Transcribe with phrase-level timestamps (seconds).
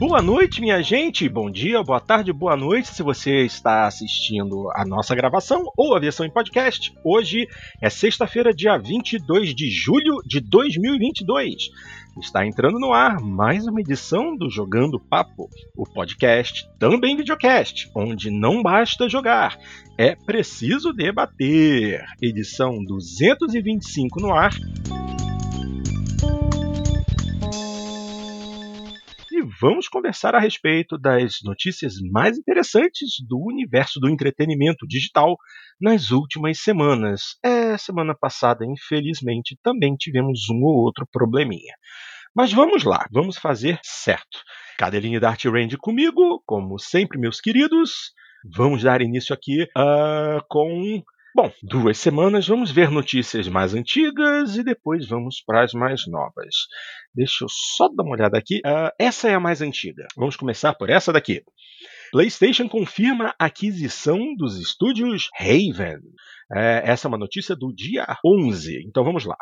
[0.00, 1.28] Boa noite, minha gente.
[1.28, 2.88] Bom dia, boa tarde, boa noite.
[2.88, 7.46] Se você está assistindo a nossa gravação ou a versão em podcast, hoje
[7.82, 11.68] é sexta-feira, dia 22 de julho de 2022.
[12.18, 18.30] Está entrando no ar mais uma edição do Jogando Papo, o podcast, também videocast, onde
[18.30, 19.58] não basta jogar,
[19.98, 22.02] é preciso debater.
[22.22, 24.52] Edição 225 no ar.
[29.60, 35.36] Vamos conversar a respeito das notícias mais interessantes do universo do entretenimento digital
[35.80, 37.36] nas últimas semanas.
[37.44, 41.74] É, semana passada, infelizmente, também tivemos um ou outro probleminha.
[42.34, 44.38] Mas vamos lá, vamos fazer certo.
[44.78, 48.12] Cadelinha da Art Range comigo, como sempre, meus queridos.
[48.56, 51.02] Vamos dar início aqui uh, com
[51.32, 56.66] Bom, duas semanas, vamos ver notícias mais antigas e depois vamos para as mais novas.
[57.14, 58.56] Deixa eu só dar uma olhada aqui.
[58.58, 60.08] Uh, essa é a mais antiga.
[60.16, 61.44] Vamos começar por essa daqui.
[62.10, 66.00] PlayStation confirma a aquisição dos estúdios Raven.
[66.52, 68.82] É, essa é uma notícia do dia 11.
[68.84, 69.36] Então vamos lá.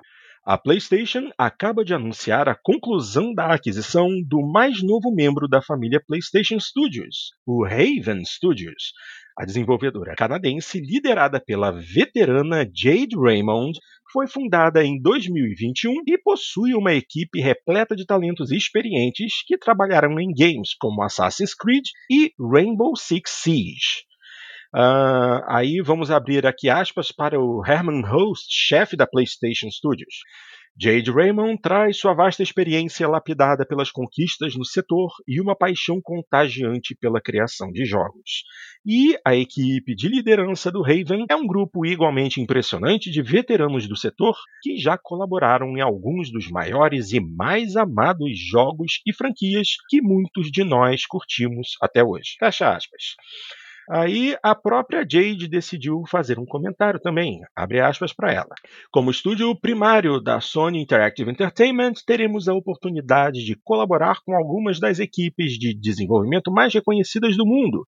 [0.44, 6.02] A PlayStation acaba de anunciar a conclusão da aquisição do mais novo membro da família
[6.06, 8.92] PlayStation Studios, o Raven Studios,
[9.38, 13.78] a desenvolvedora canadense, liderada pela veterana Jade Raymond,
[14.10, 20.32] foi fundada em 2021 e possui uma equipe repleta de talentos experientes que trabalharam em
[20.32, 24.08] games como Assassin's Creed e Rainbow Six Siege.
[24.74, 30.16] Uh, aí vamos abrir aqui aspas para o Herman Host, chefe da PlayStation Studios.
[30.80, 36.94] Jade Raymond traz sua vasta experiência lapidada pelas conquistas no setor e uma paixão contagiante
[36.94, 38.44] pela criação de jogos.
[38.86, 43.96] E a equipe de liderança do Raven é um grupo igualmente impressionante de veteranos do
[43.96, 50.00] setor que já colaboraram em alguns dos maiores e mais amados jogos e franquias que
[50.00, 52.36] muitos de nós curtimos até hoje.
[52.38, 53.16] Fecha aspas.
[53.90, 58.54] Aí a própria Jade decidiu fazer um comentário também, abre aspas para ela.
[58.92, 64.98] Como estúdio primário da Sony Interactive Entertainment, teremos a oportunidade de colaborar com algumas das
[64.98, 67.86] equipes de desenvolvimento mais reconhecidas do mundo,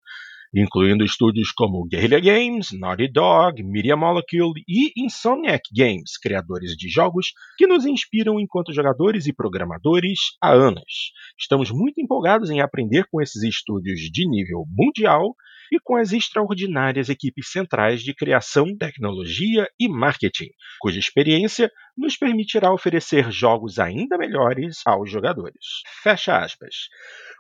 [0.55, 7.35] incluindo estúdios como Guerrilla Games, Naughty Dog, Media Molecule e Insomniac Games, criadores de jogos
[7.59, 11.13] que nos inspiram enquanto jogadores e programadores há anos.
[11.39, 15.35] Estamos muito empolgados em aprender com esses estúdios de nível mundial
[15.71, 20.51] e com as extraordinárias equipes centrais de criação, tecnologia e marketing,
[20.81, 25.83] cuja experiência nos permitirá oferecer jogos ainda melhores aos jogadores.
[26.03, 26.75] Fecha aspas.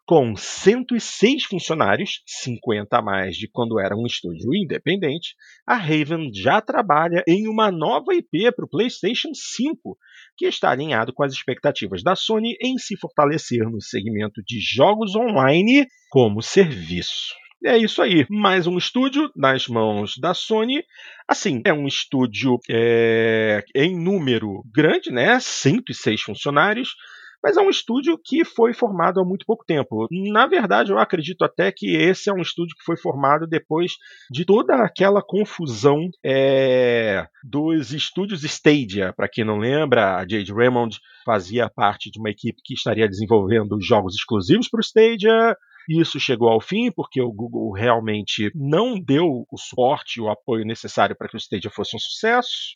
[0.07, 5.37] Com 106 funcionários, 50 a mais de quando era um estúdio independente,
[5.67, 9.97] a Raven já trabalha em uma nova IP para o PlayStation 5,
[10.37, 15.15] que está alinhado com as expectativas da Sony em se fortalecer no segmento de jogos
[15.15, 17.35] online como serviço.
[17.63, 18.25] É isso aí.
[18.31, 20.83] Mais um estúdio nas mãos da Sony.
[21.29, 25.39] Assim, é um estúdio é, em número grande, né?
[25.39, 26.95] 106 funcionários.
[27.43, 30.07] Mas é um estúdio que foi formado há muito pouco tempo.
[30.33, 33.93] Na verdade, eu acredito até que esse é um estúdio que foi formado depois
[34.31, 39.13] de toda aquela confusão é, dos estúdios Stadia.
[39.15, 43.81] Para quem não lembra, a Jade Raymond fazia parte de uma equipe que estaria desenvolvendo
[43.81, 45.57] jogos exclusivos para o Stadia.
[45.91, 50.65] Isso chegou ao fim porque o Google realmente não deu o suporte e o apoio
[50.65, 52.71] necessário para que o Stadia fosse um sucesso.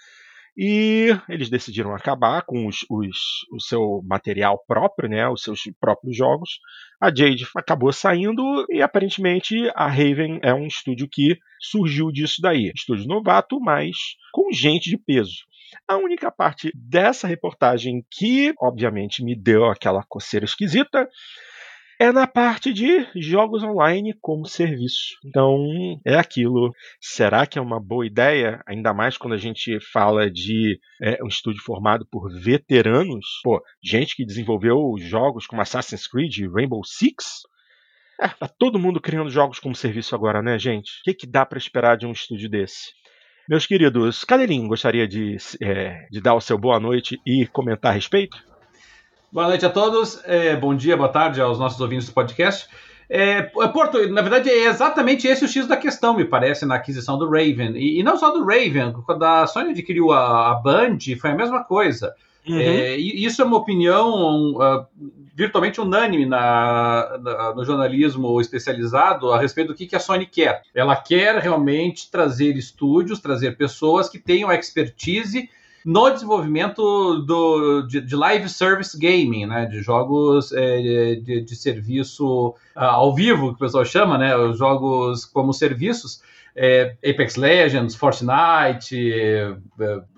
[0.56, 3.18] E eles decidiram acabar com os, os,
[3.52, 6.58] o seu material próprio, né, os seus próprios jogos.
[7.00, 12.72] A Jade acabou saindo e aparentemente a Raven é um estúdio que surgiu disso daí.
[12.74, 13.96] Estúdio novato, mas
[14.32, 15.44] com gente de peso.
[15.88, 21.08] A única parte dessa reportagem que, obviamente, me deu aquela coceira esquisita
[21.98, 25.16] é na parte de jogos online como serviço.
[25.24, 25.58] Então,
[26.04, 26.72] é aquilo.
[27.00, 28.62] Será que é uma boa ideia?
[28.66, 34.16] Ainda mais quando a gente fala de é, um estúdio formado por veteranos, pô, gente
[34.16, 37.42] que desenvolveu jogos como Assassin's Creed e Rainbow Six.
[38.20, 41.00] É, tá todo mundo criando jogos como serviço agora, né, gente?
[41.00, 42.92] O que, que dá para esperar de um estúdio desse?
[43.48, 47.94] Meus queridos, Cadelinho gostaria de, é, de dar o seu boa noite e comentar a
[47.94, 48.38] respeito?
[49.34, 52.68] Boa noite a todos, é, bom dia, boa tarde aos nossos ouvintes do podcast.
[53.10, 56.76] É, é, Porto, na verdade, é exatamente esse o X da questão, me parece, na
[56.76, 57.72] aquisição do Raven.
[57.74, 61.34] E, e não só do Raven, quando a Sony adquiriu a, a Band, foi a
[61.34, 62.14] mesma coisa.
[62.46, 62.60] Uhum.
[62.60, 64.86] É, isso é uma opinião uh,
[65.34, 70.62] virtualmente unânime na, na, no jornalismo especializado a respeito do que, que a Sony quer.
[70.72, 75.50] Ela quer realmente trazer estúdios, trazer pessoas que tenham expertise
[75.84, 82.48] no desenvolvimento do, de, de live service gaming, né, de jogos é, de, de, serviço
[82.74, 86.22] uh, ao vivo, que o pessoal chama, né, os jogos como serviços,
[86.56, 89.54] é, Apex Legends, Fortnite, é,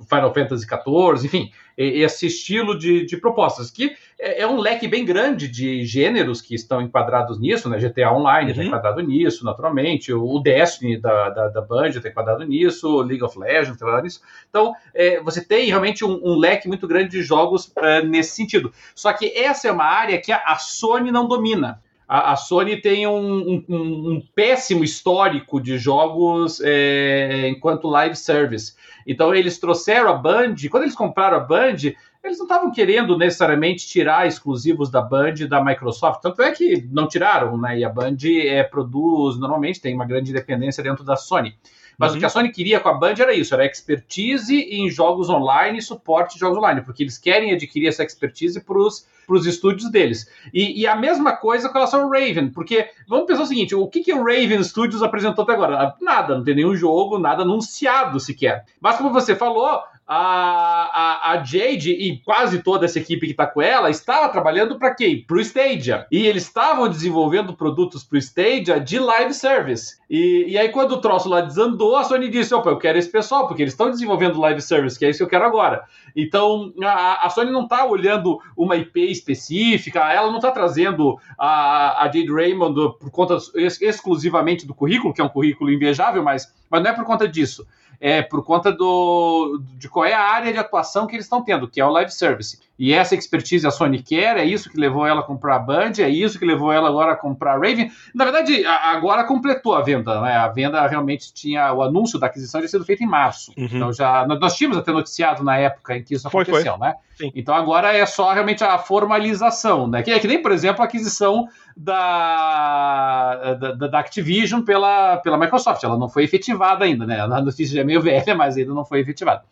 [0.08, 5.05] Final Fantasy XIV, enfim, esse estilo de, de propostas, que é, é, um leque bem
[5.05, 7.78] grande de gêneros que estão enquadrados nisso, né?
[7.78, 8.69] GTA Online está uhum.
[8.69, 13.73] enquadrado nisso, naturalmente, o Destiny da, da, da Band está enquadrado nisso, League of Legends
[13.73, 14.23] está enquadrado nisso.
[14.49, 18.72] Então, é, você tem realmente um, um, leque muito grande de jogos é, nesse sentido.
[18.94, 22.81] Só que essa é uma área que a, a Sony não domina a, a Sony
[22.81, 28.75] tem um, um, um, péssimo histórico de jogos é, enquanto live service.
[29.06, 31.76] Então eles trouxeram a Band, quando eles compraram a Band,
[32.23, 37.06] eles não estavam querendo necessariamente tirar exclusivos da Band da Microsoft, tanto é que não
[37.06, 37.79] tiraram, né?
[37.79, 41.56] E a Band é, produz, normalmente tem uma grande independência dentro da Sony.
[41.98, 42.16] Mas uhum.
[42.16, 45.78] o que a Sony queria com a Band era isso, era expertise em jogos online
[45.78, 50.31] e suporte de jogos online, porque eles querem adquirir essa expertise para os estúdios deles.
[50.52, 53.87] E, e, a mesma coisa com relação ao Raven, porque vamos pensar o seguinte: o
[53.88, 55.94] que, que o Raven Studios apresentou até agora?
[56.00, 58.64] Nada, não tem nenhum jogo, nada anunciado sequer.
[58.81, 63.44] Mas como você falou, a, a, a, Jade e quase toda essa equipe que está
[63.44, 65.23] com ela estava trabalhando para quem?
[65.23, 66.06] Para o Stadia.
[66.12, 69.97] E eles estavam desenvolvendo produtos para o Stadia de live service.
[70.08, 73.11] E, e aí, quando o troço lá desandou, a Sony disse: opa, eu quero esse
[73.11, 75.82] pessoal, porque eles estão desenvolvendo live service, que é isso que eu quero agora.
[76.14, 82.05] Então, a, a Sony não está olhando uma IP específica, ela não está trazendo a,
[82.05, 86.55] a Jade Raymond por conta ex, exclusivamente do currículo, que é um currículo invejável, mas,
[86.70, 87.67] mas não é por conta disso
[88.00, 91.69] é por conta do, de qual é a área de atuação que eles estão tendo,
[91.69, 92.58] que é o live service.
[92.78, 95.93] E essa expertise a Sony quer, é isso que levou ela a comprar a Band,
[95.98, 97.90] é isso que levou ela agora a comprar a Raven.
[98.14, 100.37] Na verdade, agora completou a venda, né?
[100.37, 103.52] A venda realmente tinha o anúncio da aquisição tinha sido feito em março.
[103.56, 103.69] Uhum.
[103.72, 106.78] Então já nós tínhamos até noticiado na época em que isso aconteceu, foi, foi.
[106.78, 106.94] né?
[107.16, 107.32] Sim.
[107.34, 110.02] Então agora é só realmente a formalização, né?
[110.02, 115.84] Que é que nem, por exemplo, a aquisição da, da, da, Activision pela, pela Microsoft.
[115.84, 117.20] Ela não foi efetivada ainda, né?
[117.20, 119.43] A notícia já é meio velha, mas ainda não foi efetivada.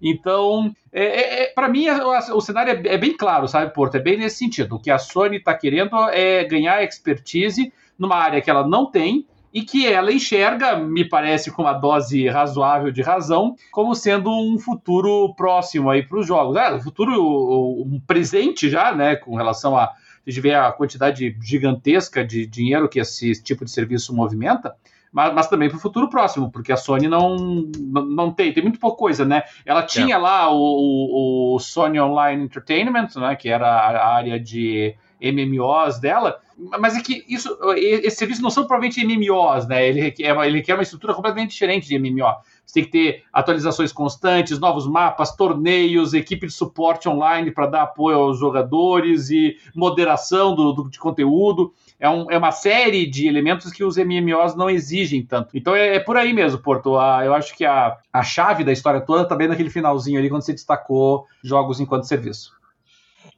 [0.00, 3.96] Então, é, é, é para mim, o cenário é, é, bem claro, sabe, Porto?
[3.96, 4.76] É bem nesse sentido.
[4.76, 9.26] O que a Sony está querendo é ganhar expertise numa área que ela não tem
[9.52, 14.58] e que ela enxerga, me parece com uma dose razoável de razão, como sendo um
[14.58, 16.56] futuro próximo aí para os jogos.
[16.74, 19.92] Um futuro, um presente já, né, com relação a
[20.26, 24.74] a gente vê a quantidade gigantesca de dinheiro que esse tipo de serviço movimenta,
[25.12, 28.62] mas, mas também para o futuro próximo, porque a Sony não, não, não, tem, tem
[28.62, 29.42] muito pouca coisa, né?
[29.66, 30.18] Ela tinha é.
[30.18, 36.40] lá o, o, o, Sony Online Entertainment, né, que era a área de MMOs dela,
[36.78, 39.88] mas é que isso, esse serviço não são provavelmente MMOs, né?
[39.88, 42.34] Ele requer, ele requer uma estrutura completamente diferente de MMO.
[42.64, 47.82] Você tem que ter atualizações constantes, novos mapas, torneios, equipe de suporte online para dar
[47.82, 51.72] apoio aos jogadores e moderação do, do de conteúdo.
[51.98, 55.56] É, um, é, uma série de elementos que os MMOs não exigem tanto.
[55.56, 56.96] Então é, é por aí mesmo, Porto.
[56.96, 60.28] A, eu acho que a, a chave da história toda está bem naquele finalzinho ali,
[60.28, 62.52] quando você destacou jogos enquanto serviço.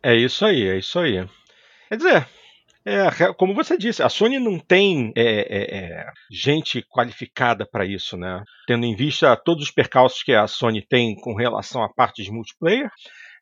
[0.03, 1.27] É isso aí, é isso aí.
[1.89, 2.29] Quer dizer,
[2.87, 8.17] é, como você disse, a Sony não tem é, é, é gente qualificada para isso,
[8.17, 8.43] né?
[8.67, 12.31] Tendo em vista todos os percalços que a Sony tem com relação à parte de
[12.31, 12.91] multiplayer,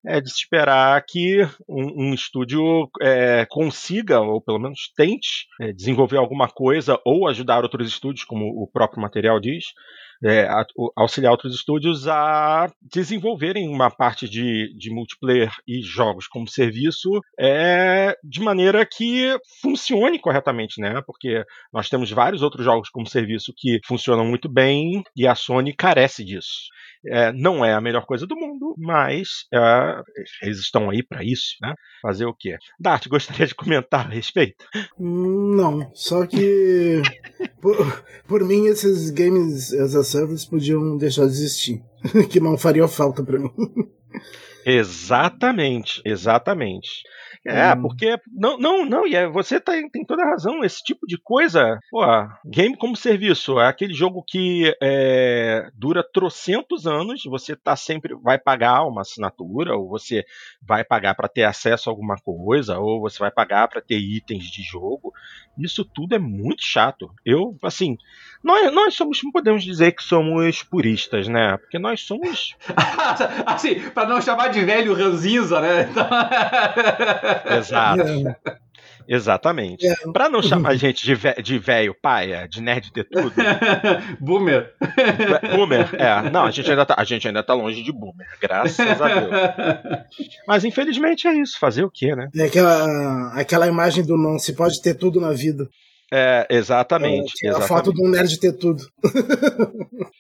[0.04, 5.72] é de se esperar que um, um estúdio é, consiga, ou pelo menos tente, é,
[5.72, 9.67] desenvolver alguma coisa ou ajudar outros estúdios, como o próprio material diz,
[10.24, 10.48] é,
[10.96, 18.17] auxiliar outros estúdios a desenvolverem uma parte de, de multiplayer e jogos como serviço é,
[18.22, 21.02] de maneira que funcione corretamente, né?
[21.05, 25.74] Porque nós temos vários outros jogos como serviço que funcionam muito bem e a Sony
[25.74, 26.70] carece disso.
[27.05, 30.02] É, não é a melhor coisa do mundo, mas é,
[30.43, 31.74] eles estão aí para isso, né?
[32.00, 32.56] Fazer o quê?
[32.79, 34.64] Dart, gostaria de comentar a respeito?
[34.96, 37.02] Não, só que
[37.60, 41.82] por, por mim esses games as service podiam deixar de existir,
[42.31, 43.50] que não faria falta para mim.
[44.64, 47.02] Exatamente, exatamente.
[47.44, 47.82] É, hum.
[47.82, 48.16] porque.
[48.32, 50.62] Não, não, não, e é, você tá, tem toda a razão.
[50.62, 51.78] Esse tipo de coisa.
[51.90, 52.00] Pô,
[52.44, 53.58] game como serviço.
[53.58, 57.22] É aquele jogo que é, dura trocentos anos.
[57.24, 58.14] Você tá sempre.
[58.22, 60.24] Vai pagar uma assinatura, ou você
[60.60, 64.44] vai pagar para ter acesso a alguma coisa, ou você vai pagar para ter itens
[64.44, 65.12] de jogo.
[65.58, 67.10] Isso tudo é muito chato.
[67.24, 67.96] Eu, assim.
[68.42, 71.56] Nós, nós somos, podemos dizer que somos puristas, né?
[71.58, 72.56] Porque nós somos.
[73.46, 75.88] assim, para não chamar de velho ranzinza, né?
[77.58, 78.02] Exato.
[79.08, 79.86] Exatamente.
[79.86, 79.94] É.
[80.12, 81.06] Pra não chamar a gente
[81.42, 83.32] de velho paia, de nerd ter tudo.
[84.20, 84.72] boomer.
[85.54, 86.30] Boomer, é.
[86.30, 89.30] Não, a gente, ainda tá, a gente ainda tá longe de boomer, graças a Deus.
[90.46, 92.28] Mas infelizmente é isso, fazer o quê, né?
[92.36, 95.68] É aquela, aquela imagem do não se pode ter tudo na vida.
[96.12, 97.32] É, exatamente.
[97.44, 97.64] É, exatamente.
[97.64, 98.84] A foto de um nerd ter tudo.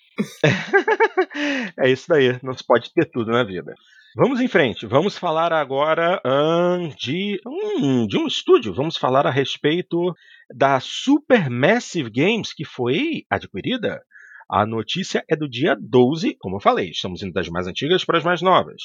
[1.78, 3.74] é isso daí, não se pode ter tudo na vida.
[4.14, 8.74] Vamos em frente, vamos falar agora hum, de, hum, de um estúdio.
[8.74, 10.14] Vamos falar a respeito
[10.54, 14.02] da Supermassive Games, que foi adquirida.
[14.50, 18.18] A notícia é do dia 12, como eu falei, estamos indo das mais antigas para
[18.18, 18.82] as mais novas.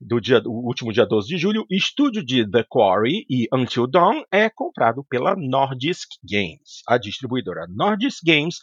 [0.00, 4.22] Do dia, o último dia 12 de julho, estúdio de The Quarry e Until Dawn
[4.32, 6.82] é comprado pela Nordisk Games.
[6.88, 8.56] A distribuidora Nordisk Games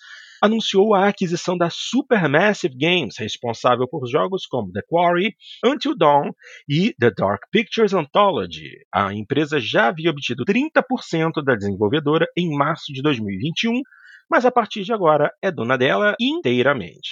[0.43, 5.33] anunciou a aquisição da Supermassive Games, responsável por jogos como The Quarry,
[5.63, 6.31] Until Dawn
[6.67, 8.69] e The Dark Pictures Anthology.
[8.93, 13.81] A empresa já havia obtido 30% da desenvolvedora em março de 2021,
[14.29, 17.09] mas a partir de agora é dona dela inteiramente.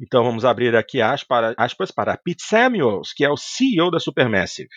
[0.00, 4.68] Então vamos abrir aqui aspas, aspas para Pete Samuels, que é o CEO da Supermassive.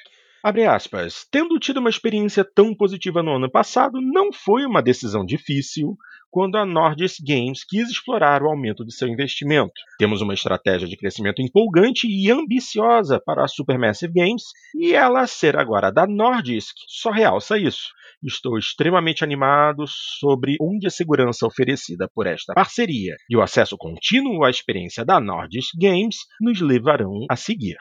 [0.44, 1.26] Aspas.
[1.32, 5.98] Tendo tido uma experiência tão positiva no ano passado, não foi uma decisão difícil
[6.30, 9.74] quando a Nordisk Games quis explorar o aumento de seu investimento.
[9.98, 14.44] Temos uma estratégia de crescimento empolgante e ambiciosa para a Supermassive Games
[14.76, 17.90] e ela ser agora da Nordisk só realça isso.
[18.24, 24.44] Estou extremamente animado sobre onde a segurança oferecida por esta parceria e o acesso contínuo
[24.44, 27.78] à experiência da Nordisk Games nos levarão a seguir.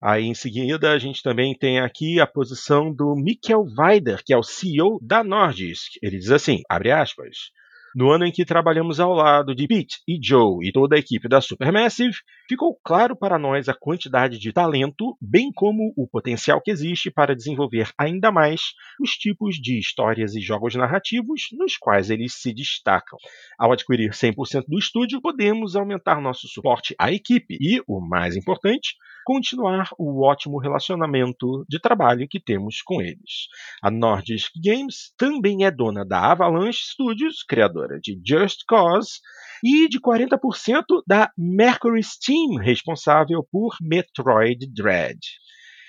[0.00, 4.36] Aí em seguida a gente também tem aqui a posição do Mikkel Weider, que é
[4.36, 5.92] o CEO da Nordisk.
[6.02, 7.50] Ele diz assim, abre aspas,
[7.96, 11.26] no ano em que trabalhamos ao lado de Pete e Joe e toda a equipe
[11.30, 12.14] da Supermassive,
[12.46, 17.34] ficou claro para nós a quantidade de talento, bem como o potencial que existe para
[17.34, 18.60] desenvolver ainda mais
[19.00, 23.18] os tipos de histórias e jogos narrativos nos quais eles se destacam.
[23.58, 28.94] Ao adquirir 100% do estúdio, podemos aumentar nosso suporte à equipe e, o mais importante,
[29.24, 33.48] continuar o ótimo relacionamento de trabalho que temos com eles.
[33.82, 39.20] A Nordisk Games também é dona da Avalanche Studios, criadora de Just Cause,
[39.62, 45.18] e de 40% da Mercury Steam, responsável por Metroid Dread.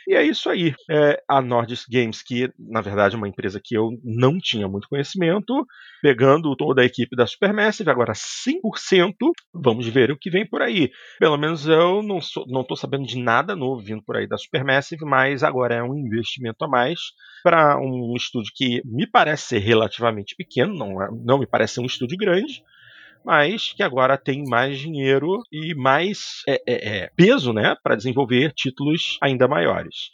[0.08, 0.74] E é isso aí.
[0.90, 4.88] É a Nordisk Games, que na verdade é uma empresa que eu não tinha muito
[4.88, 5.54] conhecimento,
[6.02, 9.14] pegando toda a equipe da Supermassive, agora 100%.
[9.54, 10.90] Vamos ver o que vem por aí.
[11.20, 15.44] Pelo menos eu não estou sabendo de nada novo vindo por aí da Supermassive, mas
[15.44, 17.00] agora é um investimento a mais
[17.44, 21.82] para um estúdio que me parece ser relativamente pequeno, não, é, não me parece ser
[21.82, 22.64] um estúdio grande
[23.28, 28.54] mas que agora tem mais dinheiro e mais é, é, é peso né, para desenvolver
[28.54, 30.12] títulos ainda maiores.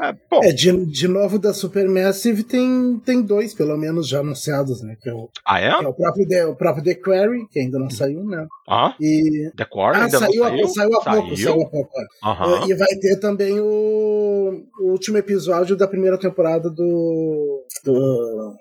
[0.00, 4.96] Ah, é, de, de novo da Supermassive tem, tem dois, pelo menos, já anunciados, né?
[5.00, 5.68] Que é o, ah, é?
[5.68, 8.44] é o, próprio The, o próprio The Quarry, que ainda não saiu, né?
[8.68, 9.48] Ah, e...
[9.56, 10.68] The Quarry ah, ainda saiu, não saiu?
[10.68, 11.92] Saiu há pouco, saiu, saiu há pouco.
[12.24, 12.66] Uhum.
[12.66, 17.64] E, e vai ter também o, o último episódio da primeira temporada do...
[17.84, 18.56] do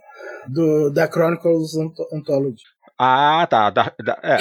[0.48, 1.75] do, da Chronicles
[2.13, 2.63] Anthology.
[3.01, 3.70] Ah, tá.
[3.70, 4.38] Da, da, é,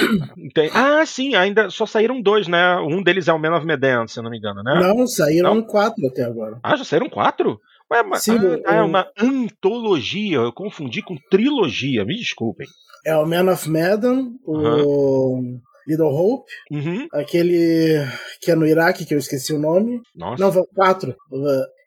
[0.53, 2.75] tem, ah, sim, ainda só saíram dois, né?
[2.77, 4.77] Um deles é o Man of Medan, se eu não me engano, né?
[4.81, 5.63] Não, saíram não?
[5.63, 6.59] quatro até agora.
[6.61, 7.57] Ah, já saíram quatro?
[7.89, 12.67] Ué, mas, sim, ah, é uma antologia, eu confundi com trilogia, me desculpem.
[13.05, 15.41] É o Man of Medan, o
[15.87, 17.07] Little Hope, uhum.
[17.13, 18.05] aquele
[18.41, 20.01] que é no Iraque, que eu esqueci o nome.
[20.13, 20.43] Nossa.
[20.43, 21.15] Não, quatro.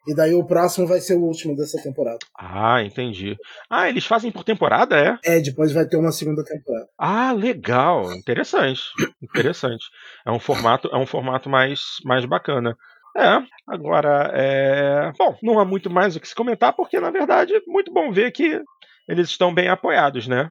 [0.05, 2.19] E daí o próximo vai ser o último dessa temporada.
[2.37, 3.37] Ah, entendi.
[3.69, 5.17] Ah, eles fazem por temporada, é?
[5.23, 6.87] É, depois vai ter uma segunda temporada.
[6.97, 8.11] Ah, legal.
[8.13, 8.81] Interessante.
[9.21, 9.85] Interessante.
[10.25, 12.77] É um formato, é um formato mais, mais bacana.
[13.15, 15.11] É, agora, é...
[15.17, 18.11] bom, não há muito mais o que se comentar, porque na verdade é muito bom
[18.11, 18.59] ver que
[19.07, 20.49] eles estão bem apoiados, né?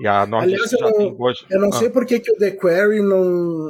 [0.00, 1.44] E a Norte Aliás, eu não, boas...
[1.50, 1.72] eu não ah.
[1.72, 3.68] sei por que, que o The Quarry não,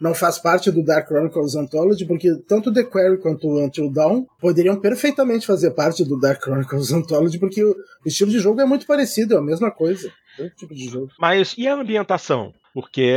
[0.00, 4.80] não faz parte do Dark Chronicles Anthology, porque tanto The Quarry quanto Until Dawn poderiam
[4.80, 7.76] perfeitamente fazer parte do Dark Chronicles Anthology, porque o
[8.06, 10.10] estilo de jogo é muito parecido, é a mesma coisa.
[10.38, 11.08] É tipo de jogo.
[11.18, 12.54] Mas e a ambientação?
[12.78, 13.12] Porque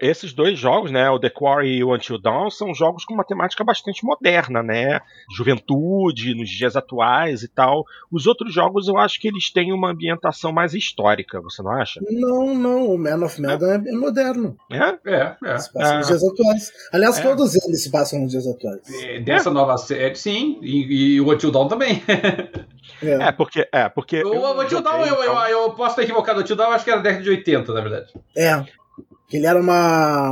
[0.00, 3.22] esses dois jogos, né, o The Quarry e o Until Dawn, são jogos com uma
[3.22, 5.00] temática bastante moderna, né?
[5.36, 7.84] Juventude, nos dias atuais e tal.
[8.10, 12.00] Os outros jogos eu acho que eles têm uma ambientação mais histórica, você não acha?
[12.10, 12.88] Não, não.
[12.88, 14.56] O Man of Medan é, é moderno.
[14.68, 14.98] É?
[15.06, 15.58] É, é.
[15.58, 15.98] Se passa é.
[15.98, 16.72] nos dias atuais.
[16.92, 17.22] Aliás, é.
[17.22, 18.80] todos eles se passam nos dias atuais.
[19.24, 20.58] Dessa nova série, sim.
[20.60, 22.02] E, e o Until Dawn também.
[23.02, 23.28] É.
[23.28, 23.68] é, porque.
[23.72, 26.40] É, porque o, eu, o Tio Down, eu, eu, eu, posso estar equivocado.
[26.40, 28.12] O Tio Down acho que era década de 80, na verdade.
[28.36, 28.64] É.
[29.28, 30.30] Que ele era uma,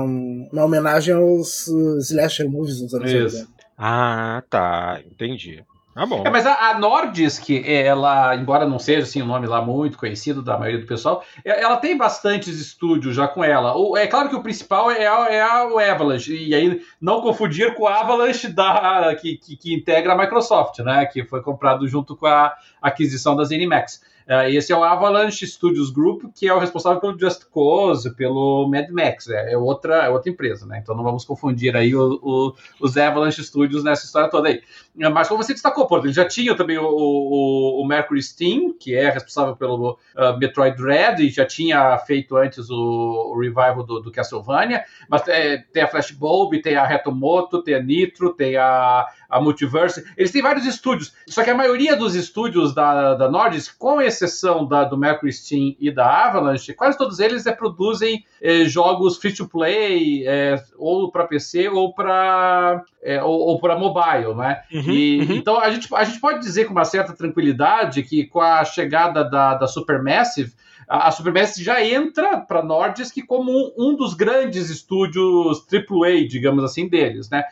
[0.53, 1.69] uma homenagem aos
[2.00, 3.49] slasher movies dos anos 80.
[3.77, 5.00] Ah, tá.
[5.07, 5.65] Entendi.
[6.00, 6.23] Ah, bom.
[6.25, 10.40] É, mas a, a, Nordisk, ela, embora não seja assim, um nome lá muito conhecido
[10.40, 13.76] da maioria do pessoal, ela tem bastantes estúdios já com ela.
[13.76, 17.75] O, é claro que o principal é a, é a Avalanche, e aí não confundir
[17.75, 21.04] com a Avalanche da, que, que, que integra a Microsoft, né?
[21.04, 24.00] Que foi comprado junto com a aquisição da ZeniMax.
[24.30, 28.69] Uh, esse é o Avalanche Studios Group, que é o responsável pelo Just Cause, pelo
[28.69, 30.78] Mad Max, é, é outra, é outra empresa, né?
[30.80, 34.62] Então não vamos confundir aí o, o, os Avalanche Studios nessa história toda aí.
[34.95, 38.95] Mas como você destacou, pô, ele já tinha também o, o, o Mercury Steam, que
[38.95, 44.01] é responsável pelo uh, Metroid Dread, e já tinha feito antes o, o revival do,
[44.01, 49.07] do, Castlevania, mas é, tem a Flashbulb, tem a Retomoto, tem a Nitro, tem a,
[49.29, 53.79] a Multiverse, eles têm vários estúdios, só que a maioria dos estúdios da, da Nordisk,
[53.79, 58.65] com exceção da, do Mercury Steam e da Avalanche, quase todos eles é, produzem é,
[58.65, 64.35] jogos free to play, é, ou para PC ou para é, ou, ou para mobile,
[64.35, 64.63] né?
[64.73, 65.37] Uhum, e, uhum.
[65.37, 69.25] Então a gente, a gente pode dizer com uma certa tranquilidade que com a chegada
[69.25, 70.53] da, da Supermassive
[70.91, 76.65] a, a Supermassive já entra para Nordisk como um, um, dos grandes estúdios AAA, digamos
[76.65, 77.45] assim, deles, né?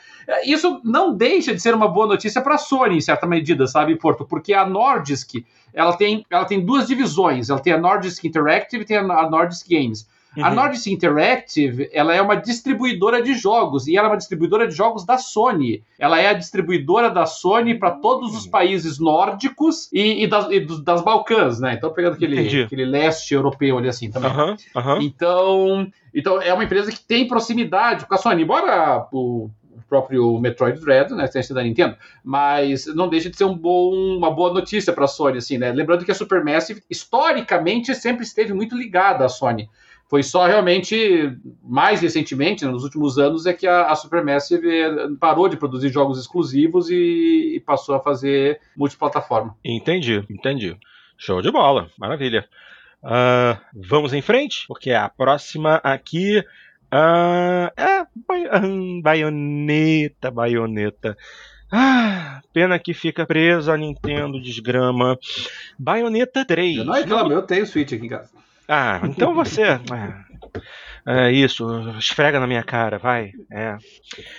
[0.45, 3.95] Isso não deixa de ser uma boa notícia para a Sony, em certa medida, sabe,
[3.97, 4.25] Porto?
[4.25, 7.49] Porque a Nordisk ela tem, ela tem duas divisões.
[7.49, 10.09] Ela tem a Nordisk Interactive e tem a Nordisk Games.
[10.37, 10.45] Uhum.
[10.45, 14.75] A Nordisk Interactive, ela é uma distribuidora de jogos e ela é uma distribuidora de
[14.75, 15.83] jogos da Sony.
[15.99, 20.61] Ela é a distribuidora da Sony para todos os países nórdicos e, e, das, e
[20.61, 21.75] dos, das Balcãs, né?
[21.75, 24.31] Então pegando aquele, aquele leste europeu ali assim também.
[24.31, 24.57] Uhum.
[24.77, 25.01] Uhum.
[25.01, 29.51] Então, então é uma empresa que tem proximidade com a Sony, embora o
[29.89, 34.31] próprio Metroid Dread, né, tem da Nintendo, mas não deixa de ser um bom, uma
[34.31, 35.73] boa notícia para a Sony, assim, né?
[35.73, 39.69] Lembrando que a Supermassive historicamente sempre esteve muito ligada à Sony.
[40.09, 45.57] Foi só realmente mais recentemente, nos últimos anos, é que a, a Supermassive parou de
[45.57, 49.55] produzir jogos exclusivos e, e passou a fazer multiplataforma.
[49.63, 50.75] Entendi, entendi.
[51.19, 52.49] Show de bola, maravilha.
[53.03, 58.07] Uh, vamos em frente, porque a próxima aqui uh, é
[59.03, 61.19] baioneta, baioneta.
[61.71, 65.19] Ah, pena que fica preso a Nintendo, desgrama.
[65.79, 66.79] Baioneta 3.
[66.79, 68.31] Eu não reclamo, eu tenho Switch aqui em casa.
[68.69, 69.63] Ah, então você.
[69.63, 69.81] É,
[71.07, 71.67] é, isso,
[71.99, 73.33] esfrega na minha cara, vai.
[73.51, 73.79] É.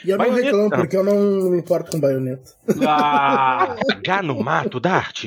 [0.06, 0.52] E eu baioneta...
[0.52, 2.52] não reclamo, porque eu não me importo com baioneta.
[2.88, 5.26] Ah, H no mato, Dart.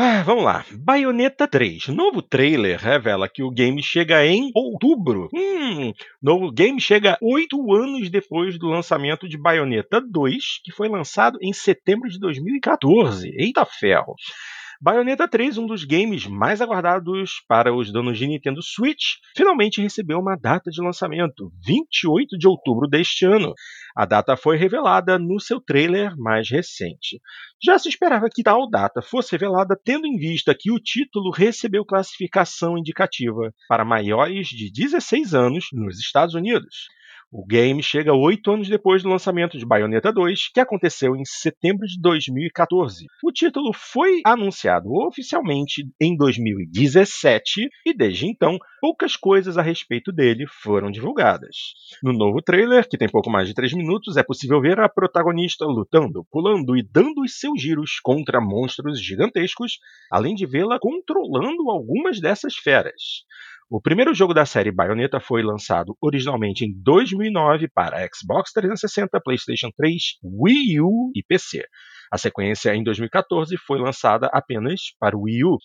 [0.00, 0.64] Ah, vamos lá.
[0.70, 1.88] Bayonetta 3.
[1.88, 5.28] Novo trailer revela que o game chega em outubro.
[5.34, 11.36] Hum, novo game chega oito anos depois do lançamento de Bayonetta 2, que foi lançado
[11.42, 13.34] em setembro de 2014.
[13.36, 14.14] Eita ferro!
[14.80, 20.20] Bayonetta 3, um dos games mais aguardados para os donos de Nintendo Switch, finalmente recebeu
[20.20, 23.54] uma data de lançamento, 28 de outubro deste ano.
[23.96, 27.20] A data foi revelada no seu trailer mais recente.
[27.60, 31.84] Já se esperava que tal data fosse revelada, tendo em vista que o título recebeu
[31.84, 36.86] classificação indicativa para maiores de 16 anos nos Estados Unidos.
[37.30, 41.86] O game chega oito anos depois do lançamento de Bayonetta 2, que aconteceu em setembro
[41.86, 43.04] de 2014.
[43.22, 50.46] O título foi anunciado oficialmente em 2017 e desde então poucas coisas a respeito dele
[50.62, 51.54] foram divulgadas.
[52.02, 55.66] No novo trailer, que tem pouco mais de 3 minutos, é possível ver a protagonista
[55.66, 59.72] lutando, pulando e dando os seus giros contra monstros gigantescos,
[60.10, 63.26] além de vê-la controlando algumas dessas feras.
[63.70, 69.68] O primeiro jogo da série Bayonetta foi lançado originalmente em 2009 para Xbox 360, PlayStation
[69.76, 71.62] 3, Wii U e PC.
[72.10, 75.58] A sequência, em 2014, foi lançada apenas para o Wii U.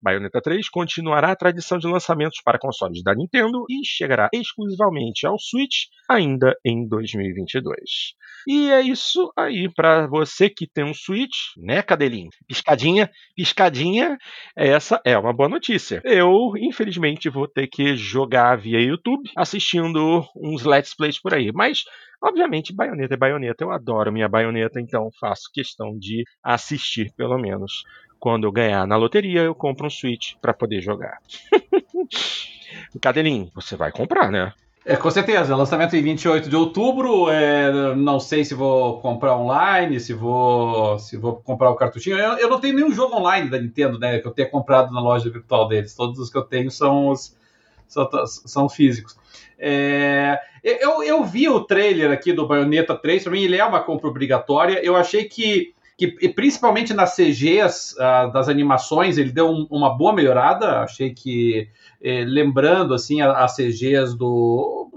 [0.00, 5.38] Bayonetta 3 continuará a tradição de lançamentos para consoles da Nintendo e chegará exclusivamente ao
[5.38, 8.14] Switch ainda em 2022.
[8.46, 12.30] E é isso aí para você que tem um Switch, né, Cadelinho?
[12.46, 14.16] Piscadinha, piscadinha,
[14.56, 16.00] essa é uma boa notícia.
[16.04, 21.82] Eu, infelizmente, vou ter que jogar via YouTube, assistindo uns Let's Plays por aí, mas
[22.20, 23.64] Obviamente, baioneta é baioneta.
[23.64, 27.84] Eu adoro minha baioneta, então faço questão de assistir, pelo menos.
[28.18, 31.18] Quando eu ganhar na loteria, eu compro um Switch para poder jogar.
[33.00, 34.52] Cadelinho, você vai comprar, né?
[34.84, 37.28] É, com certeza, lançamento em 28 de outubro.
[37.28, 42.16] É, não sei se vou comprar online, se vou se vou comprar o cartuchinho.
[42.16, 44.18] Eu, eu, não tenho nenhum jogo online da Nintendo, né?
[44.18, 45.94] Que eu tenha comprado na loja virtual deles.
[45.94, 47.36] Todos os que eu tenho são os
[47.86, 49.14] são, são físicos.
[49.58, 53.82] É, eu, eu vi o trailer aqui do Bayonetta 3, para mim ele é uma
[53.82, 54.82] compra obrigatória.
[54.82, 59.98] Eu achei que que principalmente nas CGs uh, ah, das animações ele deu um, uma
[59.98, 60.82] boa melhorada.
[60.82, 61.68] Achei que,
[62.00, 64.88] eh, lembrando assim, as CGs do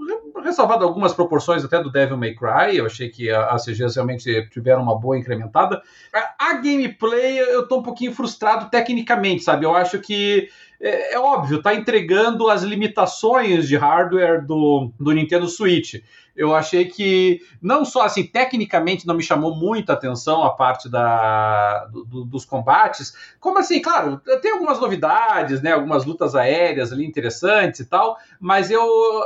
[0.44, 4.82] ressalvado algumas proporções até do Devil May Cry, eu achei que as CGs realmente tiveram
[4.82, 5.80] uma boa incrementada.
[6.38, 9.64] A, gameplay eu tô um pouquinho frustrado tecnicamente, sabe?
[9.64, 10.48] Eu acho que
[10.82, 16.02] é, é óbvio, tá entregando as limitações de hardware do, do Nintendo Switch.
[16.34, 21.84] Eu achei que, não só assim, tecnicamente não me chamou muita atenção a parte da,
[21.84, 27.80] do, dos combates, como assim, claro, tem algumas novidades, né, algumas lutas aéreas ali interessantes
[27.80, 28.82] e tal, mas eu,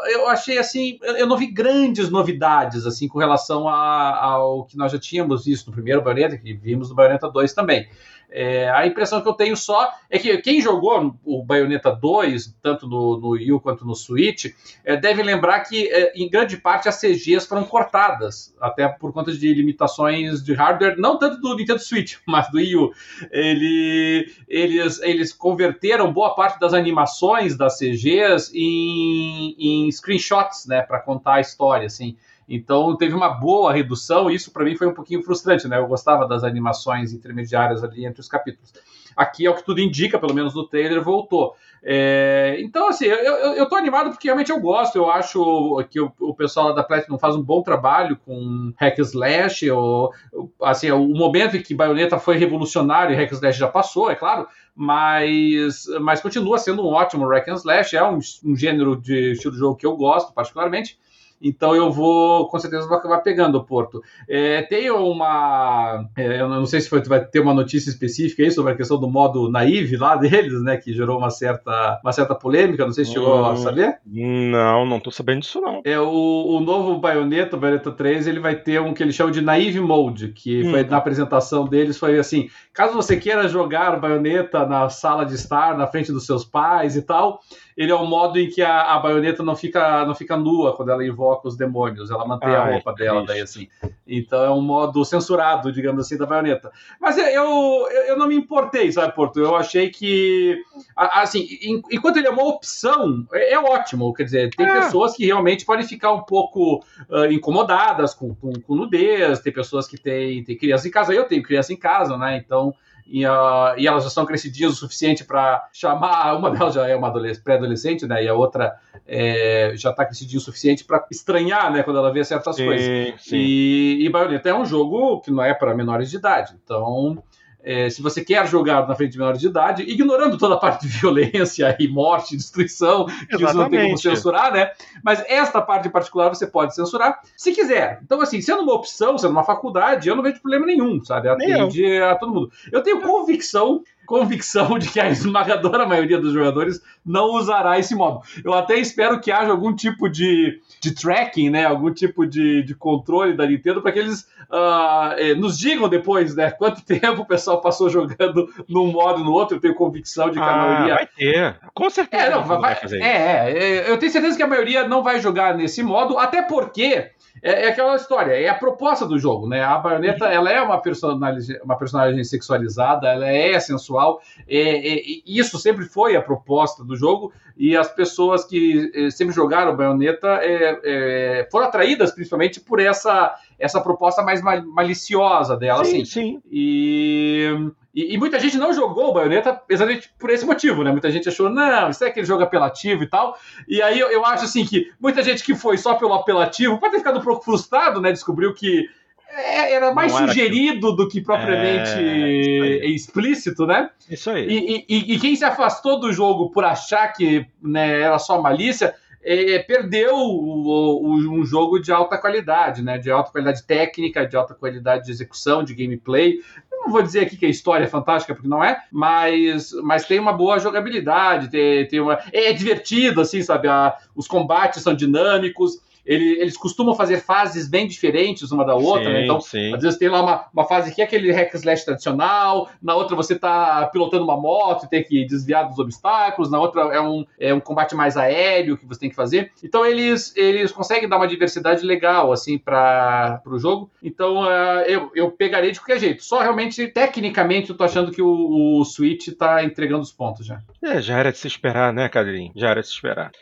[0.09, 4.91] eu achei assim, eu não vi grandes novidades, assim, com relação a, ao que nós
[4.91, 7.89] já tínhamos visto no primeiro Bayonetta, que vimos no Bayonetta 2 também.
[8.31, 12.87] É, a impressão que eu tenho só é que quem jogou o Bayonetta 2, tanto
[12.89, 14.47] no, no Wii quanto no Switch,
[14.85, 19.33] é, deve lembrar que, é, em grande parte, as CGs foram cortadas, até por conta
[19.33, 22.93] de limitações de hardware, não tanto do Nintendo Switch, mas do Wii U.
[23.31, 31.01] Ele, eles, eles converteram boa parte das animações das CGs em, em screenshots, né, para
[31.01, 32.17] contar a história, assim.
[32.49, 35.79] Então teve uma boa redução, e isso para mim foi um pouquinho frustrante, né?
[35.79, 38.73] Eu gostava das animações intermediárias ali entre os capítulos.
[39.17, 41.57] Aqui é o que tudo indica, pelo menos no trailer, voltou.
[41.83, 44.97] É, então, assim, eu, eu, eu, tô animado porque realmente eu gosto.
[44.97, 49.71] Eu acho que o, o pessoal da Platinum faz um bom trabalho com Hack Slash.
[49.71, 50.13] Ou,
[50.61, 54.47] assim, o momento em que Bayonetta foi revolucionário e Hack Slash já passou, é claro,
[54.75, 57.97] mas, mas continua sendo um ótimo Hack Slash.
[57.97, 60.99] É um, um gênero de estilo de jogo que eu gosto, particularmente.
[61.41, 64.03] Então eu vou, com certeza, vou acabar pegando o Porto.
[64.29, 66.07] É, tem uma.
[66.17, 68.99] É, eu não sei se foi, vai ter uma notícia específica aí sobre a questão
[68.99, 70.77] do modo naive lá deles, né?
[70.77, 72.85] Que gerou uma certa, uma certa polêmica.
[72.85, 73.99] Não sei se chegou hum, a saber.
[74.07, 75.83] Não, não tô sabendo disso, não.
[75.85, 79.33] É, o, o novo Bayonetta, o Bayonetta 3, ele vai ter um que eles chamam
[79.33, 80.71] de Naive Mode, que hum.
[80.71, 85.77] foi na apresentação deles, foi assim: caso você queira jogar Bayonetta na sala de estar,
[85.77, 87.41] na frente dos seus pais e tal
[87.77, 90.91] ele é o modo em que a, a baioneta não fica, não fica nua quando
[90.91, 93.69] ela invoca os demônios, ela mantém ah, a roupa é dela, daí assim.
[94.07, 96.73] Então é um modo censurado, digamos assim, da baioneta.
[96.99, 99.39] Mas eu, eu, eu não me importei, sabe, Porto?
[99.39, 100.59] Eu achei que,
[100.97, 101.47] assim,
[101.91, 104.15] enquanto ele é uma opção, é, é ótimo.
[104.15, 104.81] Quer dizer, tem é.
[104.81, 109.87] pessoas que realmente podem ficar um pouco uh, incomodadas com, com, com, nudez, tem pessoas
[109.87, 112.43] que têm, têm criança em casa, eu tenho criança em casa, né?
[112.43, 112.75] Então
[113.07, 116.35] e, uh, e elas já são crescidinhas o suficiente para chamar.
[116.37, 118.25] Uma delas já é uma pré-adolescente, né?
[118.25, 121.83] E a outra é, já está crescidinha o suficiente para estranhar, né?
[121.83, 123.23] Quando ela vê certas sim, coisas.
[123.23, 123.37] Sim.
[123.37, 126.55] E, e Bayonetta é um jogo que não é para menores de idade.
[126.63, 127.23] Então
[127.67, 130.87] é, se você quer jogar na frente de menores de idade, ignorando toda a parte
[130.87, 133.41] de violência e morte, destruição, que Exatamente.
[133.41, 134.71] você não tem como censurar, né?
[135.03, 137.99] Mas esta parte em particular você pode censurar se quiser.
[138.05, 141.29] Então, assim, sendo uma opção, sendo uma faculdade, eu não vejo problema nenhum, sabe?
[141.29, 142.53] Atende a todo mundo.
[142.71, 148.23] Eu tenho convicção convicção de que a esmagadora maioria dos jogadores não usará esse modo.
[148.45, 151.67] Eu até espero que haja algum tipo de, de tracking, né?
[151.67, 156.51] Algum tipo de, de controle da Nintendo para que eles uh, nos digam depois, né?
[156.51, 159.57] Quanto tempo o pessoal passou jogando num modo no outro.
[159.57, 160.95] Eu tenho convicção de que ah, a maioria.
[160.95, 162.23] Vai ter, com certeza.
[162.23, 165.21] É, não, vai, vai fazer é, é, eu tenho certeza que a maioria não vai
[165.21, 167.11] jogar nesse modo, até porque
[167.43, 169.63] é, é, aquela história, é a proposta do jogo, né?
[169.63, 175.59] A baioneta, ela é uma personagem, uma personagem sexualizada, ela é sensual, é, é, isso
[175.59, 180.81] sempre foi a proposta do jogo, e as pessoas que é, sempre jogaram baioneta é,
[180.85, 186.05] é, foram atraídas principalmente por essa, essa proposta mais maliciosa dela, sim, assim.
[186.05, 186.43] Sim.
[186.51, 190.93] E e, e, muita gente não jogou o Bayonetta exatamente por esse motivo, né?
[190.93, 193.39] Muita gente achou, não, isso é aquele jogo apelativo e tal.
[193.67, 196.93] E aí eu, eu acho assim que muita gente que foi só pelo apelativo pode
[196.93, 198.13] ter ficado um pouco frustrado, né?
[198.13, 198.87] Descobriu que
[199.31, 200.97] é, era mais era sugerido que...
[200.97, 203.89] do que propriamente é, explícito, né?
[204.11, 204.47] Isso aí.
[204.47, 208.95] E, e, e, quem se afastou do jogo por achar que né, era só malícia.
[209.29, 212.97] É, perdeu o, o, um jogo de alta qualidade, né?
[212.97, 216.39] De alta qualidade técnica, de alta qualidade de execução, de gameplay
[216.87, 220.21] não vou dizer aqui que a história é fantástica, porque não é, mas, mas tem
[220.21, 223.69] uma boa jogabilidade, tem, tem uma, é divertido, assim, sabe?
[223.69, 229.05] A, os combates são dinâmicos, ele, eles costumam fazer fases bem diferentes uma da outra,
[229.05, 229.07] né?
[229.09, 229.25] sim, né?
[229.25, 229.75] Então, sim.
[229.75, 233.17] às vezes tem lá uma, uma fase que é aquele hack slash tradicional, na outra
[233.17, 237.27] você tá pilotando uma moto e tem que desviar dos obstáculos, na outra é um,
[237.39, 239.51] é um combate mais aéreo que você tem que fazer.
[239.63, 243.91] Então, eles, eles conseguem dar uma diversidade legal, assim, para o jogo.
[244.03, 246.23] Então, uh, eu, eu pegarei de qualquer jeito.
[246.23, 250.61] Só realmente, tecnicamente, eu tô achando que o, o Switch tá entregando os pontos já.
[250.83, 252.53] É, já era de se esperar, né, Cadrinho?
[252.55, 253.33] Já era de se esperar.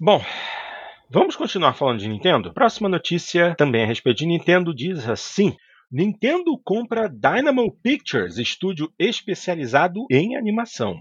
[0.00, 0.22] Bom,
[1.08, 2.52] Vamos continuar falando de Nintendo?
[2.52, 5.54] Próxima notícia, também a respeito de Nintendo, diz assim:
[5.90, 10.98] Nintendo compra Dynamo Pictures, estúdio especializado em animação.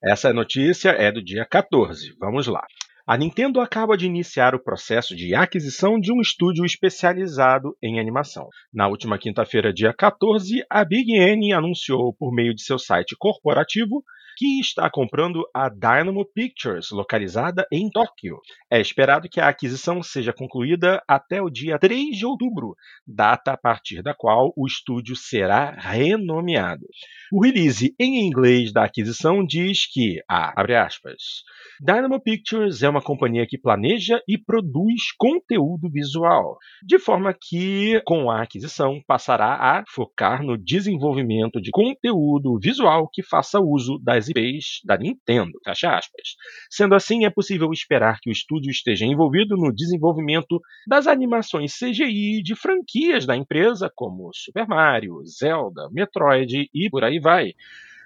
[0.00, 2.14] Essa notícia é do dia 14.
[2.20, 2.64] Vamos lá.
[3.04, 8.46] A Nintendo acaba de iniciar o processo de aquisição de um estúdio especializado em animação.
[8.72, 14.04] Na última quinta-feira, dia 14, a Big N anunciou por meio de seu site corporativo
[14.38, 18.38] que está comprando a Dynamo Pictures, localizada em Tóquio.
[18.70, 23.56] É esperado que a aquisição seja concluída até o dia 3 de outubro, data a
[23.56, 26.86] partir da qual o estúdio será renomeado.
[27.32, 31.42] O release em inglês da aquisição diz que, ah, abre aspas,
[31.80, 38.30] Dynamo Pictures é uma companhia que planeja e produz conteúdo visual, de forma que, com
[38.30, 44.80] a aquisição, passará a focar no desenvolvimento de conteúdo visual que faça uso das IPs
[44.84, 46.36] da Nintendo, fecha aspas.
[46.70, 52.42] Sendo assim, é possível esperar que o estúdio esteja envolvido no desenvolvimento das animações CGI
[52.42, 57.54] de franquias da empresa, como Super Mario, Zelda, Metroid e por aí vai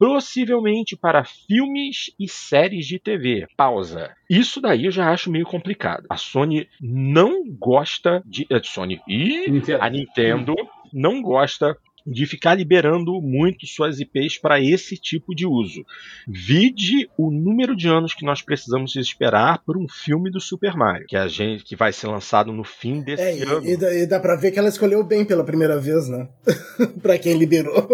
[0.03, 3.47] possivelmente para filmes e séries de TV.
[3.57, 4.11] Pausa.
[4.29, 6.07] Isso daí eu já acho meio complicado.
[6.11, 8.45] A Sony não gosta de.
[8.51, 10.57] A Sony e a Nintendo
[10.93, 11.77] não gosta
[12.07, 15.85] de ficar liberando muito suas IPs para esse tipo de uso.
[16.27, 21.07] Vide o número de anos que nós precisamos esperar por um filme do Super Mario,
[21.07, 23.67] que a gente que vai ser lançado no fim desse é, ano.
[23.67, 26.29] E, dá, e dá pra ver que ela escolheu bem pela primeira vez, né?
[27.03, 27.87] pra quem liberou.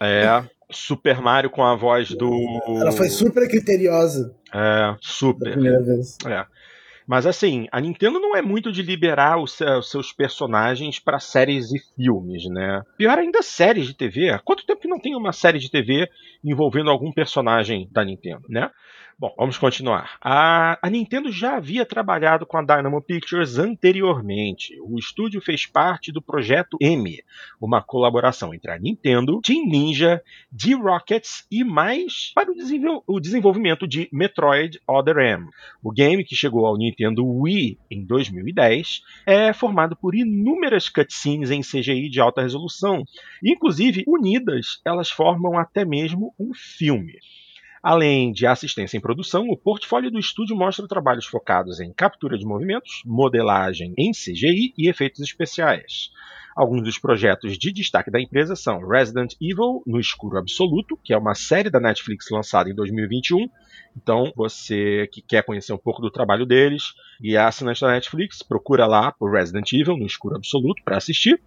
[0.00, 2.30] É, Super Mario com a voz do.
[2.80, 4.34] Ela foi super criteriosa.
[4.54, 5.52] É, super.
[5.52, 6.16] primeira vez.
[6.26, 6.44] É.
[7.08, 11.78] Mas assim, a Nintendo não é muito de liberar os seus personagens para séries e
[11.96, 12.82] filmes, né?
[12.98, 14.28] Pior ainda, séries de TV.
[14.28, 16.06] Há quanto tempo que não tem uma série de TV
[16.44, 18.70] envolvendo algum personagem da Nintendo, né?
[19.20, 20.16] Bom, vamos continuar.
[20.20, 24.80] A, a, Nintendo já havia trabalhado com a Dynamo Pictures anteriormente.
[24.80, 27.20] O estúdio fez parte do projeto M,
[27.60, 33.88] uma colaboração entre a Nintendo, Team Ninja, D-Rockets e mais para o, desenvol o desenvolvimento
[33.88, 35.48] de Metroid Other M.
[35.82, 41.60] O game, que chegou ao Nintendo Wii em 2010, é formado por inúmeras cutscenes em
[41.60, 43.02] CGI de alta resolução.
[43.42, 47.18] Inclusive, unidas, elas formam até mesmo um filme.
[47.90, 52.44] Além de assistência em produção, o portfólio do estúdio mostra trabalhos focados em captura de
[52.44, 56.10] movimentos, modelagem em CGI e efeitos especiais.
[56.54, 61.16] Alguns dos projetos de destaque da empresa são Resident Evil no Escuro Absoluto, que é
[61.16, 63.48] uma série da Netflix lançada em 2021.
[63.96, 68.42] Então, você que quer conhecer um pouco do trabalho deles e é assinante da Netflix,
[68.42, 71.40] procura lá por Resident Evil no Escuro Absoluto para assistir.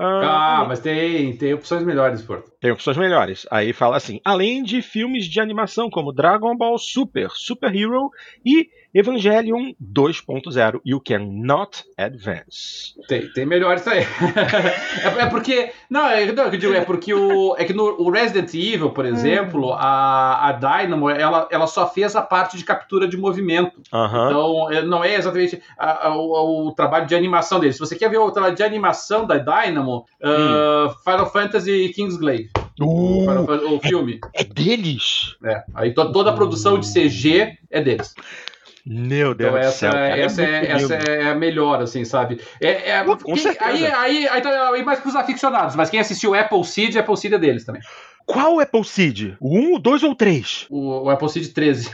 [0.00, 2.52] Ah, ah, mas tem, tem opções melhores, Porto.
[2.60, 3.46] Tem opções melhores.
[3.50, 8.08] Aí fala assim: além de filmes de animação como Dragon Ball Super, Super Hero
[8.46, 12.94] e Evangelion 2.0 You Cannot Advance.
[13.06, 14.00] Tem, tem melhores aí.
[15.18, 15.70] é, é, porque.
[15.90, 17.54] Não, é, não, eu digo, é porque o.
[17.56, 19.74] É que no o Resident Evil, por exemplo, hum.
[19.74, 23.80] a, a Dynamo ela, ela só fez a parte de captura de movimento.
[23.92, 24.26] Uh -huh.
[24.26, 27.76] Então, é, não é exatamente a, a, o, o, trabalho de animação deles.
[27.76, 30.28] Se você quer ver o trabalho de animação da Dynamo, hum.
[30.28, 32.50] uh, Final Fantasy Kingsglaive.
[32.80, 34.20] Uh, o filme.
[34.34, 35.36] É, é deles.
[35.44, 35.62] É.
[35.74, 38.14] Aí to, toda a produção de CG é deles.
[38.88, 39.92] Meu Deus então, essa, do céu.
[39.92, 42.40] Cara, é essa, é, essa é a melhor, assim, sabe?
[42.58, 46.34] É, é, com quem, aí, aí, aí, tá, aí mais pros aficionados, mas quem assistiu
[46.34, 47.82] Apple Seed, Apple Seed é deles também.
[48.24, 49.34] Qual Apple Seed?
[49.38, 50.66] O 1, o 2 ou o 3?
[50.70, 51.90] O, o Apple Seed 13.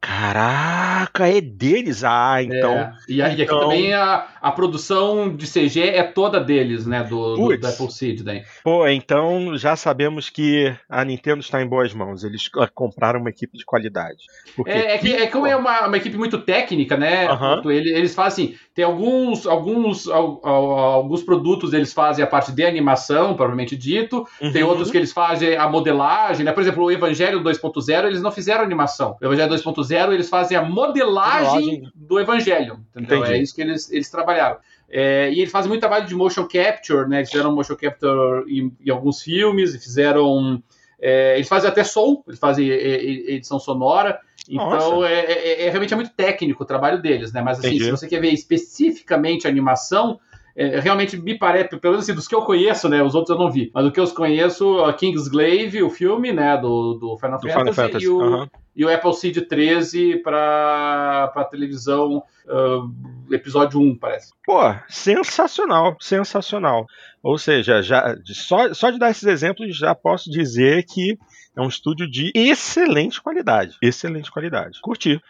[0.00, 2.04] Caraca, é deles?
[2.04, 2.72] Ah, então.
[2.72, 2.92] É.
[3.08, 3.58] E, aí, então...
[3.58, 7.02] aqui também a, a produção de CG é toda deles, né?
[7.02, 8.44] Do, do, do Apple Seed daí.
[8.62, 12.22] Pô, então já sabemos que a Nintendo está em boas mãos.
[12.22, 14.24] Eles compraram uma equipe de qualidade.
[14.54, 14.70] Porque...
[14.70, 17.28] É, é, que, é como é uma, uma equipe muito técnica, né?
[17.32, 17.70] Uhum.
[17.70, 23.34] Eles, eles fazem assim, tem alguns, alguns, alguns produtos eles fazem a parte de animação,
[23.34, 24.26] propriamente dito.
[24.40, 24.52] Uhum.
[24.52, 26.52] Tem outros que eles fazem a modelagem, né?
[26.52, 29.16] Por exemplo, o Evangelho 2.0, eles não fizeram animação.
[29.20, 32.80] O Evangelho 2.0, eles fazem a modelagem, do Evangelho.
[32.94, 34.58] Então é isso que eles, eles trabalharam.
[34.88, 37.18] É, e eles fazem muito trabalho de motion capture, né?
[37.18, 40.62] Eles fizeram motion capture em, em alguns filmes, fizeram.
[40.98, 44.20] É, eles fazem até som, eles fazem edição sonora.
[44.48, 47.42] Então é, é, é, realmente é muito técnico o trabalho deles, né?
[47.42, 47.84] Mas assim, Entendi.
[47.84, 50.20] se você quer ver especificamente animação,
[50.56, 53.02] é, realmente me parece, pelo menos assim, dos que eu conheço, né?
[53.02, 53.70] Os outros eu não vi.
[53.74, 56.56] Mas do que eu conheço, a Kingsglaive, o filme, né?
[56.56, 61.48] Do, do Final, do Fantasy, Final Fantasy, e o, e o Apple Seed 13 para
[61.50, 64.32] televisão, uh, episódio 1, parece.
[64.46, 66.86] Pô, sensacional, sensacional.
[67.22, 71.18] Ou seja, já, só, só de dar esses exemplos, já posso dizer que
[71.54, 73.76] é um estúdio de excelente qualidade.
[73.82, 74.80] Excelente qualidade.
[74.80, 75.20] Curti.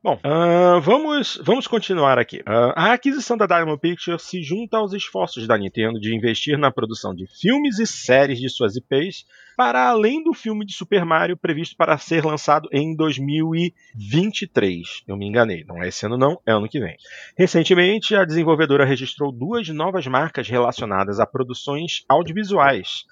[0.00, 2.38] Bom, uh, vamos, vamos continuar aqui.
[2.40, 6.70] Uh, a aquisição da Diamond Pictures se junta aos esforços da Nintendo de investir na
[6.70, 9.24] produção de filmes e séries de suas IPs
[9.58, 15.02] para além do filme de Super Mario previsto para ser lançado em 2023.
[15.04, 16.96] Eu me enganei, não é esse ano não, é ano que vem.
[17.36, 23.04] Recentemente, a desenvolvedora registrou duas novas marcas relacionadas a produções audiovisuais.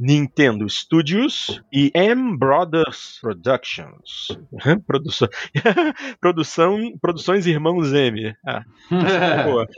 [0.00, 4.28] Nintendo Studios e M Brothers Productions.
[4.86, 5.28] Produção,
[6.18, 8.34] produção, produções Irmãos M.
[8.46, 8.64] Ah,
[9.44, 9.68] boa.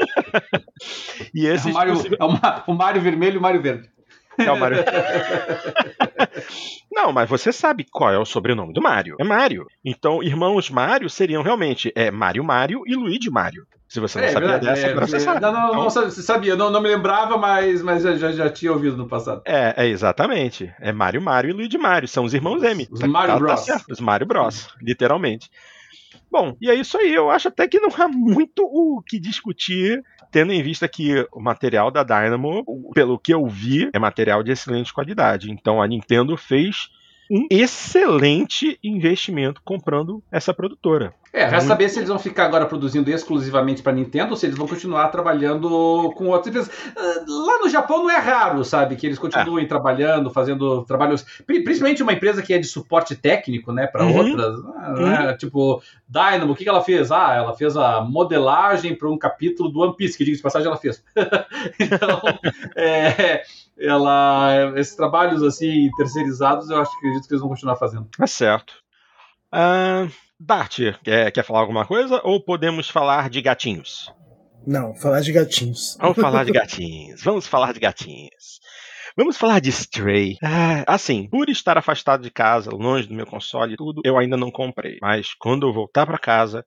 [1.34, 2.24] e esse é o Mario, é
[2.68, 3.90] o Mario Vermelho e o Mario Verde.
[4.38, 4.84] É o Mario.
[6.90, 9.16] Não, mas você sabe qual é o sobrenome do Mario.
[9.18, 9.66] É Mario.
[9.84, 13.66] Então, irmãos Mario seriam realmente é Mario Mario e Luigi Mario.
[13.92, 15.40] Se você não é, sabia verdade, dessa, é, agora você sabe.
[15.42, 16.02] Não, não, então...
[16.02, 19.42] não sabia, não, não, me lembrava, mas, mas já, já tinha ouvido no passado.
[19.44, 20.72] É, é exatamente.
[20.80, 22.08] É Mario Mario e Luigi Mario.
[22.08, 22.88] São os irmãos M.
[22.90, 23.66] Os tá, Mario tá, Bros.
[23.66, 25.50] Tá os Mario Bros, literalmente.
[26.30, 27.12] Bom, e é isso aí.
[27.12, 31.40] Eu acho até que não há muito o que discutir, tendo em vista que o
[31.40, 32.64] material da Dynamo,
[32.94, 35.52] pelo que eu vi, é material de excelente qualidade.
[35.52, 36.88] Então a Nintendo fez
[37.32, 41.14] um excelente investimento comprando essa produtora.
[41.32, 44.58] É, resta saber se eles vão ficar agora produzindo exclusivamente para Nintendo ou se eles
[44.58, 46.70] vão continuar trabalhando com outras empresas.
[46.94, 49.66] Ah, lá no Japão não é raro, sabe, que eles continuem é.
[49.66, 54.14] trabalhando, fazendo trabalhos, principalmente uma empresa que é de suporte técnico, né, para uhum.
[54.14, 54.62] outras,
[54.96, 55.36] né, uhum.
[55.38, 57.10] tipo Dynamo, o que, que ela fez?
[57.10, 60.68] Ah, ela fez a modelagem para um capítulo do One Piece, que diga de passagem
[60.68, 61.02] ela fez.
[61.80, 62.20] então,
[62.76, 63.42] é,
[63.78, 68.08] ela, esses trabalhos assim terceirizados, eu acho que acredito que eles vão continuar fazendo.
[68.20, 68.74] É certo.
[69.52, 74.12] Uh, Bart, quer, quer falar alguma coisa ou podemos falar de gatinhos?
[74.66, 75.96] Não, falar de gatinhos.
[76.00, 77.22] Vamos falar de gatinhos.
[77.22, 78.60] Vamos falar de gatinhos.
[79.16, 80.38] Vamos falar de Stray.
[80.42, 84.36] Ah, assim, por estar afastado de casa, longe do meu console e tudo, eu ainda
[84.36, 84.98] não comprei.
[85.02, 86.64] Mas quando eu voltar para casa,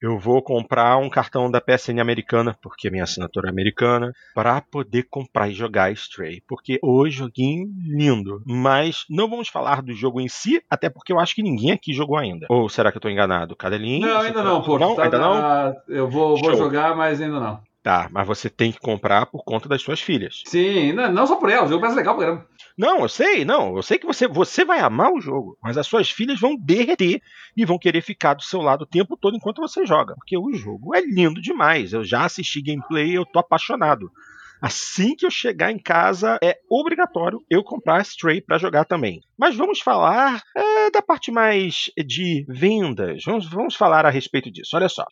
[0.00, 5.06] eu vou comprar um cartão da PSN americana, porque minha assinatura é americana, para poder
[5.10, 6.42] comprar e jogar Stray.
[6.46, 8.42] Porque o joguinho lindo.
[8.46, 11.92] Mas não vamos falar do jogo em si, até porque eu acho que ninguém aqui
[11.92, 12.46] jogou ainda.
[12.48, 13.56] Ou será que eu tô enganado?
[13.56, 14.06] Cadelinho?
[14.06, 14.78] Não, ainda não, pô.
[14.78, 15.74] Não, tá ainda não?
[15.88, 17.67] Eu vou, vou jogar, mas ainda não.
[17.88, 20.42] Tá, mas você tem que comprar por conta das suas filhas.
[20.44, 22.46] Sim, não, só por elas, o jogo mais legal pra caramba.
[22.76, 23.76] Não, eu sei, não.
[23.76, 27.22] Eu sei que você, você vai amar o jogo, mas as suas filhas vão derreter
[27.56, 30.14] e vão querer ficar do seu lado o tempo todo enquanto você joga.
[30.16, 31.94] Porque o jogo é lindo demais.
[31.94, 34.12] Eu já assisti gameplay e eu tô apaixonado.
[34.60, 39.22] Assim que eu chegar em casa, é obrigatório eu comprar Stray para jogar também.
[39.34, 43.24] Mas vamos falar é, da parte mais de vendas.
[43.24, 44.76] Vamos, vamos falar a respeito disso.
[44.76, 45.06] Olha só.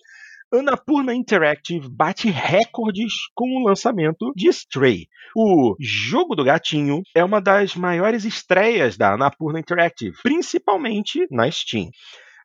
[0.53, 5.09] Annapurna Interactive bate recordes com o lançamento de Stray.
[5.35, 11.91] O jogo do gatinho é uma das maiores estreias da Annapurna Interactive, principalmente na Steam.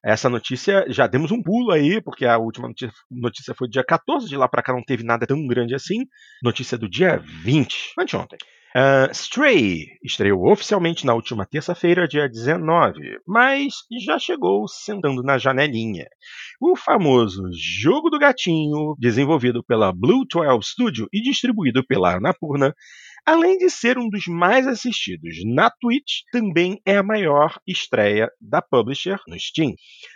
[0.04, 4.28] Essa notícia já demos um pulo aí, porque a última notícia, notícia foi dia 14,
[4.28, 6.08] de lá para cá não teve nada tão grande assim.
[6.42, 8.40] Notícia do dia 20, anteontem.
[8.74, 16.08] Uh, Stray estreou oficialmente na última terça-feira, dia 19, mas já chegou sentando na janelinha.
[16.60, 22.74] O famoso Jogo do Gatinho, desenvolvido pela Blue 12 Studio e distribuído pela Anapurna,
[23.26, 28.64] Além de ser um dos mais assistidos na Twitch, também é a maior estreia da
[28.64, 29.76] publisher no Steam.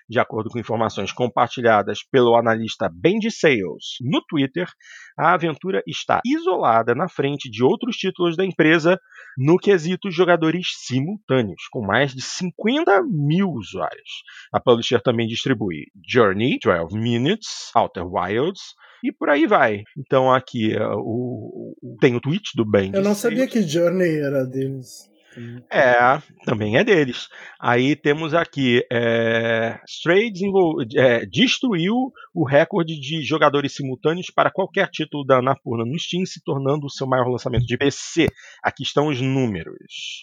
[0.10, 4.68] De acordo com informações compartilhadas pelo analista Benji Sales no Twitter,
[5.18, 9.00] a aventura está isolada na frente de outros títulos da empresa
[9.38, 14.24] no quesito jogadores simultâneos, com mais de 50 mil usuários.
[14.52, 18.74] A publisher também distribui Journey, 12 Minutes, Outer Wilds,
[19.08, 19.84] e por aí vai.
[19.98, 22.92] Então aqui é, o, o, tem o tweet do Ben.
[22.94, 25.10] Eu não sabia que Journey era deles.
[25.70, 25.98] É,
[26.46, 27.28] também é deles.
[27.60, 30.32] Aí temos aqui é, Stray
[30.96, 36.42] é, destruiu o recorde de jogadores simultâneos para qualquer título da Anapurna no Steam, se
[36.44, 38.28] tornando o seu maior lançamento de PC.
[38.64, 40.22] Aqui estão os números.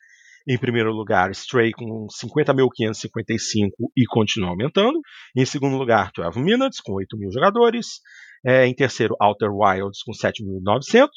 [0.48, 5.00] Em primeiro lugar, Stray com 50.555 e continua aumentando.
[5.36, 8.00] Em segundo lugar, 12 Minutes com 8 mil jogadores.
[8.44, 11.08] É, em terceiro, Outer Wilds com 7.900.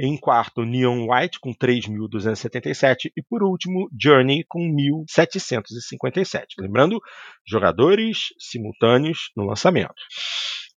[0.00, 3.10] Em quarto, Neon White com 3.277.
[3.16, 6.44] E por último, Journey com 1.757.
[6.58, 6.98] Lembrando,
[7.46, 9.94] jogadores simultâneos no lançamento.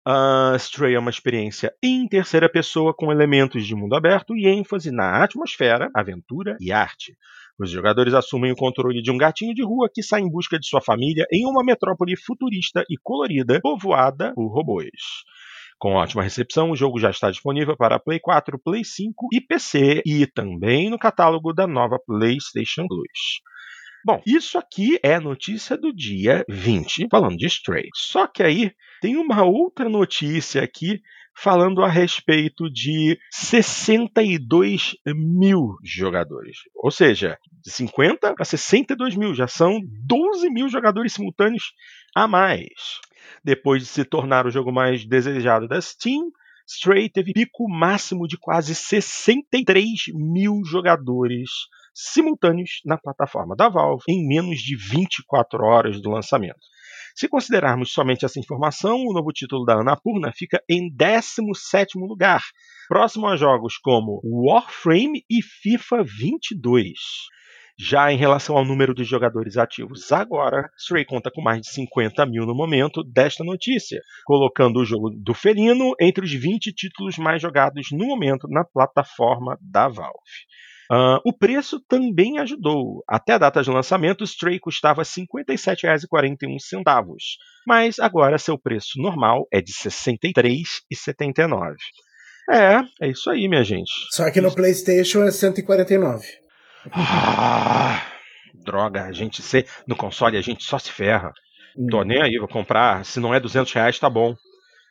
[0.07, 4.89] Uh, Stray é uma experiência em terceira pessoa com elementos de mundo aberto e ênfase
[4.89, 7.15] na atmosfera, aventura e arte.
[7.59, 10.65] Os jogadores assumem o controle de um gatinho de rua que sai em busca de
[10.65, 14.89] sua família em uma metrópole futurista e colorida, povoada por robôs.
[15.81, 20.03] Com ótima recepção, o jogo já está disponível para Play 4, Play 5 e PC
[20.05, 23.41] e também no catálogo da nova PlayStation Plus.
[24.05, 27.89] Bom, isso aqui é notícia do dia 20, falando de Stray.
[27.95, 31.01] Só que aí tem uma outra notícia aqui
[31.35, 36.57] falando a respeito de 62 mil jogadores.
[36.75, 41.73] Ou seja, de 50 para 62 mil, já são 12 mil jogadores simultâneos
[42.15, 42.69] a mais.
[43.43, 46.31] Depois de se tornar o jogo mais desejado da Steam,
[46.67, 51.49] Stray teve pico máximo de quase 63 mil jogadores
[51.93, 56.59] simultâneos na plataforma da Valve em menos de 24 horas do lançamento.
[57.15, 62.41] Se considerarmos somente essa informação, o novo título da Annapurna fica em 17 lugar,
[62.87, 66.99] próximo a jogos como Warframe e FIFA 22.
[67.79, 72.25] Já em relação ao número de jogadores ativos agora, Stray conta com mais de 50
[72.25, 77.41] mil no momento desta notícia, colocando o jogo do felino entre os 20 títulos mais
[77.41, 80.19] jogados no momento na plataforma da Valve.
[80.91, 83.01] Uh, o preço também ajudou.
[83.07, 86.83] Até a data de lançamento, o Stray custava R$ 57,41,
[87.65, 91.75] mas agora seu preço normal é de R$ 63,79.
[92.49, 93.91] É, é isso aí, minha gente.
[94.11, 96.40] Só que no PlayStation é 149.
[96.91, 98.01] Ah,
[98.63, 101.31] droga, a gente se, no console a gente só se ferra.
[101.77, 101.87] Hum.
[101.89, 103.05] Tô nem aí, vou comprar.
[103.05, 104.35] Se não é 200 reais, tá bom.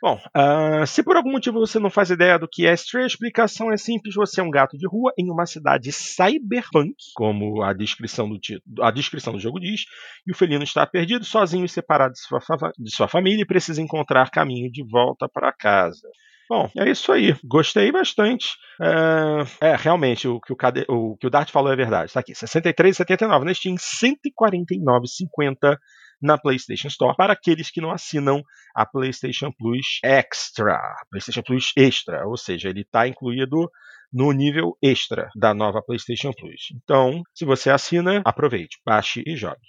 [0.02, 3.06] Bom, uh, se por algum motivo você não faz ideia do que é Stray, a
[3.06, 7.74] explicação é simples: você é um gato de rua em uma cidade cyberpunk, como a
[7.74, 8.40] descrição do,
[8.82, 9.82] a descrição do jogo diz,
[10.26, 12.40] e o felino está perdido, sozinho e separado de sua,
[12.78, 16.08] de sua família e precisa encontrar caminho de volta para casa.
[16.50, 17.32] Bom, é isso aí.
[17.44, 18.56] Gostei bastante.
[18.82, 20.56] É, é realmente, o que o,
[20.88, 22.06] o que o Dart falou é verdade.
[22.06, 25.78] Está aqui, 63,79 na Steam, 149,50
[26.20, 28.42] na PlayStation Store para aqueles que não assinam
[28.74, 30.76] a PlayStation Plus Extra,
[31.08, 33.70] PlayStation Plus Extra, ou seja, ele está incluído
[34.12, 36.72] no nível extra da nova PlayStation Plus.
[36.74, 39.60] Então, se você assina, aproveite, baixe e jogue.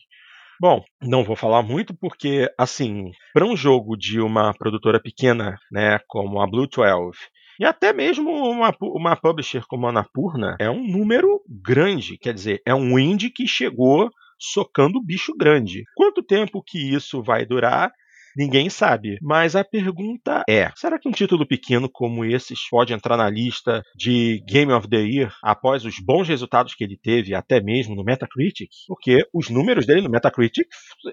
[0.61, 5.97] Bom, não vou falar muito porque, assim, para um jogo de uma produtora pequena, né,
[6.07, 7.17] como a Blue 12,
[7.59, 12.15] e até mesmo uma, uma publisher como a Anapurna, é um número grande.
[12.15, 14.07] Quer dizer, é um indie que chegou
[14.37, 15.81] socando o bicho grande.
[15.95, 17.91] Quanto tempo que isso vai durar?
[18.35, 19.17] Ninguém sabe.
[19.21, 23.83] Mas a pergunta é: será que um título pequeno como esses pode entrar na lista
[23.95, 28.03] de Game of the Year após os bons resultados que ele teve, até mesmo no
[28.03, 28.69] Metacritic?
[28.87, 30.67] Porque os números dele no Metacritic,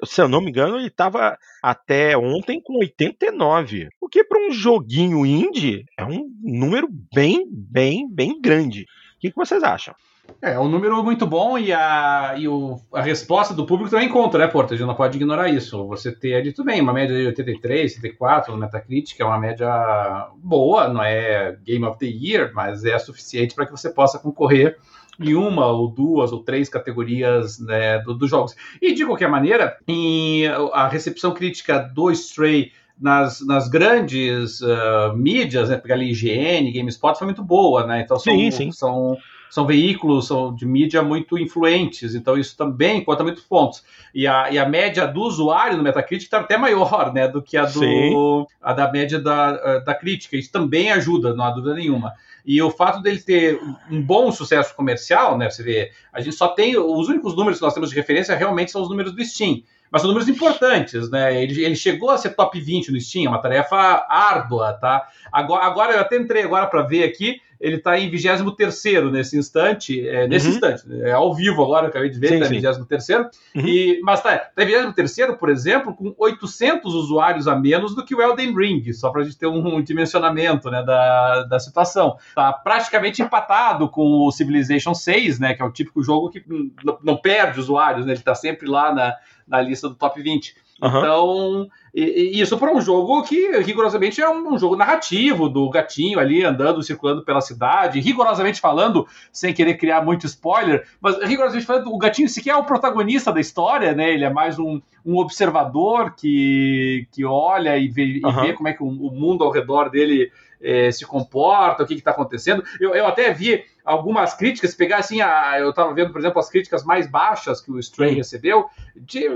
[0.04, 3.88] se eu não me engano, ele estava até ontem com 89.
[4.00, 8.82] O que para um joguinho indie é um número bem, bem, bem grande.
[9.16, 9.94] O que, que vocês acham?
[10.40, 14.38] É, um número muito bom e a, e o, a resposta do público também conta,
[14.38, 14.72] né, Porto?
[14.72, 15.86] A gente não pode ignorar isso.
[15.88, 20.28] Você ter ali, tudo bem, uma média de 83, 84 no Metacritic, é uma média
[20.36, 24.78] boa, não é Game of the Year, mas é suficiente para que você possa concorrer
[25.20, 28.54] em uma ou duas ou três categorias né, dos do jogos.
[28.80, 32.70] E de qualquer maneira, em, a recepção crítica do Stray
[33.00, 38.02] nas, nas grandes uh, mídias, né, pegar ali IGN, GameSpot, foi muito boa, né?
[38.02, 38.72] Então são, sim, sim.
[38.72, 39.16] são
[39.50, 43.82] são veículos são de mídia muito influentes, então isso também conta muitos pontos.
[44.14, 47.56] E a, e a média do usuário no Metacritic está até maior né, do que
[47.56, 50.36] a, do, a da média da, eh, da crítica.
[50.36, 52.12] Isso também ajuda, não há dúvida nenhuma.
[52.44, 55.50] E o fato dele ter um bom sucesso comercial, né?
[55.50, 56.78] Você vê, a gente só tem.
[56.78, 60.02] Os únicos números que nós temos de referência realmente são os números do Steam mas
[60.02, 61.42] são números importantes, né?
[61.42, 65.08] Ele, ele, chegou a ser top 20 no Steam, é uma tarefa árdua, tá?
[65.32, 70.06] Agora, agora eu até entrei agora para ver aqui, ele está em 23 nesse instante,
[70.08, 70.52] é, nesse uhum.
[70.54, 73.26] instante, é ao vivo agora, eu acabei de ver, está em 23 uhum.
[73.56, 78.14] e Mas está tá em 23 por exemplo, com 800 usuários a menos do que
[78.14, 82.16] o Elden Ring, só para a gente ter um, um, dimensionamento né, da, da situação.
[82.28, 86.44] Está praticamente empatado com o Civilization 6, né, que é o típico jogo que
[86.84, 89.16] não, não perde usuários, né, ele está sempre lá na,
[89.48, 90.54] na lista do top 20.
[90.80, 90.88] Uhum.
[90.98, 95.68] Então, e, e isso para um jogo que rigorosamente é um, um, jogo narrativo do
[95.68, 101.66] gatinho ali andando, circulando pela cidade, rigorosamente falando, sem querer criar muito spoiler, mas rigorosamente
[101.66, 104.12] falando, o gatinho sequer é o protagonista da história, né?
[104.12, 108.30] Ele é mais um, um observador que, que olha e vê, uhum.
[108.30, 110.30] e vê como é que o, o mundo ao redor dele
[110.60, 112.62] é, se comporta, o que está acontecendo.
[112.80, 116.50] Eu, eu até vi algumas críticas, pegar assim, a, eu estava vendo, por exemplo, as
[116.50, 119.26] críticas mais baixas que o Stray recebeu, de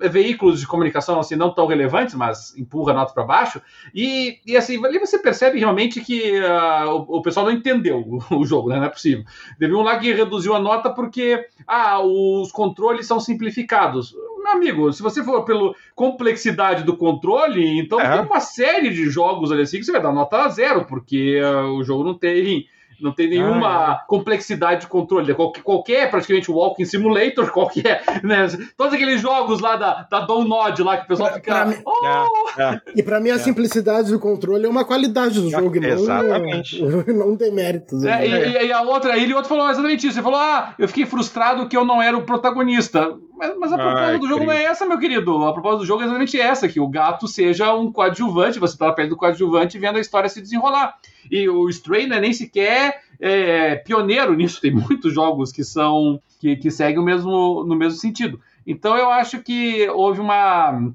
[0.00, 3.60] é, veículos de comunicação assim não tão relevantes, mas empurra a nota para baixo,
[3.94, 8.20] e, e assim, ali você percebe realmente que uh, o, o, pessoal não entendeu o,
[8.40, 8.76] o, jogo, né?
[8.76, 9.24] não é possível.
[9.58, 14.14] Teve um lá que reduziu a nota porque ah, os controles são simplificados.
[14.42, 18.16] Meu amigo, se você for pela complexidade do controle, então é.
[18.16, 21.76] tem uma série de jogos ali assim que você vai dar nota zero, porque uh,
[21.76, 22.66] o jogo não tem
[23.00, 24.06] Não tem nenhuma ah, é.
[24.06, 25.32] complexidade de controle.
[25.34, 28.02] Qualquer, qualquer, praticamente, Walking Simulator, qualquer.
[28.22, 28.46] Né?
[28.76, 31.54] Todos aqueles jogos lá da, da Nod lá que o pessoal pra, fica.
[31.54, 32.60] Pra mim, oh!
[32.60, 33.38] é, é, e pra mim, a é.
[33.38, 36.82] simplicidade do controle é uma qualidade do jogo, não, exatamente.
[37.12, 38.04] não tem méritos.
[38.04, 40.16] É, e, e, a outra, ele outro falou exatamente isso.
[40.18, 43.16] Ele falou: Ah, eu fiquei frustrado que eu não era o protagonista.
[43.38, 45.44] Mas, mas a proposta Ai, do jogo não é essa, meu querido.
[45.44, 48.86] A proposta do jogo é exatamente essa: que o gato seja um coadjuvante, você tá
[48.86, 50.96] na pele do coadjuvante vendo a história se desenrolar.
[51.30, 56.20] E o Stray não é nem sequer é, pioneiro nisso, tem muitos jogos que são
[56.40, 58.40] que, que seguem o mesmo, no mesmo sentido.
[58.70, 60.92] Então eu acho que houve uma.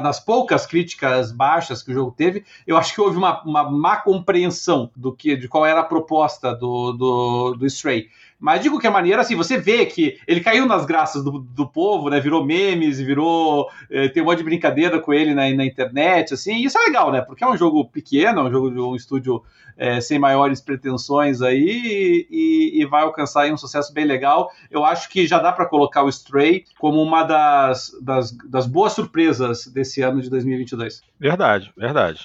[0.00, 3.98] Nas poucas críticas baixas que o jogo teve, eu acho que houve uma, uma má
[3.98, 8.08] compreensão do que, de qual era a proposta do, do, do Stray.
[8.40, 11.66] Mas digo que a maneira, assim, você vê que ele caiu nas graças do, do
[11.66, 12.20] povo, né?
[12.20, 13.68] Virou memes, virou.
[13.90, 16.54] Eh, tem um monte de brincadeira com ele na, na internet, assim.
[16.54, 17.20] E isso é legal, né?
[17.20, 19.42] Porque é um jogo pequeno, é um jogo de um estúdio
[19.76, 24.50] eh, sem maiores pretensões aí e, e, vai alcançar aí um sucesso bem legal.
[24.70, 28.92] Eu acho que já dá para colocar o Stray como uma das, das, das boas
[28.92, 31.02] surpresas desse ano de 2022.
[31.18, 32.24] Verdade, verdade.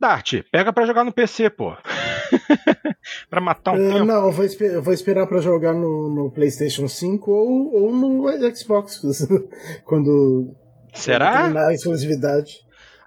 [0.00, 1.76] Dart, pega para jogar no PC, pô.
[3.28, 4.04] para matar um uh, tempo.
[4.04, 7.92] Não, eu vou, esper eu vou esperar para jogar no, no, PlayStation 5 ou, ou
[7.92, 9.02] no Xbox
[9.84, 10.54] quando
[10.94, 11.42] Será?
[11.42, 12.60] terminar a exclusividade.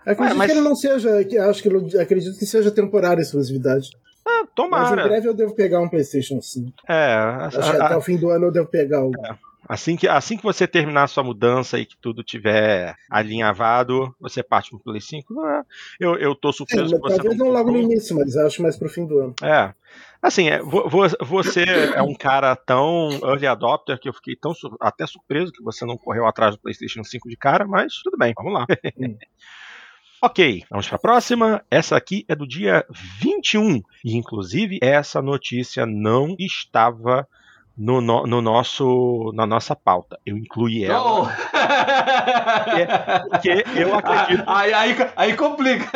[0.06, 0.52] Acredito Ué, mas...
[0.52, 1.10] que ele não seja,
[1.50, 3.90] acho que acredito que seja temporária a exclusividade.
[4.26, 4.96] Ah, tomara.
[4.96, 6.72] Mas em breve eu devo pegar um PlayStation 5.
[6.88, 7.98] É, acho a, que até a...
[7.98, 9.12] o fim do ano eu devo pegar o.
[9.26, 9.36] É.
[9.68, 14.44] Assim que, assim que você terminar a sua mudança e que tudo tiver alinhavado, você
[14.44, 15.34] parte pro Play 5.
[16.00, 16.96] Eu, eu tô surpreso.
[16.96, 19.36] É, talvez não logo no início, mas acho mais pro fim do ano.
[19.42, 19.74] É.
[20.22, 21.64] Assim, é, você
[21.96, 25.98] é um cara tão early adopter que eu fiquei tão até surpreso que você não
[25.98, 28.66] correu atrás do PlayStation 5 de cara, mas tudo bem, vamos lá.
[28.98, 29.18] Hum.
[30.26, 31.66] Ok, vamos para a próxima.
[31.70, 32.86] Essa aqui é do dia
[33.20, 37.28] 21 e, inclusive, essa notícia não estava
[37.78, 40.20] no, no, no, nosso, na nossa pauta.
[40.26, 41.22] Eu incluí ela.
[41.22, 41.28] Oh.
[43.30, 44.44] Porque, eu acredito.
[44.48, 45.90] Aí, aí, aí complica.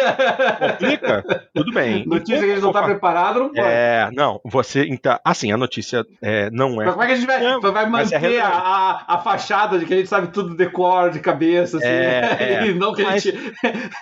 [0.59, 1.49] Complica?
[1.53, 2.05] Tudo bem.
[2.05, 3.59] Notícia que a gente não está preparado, não pode.
[3.59, 4.85] É, não, você.
[4.85, 6.85] Então, assim, a notícia é, não é.
[6.85, 9.77] Mas como é que a gente vai, não, vai é manter é a, a, fachada
[9.77, 13.03] de que a gente sabe tudo decor, de cabeça, assim, é, é, e não que
[13.03, 13.15] mas...
[13.27, 13.51] a gente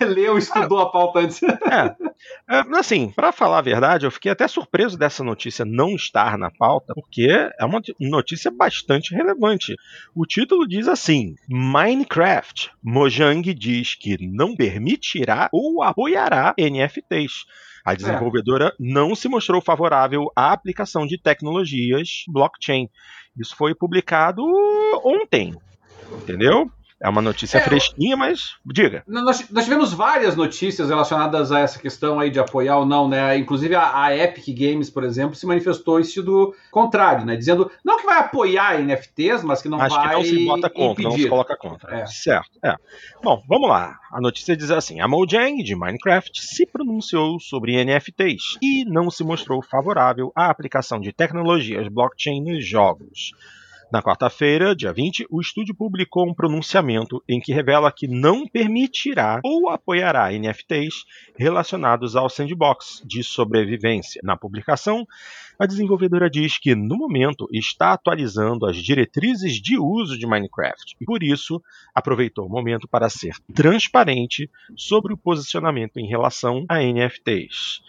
[0.00, 1.42] leu, estudou a pauta antes.
[1.42, 1.94] É.
[2.48, 6.50] é assim, para falar a verdade, eu fiquei até surpreso dessa notícia não estar na
[6.50, 9.74] pauta, porque é uma notícia bastante relevante.
[10.14, 12.70] O título diz assim: Minecraft.
[12.82, 17.44] Mojang diz que não permitirá ou apoiará NFTs.
[17.84, 18.72] A desenvolvedora é.
[18.80, 22.88] não se mostrou favorável à aplicação de tecnologias blockchain.
[23.38, 24.42] Isso foi publicado
[25.04, 25.54] ontem,
[26.22, 26.70] entendeu?
[26.98, 29.04] É uma notícia é, fresquinha, mas diga.
[29.06, 33.36] Nós, nós, tivemos várias notícias relacionadas a essa questão aí de apoiar ou não, né?
[33.36, 37.36] Inclusive a, a Epic Games, por exemplo, se manifestou em sentido contrário, né?
[37.36, 39.90] Dizendo não que vai apoiar NFTs, mas que não vai.
[39.90, 41.04] Que não se bota contra, impedir.
[41.04, 41.96] não se coloca contra.
[41.96, 42.06] É.
[42.06, 42.58] Certo.
[42.64, 42.74] É.
[43.22, 43.98] Bom, vamos lá.
[44.10, 49.22] A notícia diz assim: a Mojang de Minecraft se pronunciou sobre NFTs e não se
[49.22, 53.32] mostrou favorável à aplicação de tecnologias blockchain nos jogos.
[53.92, 59.40] Na quarta-feira, dia 20, o estúdio publicou um pronunciamento em que revela que não permitirá
[59.44, 61.04] ou apoiará NFTs
[61.38, 64.20] relacionados ao sandbox de sobrevivência.
[64.24, 65.06] Na publicação,
[65.56, 71.04] a desenvolvedora diz que, no momento, está atualizando as diretrizes de uso de Minecraft e,
[71.04, 71.62] por isso,
[71.94, 77.80] aproveitou o momento para ser transparente sobre o posicionamento em relação a NFTs.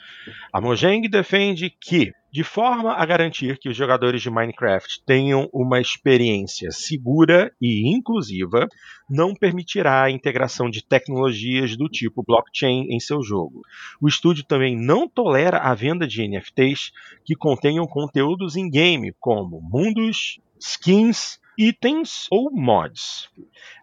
[0.53, 5.81] A Mojang defende que de forma a garantir que os jogadores de Minecraft tenham uma
[5.81, 8.67] experiência segura e inclusiva,
[9.09, 13.63] não permitirá a integração de tecnologias do tipo blockchain em seu jogo.
[13.99, 16.91] O estúdio também não tolera a venda de NFTs
[17.25, 23.29] que contenham conteúdos in-game, como mundos, skins, itens ou mods.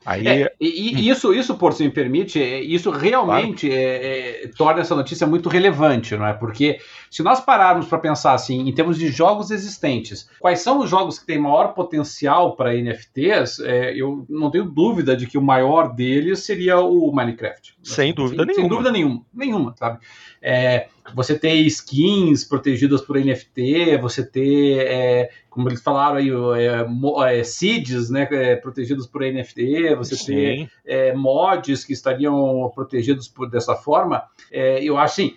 [0.05, 0.27] Aí...
[0.27, 3.83] É, e, e, isso, isso, por se me permite, é, isso realmente claro.
[3.83, 6.33] é, é, torna essa notícia muito relevante, não é?
[6.33, 6.79] Porque
[7.11, 11.19] se nós pararmos para pensar assim, em termos de jogos existentes, quais são os jogos
[11.19, 13.61] que têm maior potencial para NFTs?
[13.61, 17.75] É, eu não tenho dúvida de que o maior deles seria o Minecraft.
[17.83, 18.63] Sem assim, dúvida sem, nenhuma.
[18.63, 20.01] Sem dúvida nenhuma, nenhuma, sabe?
[20.43, 27.39] É, você ter skins protegidas por NFT, você ter, é, como eles falaram aí, é,
[27.39, 30.35] é, seeds né, é, protegidos por NFT, você Sim.
[30.35, 35.35] ter é, mods que estariam protegidos por dessa forma, é, eu acho assim,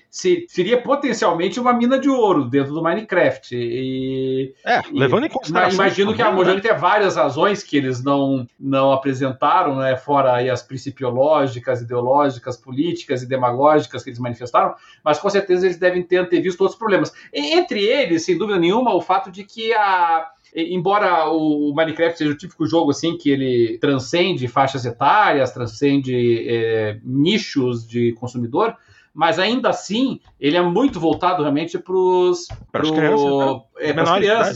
[0.47, 3.55] seria potencialmente uma mina de ouro dentro do Minecraft.
[3.55, 5.73] E, é, levando em consideração.
[5.73, 10.63] Imagino que a Mojang tenha várias razões que eles não, não apresentaram, né, fora as
[10.63, 16.63] principiológicas, ideológicas, políticas e demagógicas que eles manifestaram, mas com certeza eles devem ter antevisto
[16.63, 17.13] outros problemas.
[17.31, 22.37] Entre eles, sem dúvida nenhuma, o fato de que a embora o Minecraft seja o
[22.37, 28.75] típico jogo assim que ele transcende faixas etárias, transcende é, nichos de consumidor,
[29.13, 33.61] mas ainda assim ele é muito voltado realmente para os crianças, né?
[33.79, 33.93] é,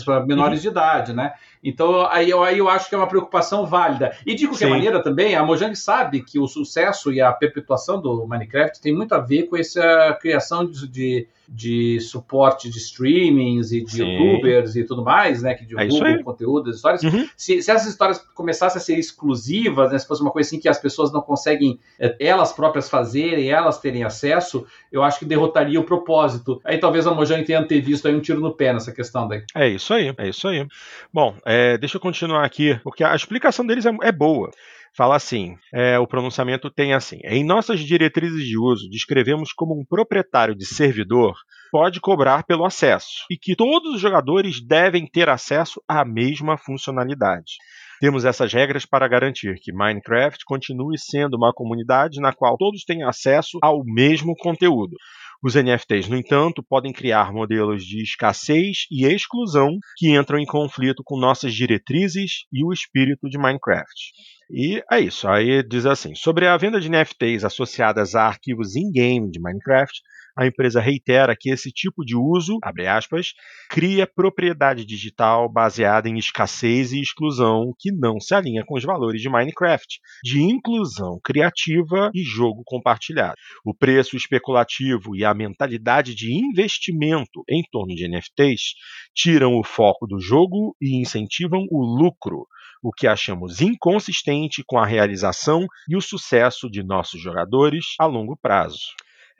[0.05, 0.61] para menores uhum.
[0.61, 1.33] de idade, né?
[1.63, 4.15] Então aí eu, aí eu acho que é uma preocupação válida.
[4.25, 4.71] E de qualquer Sim.
[4.71, 9.13] maneira também, a Mojang sabe que o sucesso e a perpetuação do Minecraft tem muito
[9.13, 14.05] a ver com essa criação de, de de suporte de streamings e de Sim.
[14.05, 15.53] youtubers e tudo mais, né?
[15.53, 17.03] Que é divulgam é conteúdo das histórias.
[17.03, 17.27] Uhum.
[17.35, 20.69] Se, se, essas histórias começassem a ser exclusivas, né, se fosse uma coisa assim que
[20.69, 25.79] as pessoas não conseguem é, elas próprias fazerem, elas terem acesso, eu acho que derrotaria
[25.79, 26.61] o propósito.
[26.63, 29.43] Aí talvez a Mojang tenha antevisto aí um tiro no pé nessa questão daí.
[29.53, 30.65] É isso aí, é isso aí.
[31.13, 34.51] Bom, é, deixa eu continuar aqui, porque a explicação deles é, é boa
[34.95, 37.19] fala assim: é, o pronunciamento tem assim.
[37.23, 41.35] Em nossas diretrizes de uso, descrevemos como um proprietário de servidor
[41.71, 47.53] pode cobrar pelo acesso e que todos os jogadores devem ter acesso à mesma funcionalidade.
[48.01, 53.03] Temos essas regras para garantir que Minecraft continue sendo uma comunidade na qual todos têm
[53.03, 54.97] acesso ao mesmo conteúdo.
[55.43, 61.01] Os NFTs, no entanto, podem criar modelos de escassez e exclusão que entram em conflito
[61.03, 64.13] com nossas diretrizes e o espírito de Minecraft.
[64.53, 65.27] E é isso.
[65.27, 70.01] Aí diz assim: sobre a venda de NFTs associadas a arquivos in-game de Minecraft,
[70.37, 73.33] a empresa reitera que esse tipo de uso, abre aspas,
[73.69, 79.21] cria propriedade digital baseada em escassez e exclusão que não se alinha com os valores
[79.21, 83.35] de Minecraft, de inclusão criativa e jogo compartilhado.
[83.65, 88.73] O preço especulativo e a mentalidade de investimento em torno de NFTs
[89.13, 92.47] tiram o foco do jogo e incentivam o lucro,
[92.81, 98.35] o que achamos inconsistente com a realização e o sucesso de nossos jogadores a longo
[98.35, 98.79] prazo.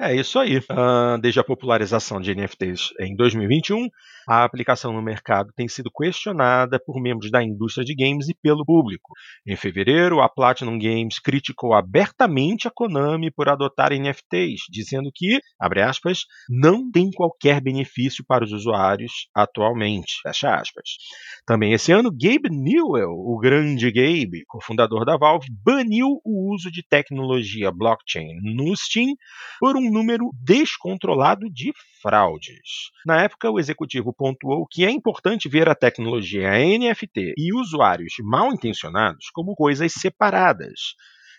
[0.04, 0.58] É isso aí.
[0.58, 3.88] Uh, desde a popularização de NFTs em 2021,
[4.28, 8.66] a aplicação no mercado tem sido questionada por membros da indústria de games e pelo
[8.66, 9.12] público.
[9.46, 15.84] Em fevereiro, a Platinum Games criticou abertamente a Konami por adotar NFTs, dizendo que, abre
[15.84, 20.20] aspas, não tem qualquer benefício para os usuários atualmente.
[20.24, 20.98] Fecha aspas.
[21.46, 26.82] Também esse ano, Gabe Newell, o grande Gabe, cofundador da Valve, baniu o uso de
[26.82, 29.14] tecnologia blockchain no Steam
[29.60, 32.92] por um número descontrolado de fraudes.
[33.06, 38.52] Na época, o executivo pontuou que é importante ver a tecnologia NFT e usuários mal
[38.54, 40.96] intencionados como coisas separadas,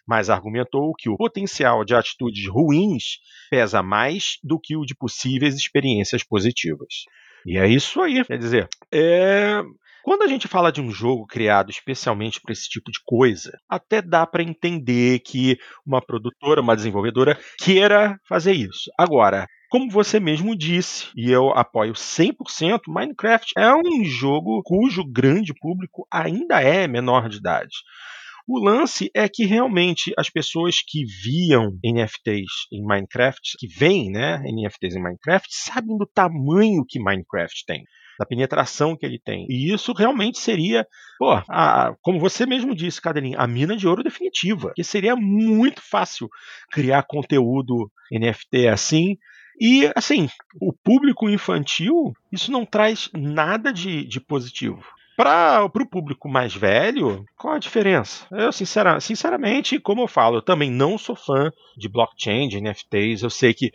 [0.07, 3.19] mas argumentou que o potencial de atitudes ruins
[3.51, 7.05] pesa mais do que o de possíveis experiências positivas.
[7.45, 8.25] E é isso aí.
[8.25, 9.63] Quer dizer, é...
[10.03, 14.03] Quando a gente fala de um jogo criado especialmente para esse tipo de coisa, até
[14.03, 18.91] dá para entender que uma produtora, uma desenvolvedora queira fazer isso.
[18.99, 25.55] Agora, como você mesmo disse, e eu apoio 100%, Minecraft é um jogo cujo grande
[25.55, 27.77] público ainda é menor de idade.
[28.49, 34.39] O lance é que realmente as pessoas que viam NFTs em Minecraft, que veem né,
[34.39, 37.85] NFTs em Minecraft, sabem do tamanho que Minecraft tem
[38.23, 39.47] da penetração que ele tem.
[39.49, 40.87] E isso realmente seria,
[41.19, 44.73] pô, a, como você mesmo disse, Cadelinho, a mina de ouro definitiva.
[44.75, 46.29] Que seria muito fácil
[46.71, 49.17] criar conteúdo NFT assim.
[49.61, 50.29] E, assim,
[50.61, 54.83] o público infantil, isso não traz nada de, de positivo.
[55.23, 58.27] Para o público mais velho, qual a diferença?
[58.33, 63.23] Eu, sincera, sinceramente, como eu falo, eu também não sou fã de blockchain, de NFTs.
[63.23, 63.73] Eu sei que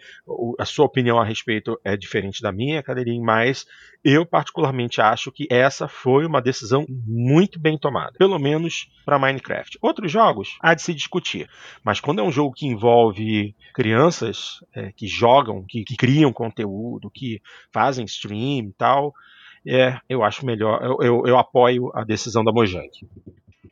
[0.59, 3.65] a sua opinião a respeito é diferente da minha, Cadeirinho, mas
[4.03, 9.77] eu particularmente acho que essa foi uma decisão muito bem tomada, pelo menos para Minecraft.
[9.81, 11.49] Outros jogos há de se discutir,
[11.81, 17.09] mas quando é um jogo que envolve crianças é, que jogam, que, que criam conteúdo,
[17.09, 17.41] que
[17.71, 19.13] fazem stream e tal
[19.67, 22.89] é, eu acho melhor, eu, eu, eu apoio a decisão da Mojang.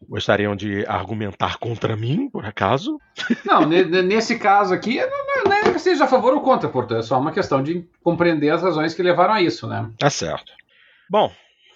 [0.07, 2.99] Gostariam de argumentar contra mim, por acaso?
[3.43, 4.99] Não, nesse caso aqui,
[5.45, 8.49] não é que seja a favor ou contra, portanto, é só uma questão de compreender
[8.51, 9.89] as razões que levaram a isso, né?
[9.97, 10.51] Tá certo.
[11.09, 11.31] Bom,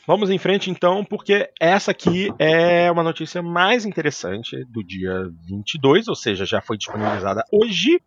[0.06, 6.08] vamos em frente então, porque essa aqui é uma notícia mais interessante do dia 22,
[6.08, 8.00] ou seja, já foi disponibilizada hoje,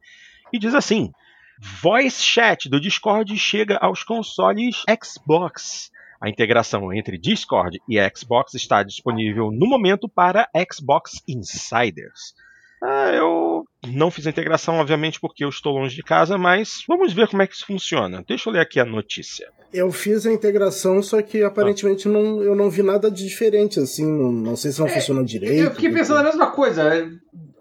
[0.52, 1.10] e diz assim:
[1.58, 5.90] Voice Chat do Discord chega aos consoles Xbox.
[6.22, 12.34] A integração entre Discord e Xbox está disponível no momento para Xbox Insiders.
[12.80, 17.12] Ah, eu não fiz a integração, obviamente, porque eu estou longe de casa, mas vamos
[17.12, 18.24] ver como é que isso funciona.
[18.26, 19.48] Deixa eu ler aqui a notícia.
[19.72, 22.10] Eu fiz a integração, só que aparentemente ah.
[22.12, 24.06] não, eu não vi nada de diferente, assim.
[24.06, 25.60] Não, não sei se não é, funciona direito.
[25.60, 27.10] Eu fiquei pensando a mesma coisa.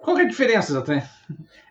[0.01, 1.07] Qual é a diferença, exatamente?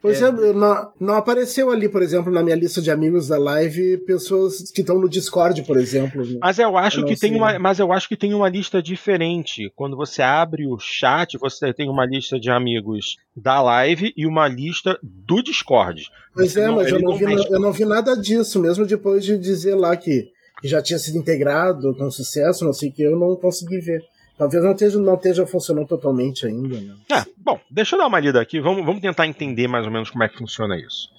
[0.03, 3.39] Pois é, é não, não, apareceu ali, por exemplo, na minha lista de amigos da
[3.39, 6.25] live, pessoas que estão no Discord, por exemplo.
[6.25, 6.39] Né?
[6.41, 9.71] Mas eu acho eu que tem uma, mas eu acho que tem uma lista diferente.
[9.77, 14.49] Quando você abre o chat, você tem uma lista de amigos da live e uma
[14.49, 16.03] lista do Discord.
[16.33, 19.75] Pois é, mas eu não, vi, eu não vi nada disso, mesmo depois de dizer
[19.75, 20.29] lá que
[20.65, 24.03] já tinha sido integrado com sucesso, não sei o que, eu não consegui ver.
[24.41, 26.81] Talvez não esteja, não esteja funcionando totalmente ainda.
[26.81, 26.97] Né?
[27.13, 28.59] É, bom, deixa eu dar uma lida aqui.
[28.59, 31.11] Vamos, vamos tentar entender mais ou menos como é que funciona isso.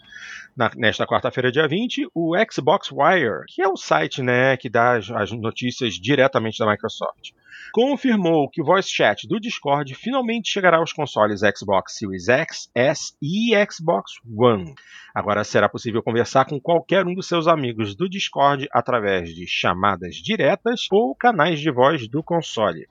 [0.57, 4.97] Na, nesta quarta-feira, dia 20, o Xbox Wire, que é o site né, que dá
[4.97, 7.29] as, as notícias diretamente da Microsoft,
[7.73, 13.13] confirmou que o voice chat do Discord finalmente chegará aos consoles Xbox Series X, S
[13.21, 14.73] e Xbox One.
[15.13, 20.15] Agora será possível conversar com qualquer um dos seus amigos do Discord através de chamadas
[20.15, 22.87] diretas ou canais de voz do console.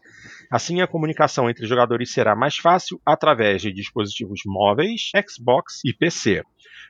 [0.50, 6.42] Assim, a comunicação entre jogadores será mais fácil através de dispositivos móveis, Xbox e PC.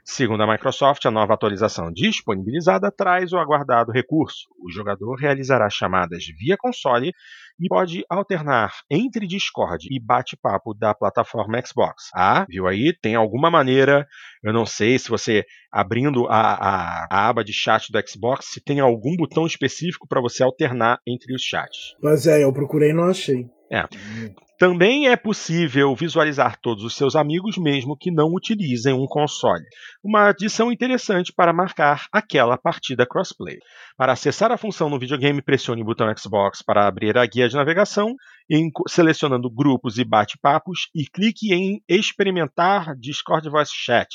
[0.04, 4.48] Segundo a Microsoft, a nova atualização disponibilizada traz o aguardado recurso.
[4.58, 7.12] O jogador realizará chamadas via console
[7.60, 12.10] e pode alternar entre Discord e bate-papo da plataforma Xbox.
[12.14, 12.94] Ah, viu aí?
[13.00, 14.06] Tem alguma maneira,
[14.42, 18.62] eu não sei se você abrindo a, a, a aba de chat do Xbox, se
[18.62, 21.94] tem algum botão específico para você alternar entre os chats.
[22.02, 23.46] Mas é, eu procurei e não achei.
[23.72, 23.84] É.
[24.58, 29.64] Também é possível visualizar todos os seus amigos, mesmo que não utilizem um console.
[30.04, 33.56] Uma adição interessante para marcar aquela partida crossplay.
[33.96, 37.54] Para acessar a função no videogame, pressione o botão Xbox para abrir a guia de
[37.54, 38.14] navegação,
[38.86, 44.08] selecionando grupos e bate-papos, e clique em Experimentar Discord Voice Chat.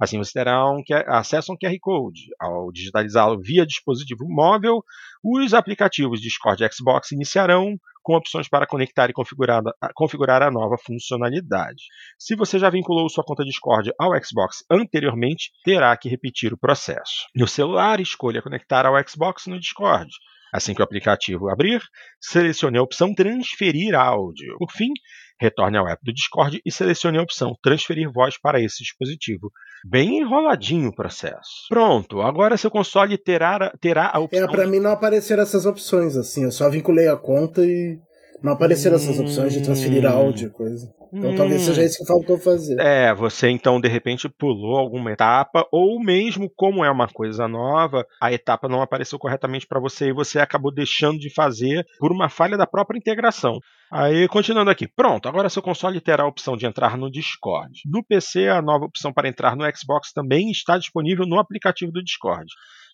[0.00, 2.22] Assim você terá um, acesso a um QR Code.
[2.40, 4.82] Ao digitalizá-lo via dispositivo móvel,
[5.22, 9.62] os aplicativos Discord e Xbox iniciarão com opções para conectar e configurar,
[9.94, 11.84] configurar a nova funcionalidade.
[12.18, 17.26] Se você já vinculou sua conta Discord ao Xbox anteriormente, terá que repetir o processo.
[17.36, 20.10] No celular, escolha conectar ao Xbox no Discord.
[20.52, 21.80] Assim que o aplicativo abrir,
[22.20, 24.56] selecione a opção Transferir áudio.
[24.58, 24.92] Por fim,
[25.38, 29.52] retorne ao app do Discord e selecione a opção Transferir voz para esse dispositivo.
[29.84, 31.66] Bem enroladinho o processo.
[31.68, 34.44] Pronto, agora seu console terá, terá a opção.
[34.44, 36.44] É, para mim não apareceram essas opções, assim.
[36.44, 37.98] Eu só vinculei a conta e
[38.42, 38.98] não apareceram hum...
[38.98, 40.08] essas opções de transferir hum.
[40.08, 40.92] áudio e coisa.
[41.12, 41.36] Então hum...
[41.36, 42.78] talvez seja isso que faltou fazer.
[42.80, 48.06] É, você então de repente pulou alguma etapa, ou mesmo como é uma coisa nova,
[48.20, 52.28] a etapa não apareceu corretamente para você e você acabou deixando de fazer por uma
[52.28, 53.58] falha da própria integração.
[53.92, 54.86] Aí, continuando aqui.
[54.86, 57.72] Pronto, agora seu console terá a opção de entrar no Discord.
[57.84, 62.02] No PC, a nova opção para entrar no Xbox também está disponível no aplicativo do
[62.02, 62.46] Discord.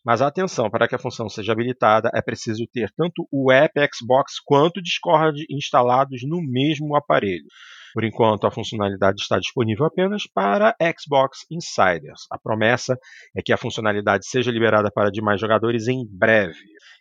[0.07, 4.35] Mas atenção, para que a função seja habilitada, é preciso ter tanto o app Xbox
[4.39, 7.49] quanto o Discord instalados no mesmo aparelho.
[7.93, 12.21] Por enquanto, a funcionalidade está disponível apenas para Xbox Insiders.
[12.31, 12.97] A promessa
[13.37, 16.55] é que a funcionalidade seja liberada para demais jogadores em breve.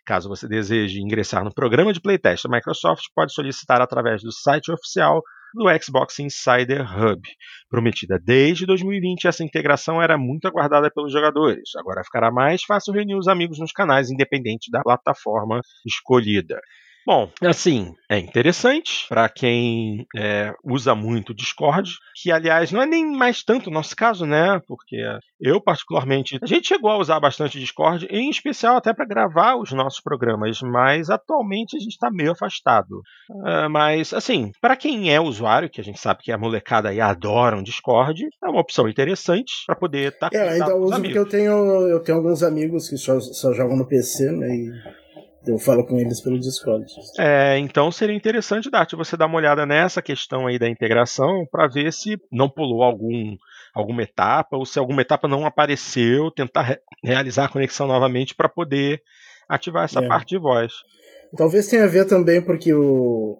[0.04, 4.72] Caso você deseje ingressar no programa de playtest da Microsoft, pode solicitar através do site
[4.72, 5.22] oficial
[5.56, 7.20] do Xbox Insider Hub.
[7.68, 11.74] Prometida desde 2020, essa integração era muito aguardada pelos jogadores.
[11.76, 16.60] Agora ficará mais fácil reunir os amigos nos canais, independente da plataforma escolhida.
[17.06, 21.88] Bom, assim, é interessante para quem é, usa muito Discord,
[22.20, 24.60] que aliás não é nem mais tanto o nosso caso, né?
[24.66, 24.96] Porque
[25.40, 29.70] eu, particularmente, a gente chegou a usar bastante Discord, em especial até para gravar os
[29.70, 33.02] nossos programas, mas atualmente a gente está meio afastado.
[33.30, 37.00] Uh, mas, assim, para quem é usuário, que a gente sabe que a molecada aí
[37.00, 41.16] adora um Discord, é uma opção interessante para poder estar tá É, ainda uso porque
[41.16, 41.52] eu tenho,
[41.86, 44.48] eu tenho alguns amigos que só, só jogam no PC, né?
[44.48, 45.05] E
[45.46, 46.86] eu falo com eles pelo Discord.
[47.18, 51.66] É, então seria interessante, Dart, você dar uma olhada nessa questão aí da integração para
[51.68, 53.36] ver se não pulou algum,
[53.74, 58.48] alguma etapa ou se alguma etapa não apareceu, tentar re realizar a conexão novamente para
[58.48, 59.00] poder
[59.48, 60.08] ativar essa é.
[60.08, 60.72] parte de voz.
[61.36, 63.38] Talvez tenha a ver também porque o,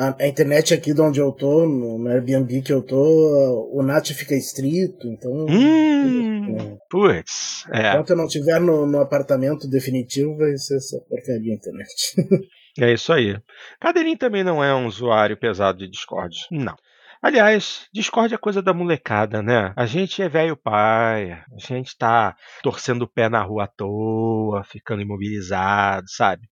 [0.00, 4.14] a, a, internet aqui de onde eu tô, no, Airbnb que eu tô, o NAT
[4.14, 5.46] fica estrito, então.
[5.46, 6.78] Hum, é.
[6.88, 7.90] Putz, é.
[7.90, 12.14] Enquanto eu não estiver no, no, apartamento definitivo, vai ser essa porcaria a internet.
[12.80, 13.36] é isso aí.
[13.78, 16.34] Cadeirinho também não é um usuário pesado de Discord.
[16.50, 16.76] Não.
[17.22, 19.74] Aliás, Discord é coisa da molecada, né?
[19.76, 24.64] A gente é velho pai, a gente tá torcendo o pé na rua à toa,
[24.64, 26.48] ficando imobilizado, sabe?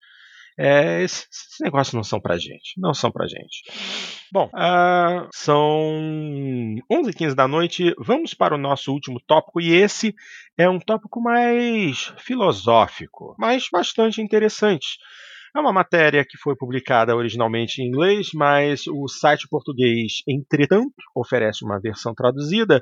[0.59, 2.73] É, esses, esses, negócios não são pra gente.
[2.77, 3.63] Não são pra gente.
[4.31, 5.61] Bom, uh, são
[6.91, 7.93] 11h15 da noite.
[7.99, 9.61] Vamos para o nosso último tópico.
[9.61, 10.15] E esse
[10.57, 14.97] é um tópico mais filosófico, mas bastante interessante.
[15.55, 21.63] É uma matéria que foi publicada originalmente em inglês, mas o site português, entretanto, oferece
[21.63, 22.81] uma versão traduzida,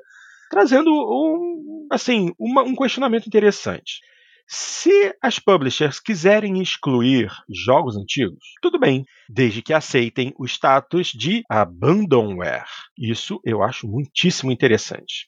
[0.50, 4.02] trazendo um, assim, uma, um questionamento interessante.
[4.48, 11.44] Se as publishers quiserem excluir jogos antigos, tudo bem, desde que aceitem o status de
[11.50, 12.70] abandonware.
[12.98, 15.28] Isso eu acho muitíssimo interessante.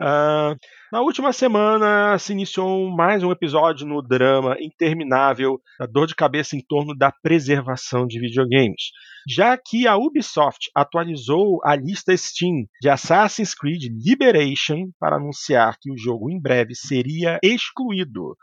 [0.00, 0.58] Uh,
[0.92, 6.56] na última semana se iniciou mais um episódio no drama interminável da dor de cabeça
[6.56, 8.90] em torno da preservação de videogames,
[9.28, 15.92] já que a Ubisoft atualizou a lista Steam de Assassin's Creed Liberation para anunciar que
[15.92, 18.36] o jogo em breve seria excluído,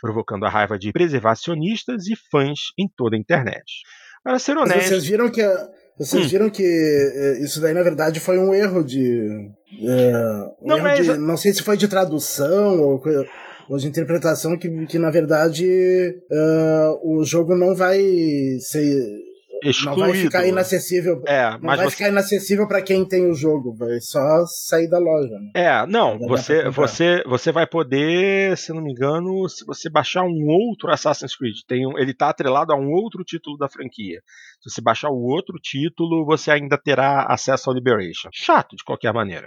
[0.00, 3.64] provocando a raiva de preservacionistas e fãs em toda a internet.
[4.24, 6.28] Para ser honesto, Mas vocês viram que a vocês hum.
[6.28, 9.50] viram que eh, isso daí, na verdade, foi um erro de.
[9.80, 10.12] É,
[10.60, 13.02] não, de, não sei se foi de tradução ou,
[13.68, 15.66] ou de interpretação, que, que na verdade
[16.30, 18.00] uh, o jogo não vai
[18.60, 19.31] ser
[19.62, 20.00] excluído.
[20.00, 21.22] Não vai ficar inacessível.
[21.26, 21.96] É, não mas vai você...
[21.96, 25.38] ficar inacessível para quem tem o jogo, vai só sair da loja.
[25.38, 25.50] Né?
[25.54, 30.46] É, não, você, você, você vai poder, se não me engano, se você baixar um
[30.48, 34.20] outro Assassin's Creed, tem um, ele tá atrelado a um outro título da franquia.
[34.60, 38.28] Se você baixar o outro título, você ainda terá acesso ao Liberation.
[38.32, 39.46] Chato de qualquer maneira.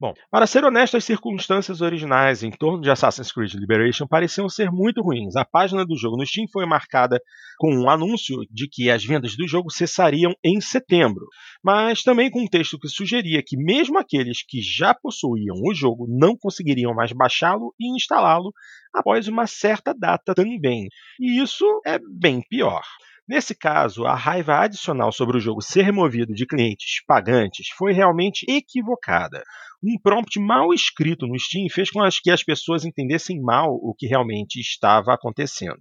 [0.00, 4.70] Bom, para ser honesto, as circunstâncias originais em torno de Assassin's Creed Liberation pareciam ser
[4.70, 5.34] muito ruins.
[5.34, 7.20] A página do jogo no Steam foi marcada
[7.58, 11.26] com um anúncio de que as vendas do jogo cessariam em setembro,
[11.64, 16.06] mas também com um texto que sugeria que mesmo aqueles que já possuíam o jogo
[16.08, 18.52] não conseguiriam mais baixá-lo e instalá-lo
[18.94, 20.86] após uma certa data também.
[21.18, 22.82] E isso é bem pior.
[23.28, 28.46] Nesse caso, a raiva adicional sobre o jogo ser removido de clientes pagantes foi realmente
[28.48, 29.44] equivocada.
[29.82, 34.08] Um prompt mal escrito no Steam fez com que as pessoas entendessem mal o que
[34.08, 35.78] realmente estava acontecendo.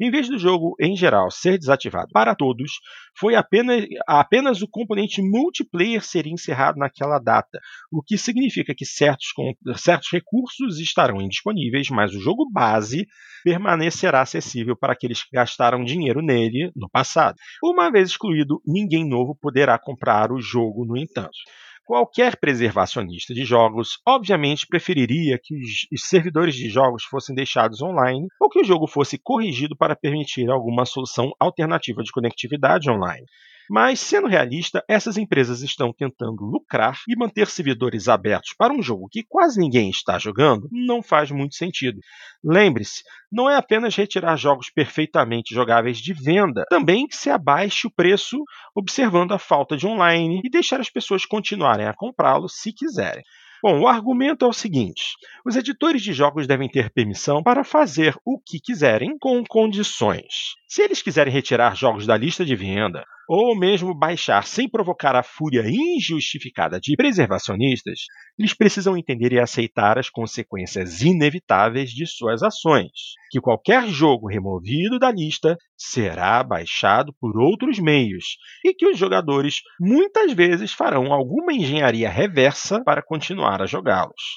[0.00, 2.72] Em vez do jogo, em geral, ser desativado para todos,
[3.16, 9.28] foi apenas, apenas o componente multiplayer ser encerrado naquela data, o que significa que certos,
[9.76, 13.06] certos recursos estarão indisponíveis, mas o jogo base
[13.44, 17.36] permanecerá acessível para aqueles que gastaram dinheiro nele no passado.
[17.62, 21.38] Uma vez excluído, ninguém novo poderá comprar o jogo, no entanto.
[21.86, 28.50] Qualquer preservacionista de jogos, obviamente, preferiria que os servidores de jogos fossem deixados online ou
[28.50, 33.24] que o jogo fosse corrigido para permitir alguma solução alternativa de conectividade online.
[33.68, 39.08] Mas, sendo realista, essas empresas estão tentando lucrar e manter servidores abertos para um jogo
[39.10, 41.98] que quase ninguém está jogando não faz muito sentido.
[42.44, 47.90] Lembre-se, não é apenas retirar jogos perfeitamente jogáveis de venda, também que se abaixe o
[47.90, 48.42] preço
[48.74, 53.22] observando a falta de online e deixar as pessoas continuarem a comprá-lo se quiserem.
[53.62, 55.14] Bom, o argumento é o seguinte:
[55.44, 60.54] os editores de jogos devem ter permissão para fazer o que quiserem com condições.
[60.68, 65.22] Se eles quiserem retirar jogos da lista de venda, ou mesmo baixar sem provocar a
[65.22, 68.00] fúria injustificada de preservacionistas,
[68.38, 72.90] eles precisam entender e aceitar as consequências inevitáveis de suas ações,
[73.30, 79.56] que qualquer jogo removido da lista será baixado por outros meios e que os jogadores
[79.80, 84.36] muitas vezes farão alguma engenharia reversa para continuar a jogá-los.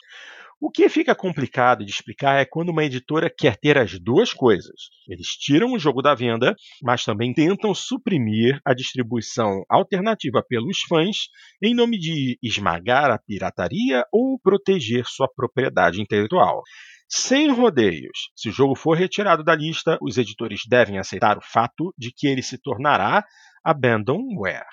[0.62, 4.90] O que fica complicado de explicar é quando uma editora quer ter as duas coisas.
[5.08, 6.54] Eles tiram o jogo da venda,
[6.84, 11.30] mas também tentam suprimir a distribuição alternativa pelos fãs
[11.64, 16.62] em nome de esmagar a pirataria ou proteger sua propriedade intelectual.
[17.08, 21.94] Sem rodeios, se o jogo for retirado da lista, os editores devem aceitar o fato
[21.98, 23.24] de que ele se tornará
[23.64, 24.68] abandonware.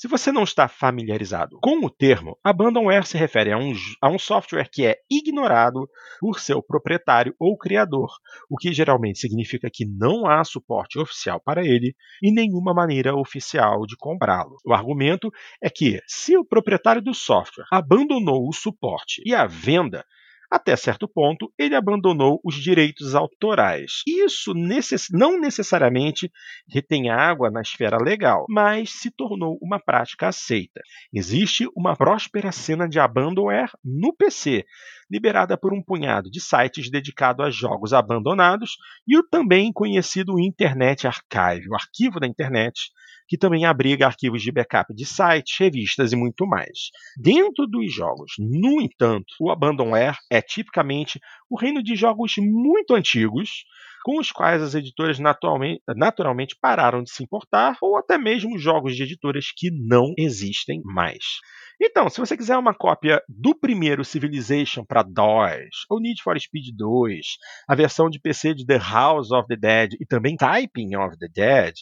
[0.00, 4.18] Se você não está familiarizado com o termo, abandonware se refere a um, a um
[4.18, 5.86] software que é ignorado
[6.18, 8.08] por seu proprietário ou criador,
[8.48, 13.84] o que geralmente significa que não há suporte oficial para ele e nenhuma maneira oficial
[13.84, 14.56] de comprá-lo.
[14.64, 15.30] O argumento
[15.62, 20.02] é que, se o proprietário do software abandonou o suporte e a venda,
[20.50, 24.02] até certo ponto, ele abandonou os direitos autorais.
[24.06, 26.30] Isso necess não necessariamente
[26.68, 30.80] retém água na esfera legal, mas se tornou uma prática aceita.
[31.12, 34.64] Existe uma próspera cena de abandonware no PC,
[35.10, 41.06] liberada por um punhado de sites dedicados a jogos abandonados e o também conhecido Internet
[41.06, 42.90] Archive, o arquivo da internet,
[43.26, 46.90] que também abriga arquivos de backup de sites, revistas e muito mais.
[47.16, 53.64] Dentro dos jogos, no entanto, o Abandonware é tipicamente o reino de jogos muito antigos,
[54.04, 59.02] com os quais as editoras naturalmente, pararam de se importar, ou até mesmo jogos de
[59.02, 61.40] editoras que não existem mais.
[61.82, 66.76] Então, se você quiser uma cópia do primeiro Civilization para DOS, ou Need for Speed
[66.76, 67.26] 2,
[67.66, 71.28] a versão de PC de The House of the Dead e também Typing of the
[71.32, 71.74] Dead,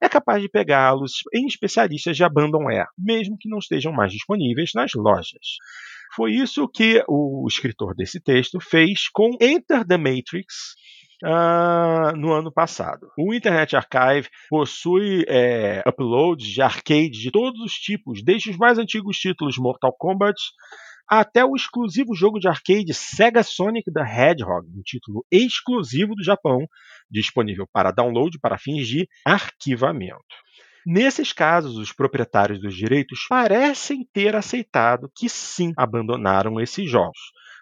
[0.00, 4.92] é capaz de pegá-los em especialistas de abandonware, mesmo que não estejam mais disponíveis nas
[4.94, 5.58] lojas.
[6.14, 10.74] Foi isso que o escritor desse texto fez com Enter the Matrix,
[11.22, 13.10] Uh, no ano passado.
[13.18, 18.78] O Internet Archive possui é, uploads de arcade de todos os tipos, desde os mais
[18.78, 20.40] antigos títulos Mortal Kombat
[21.10, 26.66] até o exclusivo jogo de arcade Sega Sonic the Hedgehog, um título exclusivo do Japão,
[27.10, 30.24] disponível para download para fins de arquivamento.
[30.86, 37.18] Nesses casos, os proprietários dos direitos parecem ter aceitado que sim abandonaram esses jogos.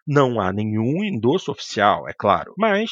[0.07, 2.91] Não há nenhum endosso oficial, é claro, mas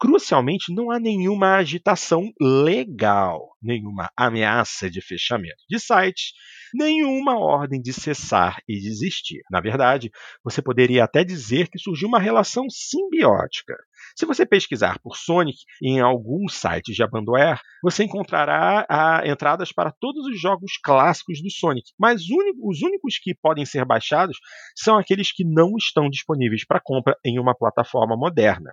[0.00, 6.32] Crucialmente, não há nenhuma agitação legal, nenhuma ameaça de fechamento de site,
[6.72, 9.42] nenhuma ordem de cessar e desistir.
[9.50, 10.10] Na verdade,
[10.42, 13.76] você poderia até dizer que surgiu uma relação simbiótica.
[14.16, 19.92] Se você pesquisar por Sonic em alguns sites de abandonware, você encontrará ah, entradas para
[19.92, 24.38] todos os jogos clássicos do Sonic, mas os únicos que podem ser baixados
[24.76, 28.70] são aqueles que não estão disponíveis para compra em uma plataforma moderna.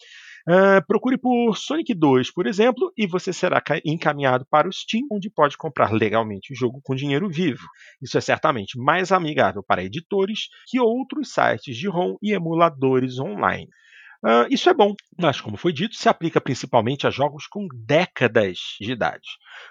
[0.50, 5.30] Uh, procure por Sonic 2, por exemplo, e você será encaminhado para o Steam, onde
[5.30, 7.66] pode comprar legalmente o jogo com dinheiro vivo.
[8.02, 13.68] Isso é certamente mais amigável para editores que outros sites de ROM e emuladores online.
[14.28, 18.58] Uh, isso é bom, mas, como foi dito, se aplica principalmente a jogos com décadas
[18.82, 19.30] de idade.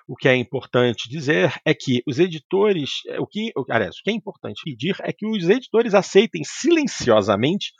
[0.08, 4.14] O que é importante dizer é que os editores, o que, aliás, o que é
[4.14, 7.74] importante pedir é que os editores aceitem silenciosamente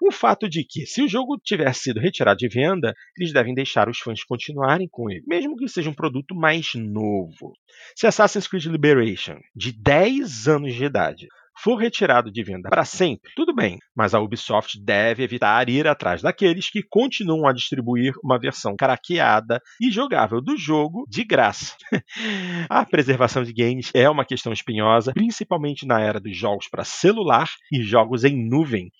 [0.00, 3.88] o fato de que, se o jogo tiver sido retirado de venda, eles devem deixar
[3.88, 7.52] os fãs continuarem com ele, mesmo que seja um produto mais novo.
[7.96, 11.26] Se Assassin's Creed Liberation, de 10 anos de idade,
[11.56, 16.22] for retirado de venda para sempre, tudo bem, mas a Ubisoft deve evitar ir atrás
[16.22, 21.76] daqueles que continuam a distribuir uma versão craqueada e jogável do jogo de graça.
[22.68, 27.48] a preservação de games é uma questão espinhosa, principalmente na era dos jogos para celular
[27.70, 28.90] e jogos em nuvem,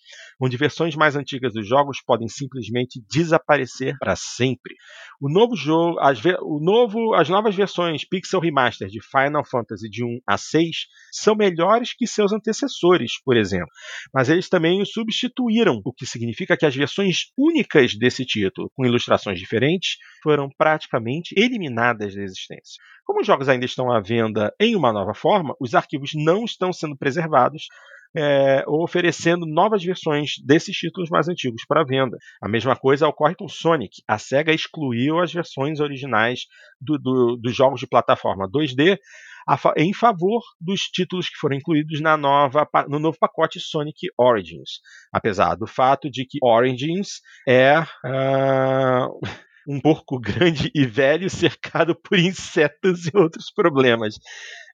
[0.43, 4.75] onde versões mais antigas dos jogos podem simplesmente desaparecer para sempre.
[5.21, 10.05] O novo jogo, as, o novo, as novas versões Pixel Remaster de Final Fantasy de
[10.05, 10.69] 1 a 6
[11.13, 13.71] são melhores que seus antecessores, por exemplo,
[14.13, 18.85] mas eles também o substituíram, o que significa que as versões únicas desse título, com
[18.85, 22.83] ilustrações diferentes, foram praticamente eliminadas da existência.
[23.05, 26.73] Como os jogos ainda estão à venda em uma nova forma, os arquivos não estão
[26.73, 27.67] sendo preservados,
[28.15, 32.17] é, oferecendo novas versões desses títulos mais antigos para venda.
[32.43, 34.03] A mesma coisa ocorre com Sonic.
[34.07, 36.47] A SEGA excluiu as versões originais
[36.81, 38.99] do, do, dos jogos de plataforma 2D
[39.77, 44.81] em favor dos títulos que foram incluídos na nova, no novo pacote Sonic Origins.
[45.13, 47.81] Apesar do fato de que Origins é.
[48.05, 54.17] Uh um porco grande e velho cercado por insetos e outros problemas.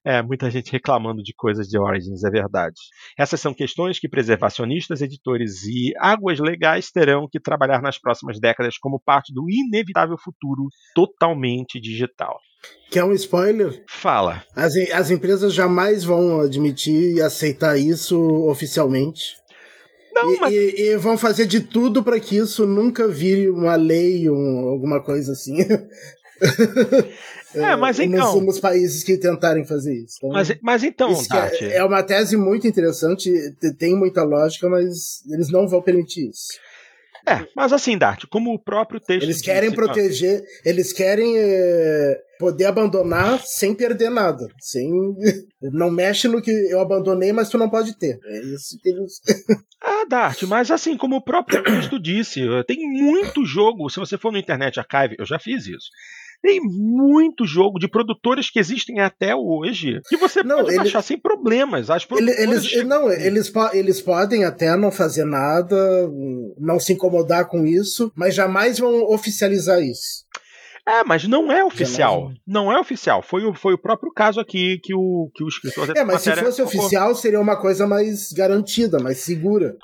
[0.04, 2.76] É, muita gente reclamando de coisas de Origins, é verdade.
[3.18, 8.78] Essas são questões que preservacionistas, editores e águas legais terão que trabalhar nas próximas décadas
[8.78, 12.38] como parte do inevitável futuro totalmente digital.
[12.90, 13.84] Quer um spoiler?
[13.88, 14.42] Fala.
[14.54, 18.18] As, as empresas jamais vão admitir e aceitar isso
[18.48, 19.36] oficialmente.
[20.14, 20.52] Não, e, mas...
[20.52, 25.02] e, e, vão fazer de tudo para que isso nunca vire uma lei ou alguma
[25.02, 25.58] coisa assim.
[27.54, 28.34] É, mas então.
[28.34, 30.18] Nos, nos, países que tentarem fazer isso.
[30.18, 31.64] Então, mas, mas então, é, Tati...
[31.64, 33.30] é, é uma tese muito interessante,
[33.78, 36.48] tem muita lógica, mas eles não vão permitir isso.
[37.28, 39.24] É, mas assim, Dart, como o próprio texto.
[39.24, 44.46] Eles querem disse, proteger, eles querem é, poder abandonar sem perder nada.
[44.58, 44.88] Sem.
[45.60, 48.16] Não mexe no que eu abandonei, mas tu não pode ter.
[48.24, 49.20] É isso que eles.
[49.82, 53.90] ah, Dart, mas assim, como o próprio texto disse, tem muito jogo.
[53.90, 55.88] Se você for no Internet Archive, eu já fiz isso.
[56.40, 61.02] Tem muito jogo de produtores que existem até hoje que você não, pode ele, baixar
[61.02, 61.90] sem problemas.
[61.90, 65.76] As eles, eles, não, eles, eles podem até não fazer nada,
[66.56, 70.28] não se incomodar com isso, mas jamais vão oficializar isso.
[70.88, 72.32] É, mas não é oficial.
[72.46, 73.20] Não é oficial.
[73.20, 76.34] Foi o, foi o próprio caso aqui que o, que o escritor É, mas se
[76.36, 79.76] fosse oficial, seria uma coisa mais garantida, mais segura.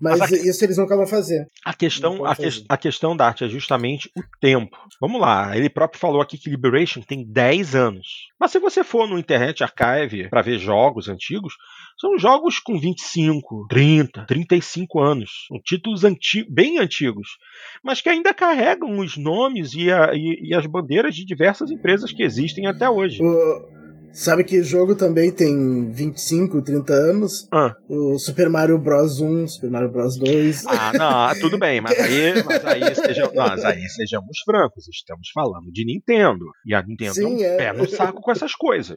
[0.00, 0.36] Mas, Mas a...
[0.36, 1.48] isso eles nunca vão fazer.
[1.64, 4.76] A questão, a, que, a questão da arte é justamente o tempo.
[5.00, 8.28] Vamos lá, ele próprio falou aqui que Liberation tem 10 anos.
[8.38, 11.54] Mas se você for no Internet Archive para ver jogos antigos,
[11.98, 15.46] são jogos com 25, 30, 35 anos.
[15.48, 17.38] São títulos anti bem antigos,
[17.82, 22.12] mas que ainda carregam os nomes e, a, e, e, as bandeiras de diversas empresas
[22.12, 23.22] que existem até hoje.
[23.22, 23.85] O,
[24.16, 27.46] Sabe que jogo também tem 25, 30 anos?
[27.52, 27.76] Ah.
[27.86, 30.64] O Super Mario Bros 1, Super Mario Bros 2.
[30.68, 35.84] Ah, não, tudo bem, mas aí, mas aí, sejam, aí sejamos francos, estamos falando de
[35.84, 36.46] Nintendo.
[36.64, 38.96] E a Nintendo Sim, é um pé no saco com essas coisas.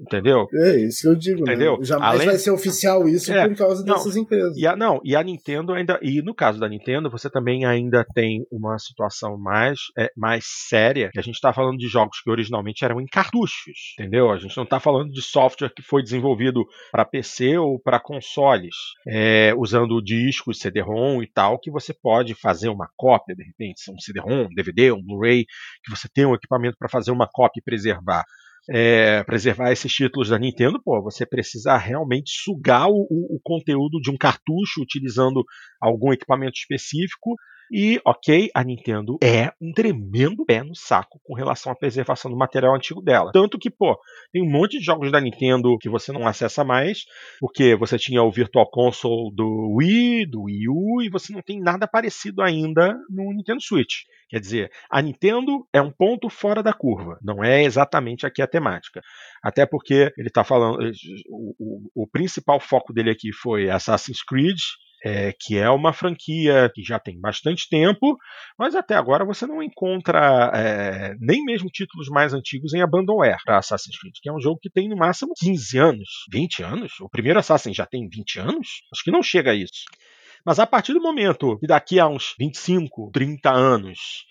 [0.00, 0.46] Entendeu?
[0.54, 1.44] É isso que eu digo.
[1.44, 1.54] Né?
[1.54, 1.76] Entendeu?
[1.76, 1.84] Né?
[1.84, 2.26] Jamais Além...
[2.28, 4.56] vai ser oficial isso é, por causa não, dessas empresas.
[4.56, 5.98] E a, não, e a Nintendo ainda.
[6.00, 11.10] E no caso da Nintendo, você também ainda tem uma situação mais, é, mais séria,
[11.12, 13.96] que a gente está falando de jogos que originalmente eram em cartuchos.
[13.98, 14.27] Entendeu?
[14.30, 18.74] A gente não está falando de software que foi desenvolvido para PC ou para consoles,
[19.06, 23.98] é, usando discos, CD-ROM e tal, que você pode fazer uma cópia, de repente, um
[23.98, 25.44] CD-ROM, um DVD, um Blu-ray,
[25.84, 28.24] que você tem um equipamento para fazer uma cópia e preservar.
[28.70, 34.10] É, preservar esses títulos da Nintendo, pô, você precisa realmente sugar o, o conteúdo de
[34.10, 35.42] um cartucho utilizando
[35.80, 37.34] algum equipamento específico
[37.70, 42.36] e, ok, a Nintendo é um tremendo pé no saco com relação à preservação do
[42.36, 43.30] material antigo dela.
[43.32, 43.98] Tanto que, pô,
[44.32, 47.04] tem um monte de jogos da Nintendo que você não acessa mais,
[47.40, 51.60] porque você tinha o Virtual Console do Wii, do Wii U, e você não tem
[51.60, 54.04] nada parecido ainda no Nintendo Switch.
[54.28, 58.46] Quer dizer, a Nintendo é um ponto fora da curva, não é exatamente aqui a
[58.46, 59.00] temática.
[59.42, 60.78] Até porque ele está falando.
[61.30, 64.58] O, o, o principal foco dele aqui foi Assassin's Creed
[65.04, 68.16] é, que é uma franquia que já tem bastante tempo,
[68.58, 73.58] mas até agora você não encontra é, nem mesmo títulos mais antigos em Abandonware para
[73.58, 76.92] Assassin's Creed, que é um jogo que tem no máximo 15 anos, 20 anos.
[77.00, 78.68] O primeiro Assassin já tem 20 anos?
[78.92, 79.84] Acho que não chega a isso.
[80.44, 84.26] Mas a partir do momento que daqui a uns 25, 30 anos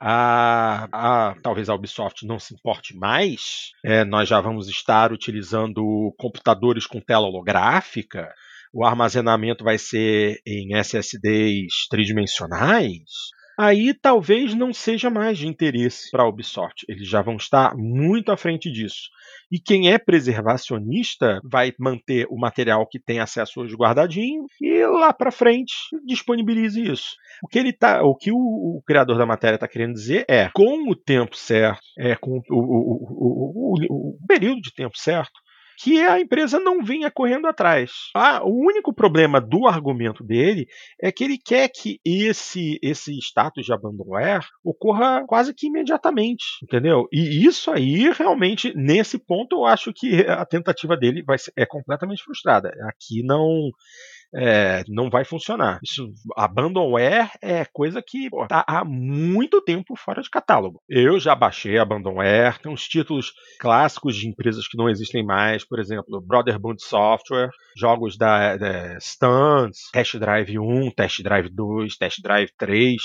[0.00, 6.14] a, a, talvez a Ubisoft não se importe mais, é, nós já vamos estar utilizando
[6.16, 8.32] computadores com tela holográfica,
[8.72, 13.02] o armazenamento vai ser em SSDs tridimensionais,
[13.58, 16.84] aí talvez não seja mais de interesse para a Ubisoft.
[16.88, 19.10] Eles já vão estar muito à frente disso.
[19.50, 25.12] E quem é preservacionista vai manter o material que tem acesso hoje guardadinho e lá
[25.12, 25.74] para frente
[26.06, 27.16] disponibilize isso.
[27.42, 30.50] O que ele tá, o que o, o criador da matéria está querendo dizer é,
[30.54, 35.32] com o tempo certo, é com o, o, o período de tempo certo,
[35.78, 38.10] que a empresa não vinha correndo atrás.
[38.14, 40.66] Ah, o único problema do argumento dele
[41.00, 47.06] é que ele quer que esse esse status de abandonware ocorra quase que imediatamente, entendeu?
[47.12, 51.64] E isso aí realmente nesse ponto eu acho que a tentativa dele vai ser, é
[51.64, 52.72] completamente frustrada.
[52.88, 53.70] Aqui não
[54.34, 55.78] é, não vai funcionar.
[55.82, 60.80] Isso, Abandonware é coisa que está há muito tempo fora de catálogo.
[60.88, 65.78] Eu já baixei Abandonware, tem uns títulos clássicos de empresas que não existem mais, por
[65.78, 72.50] exemplo, Brotherhood Software, jogos da, da Stunts, Test Drive 1, Test Drive 2, Test Drive
[72.58, 72.96] 3,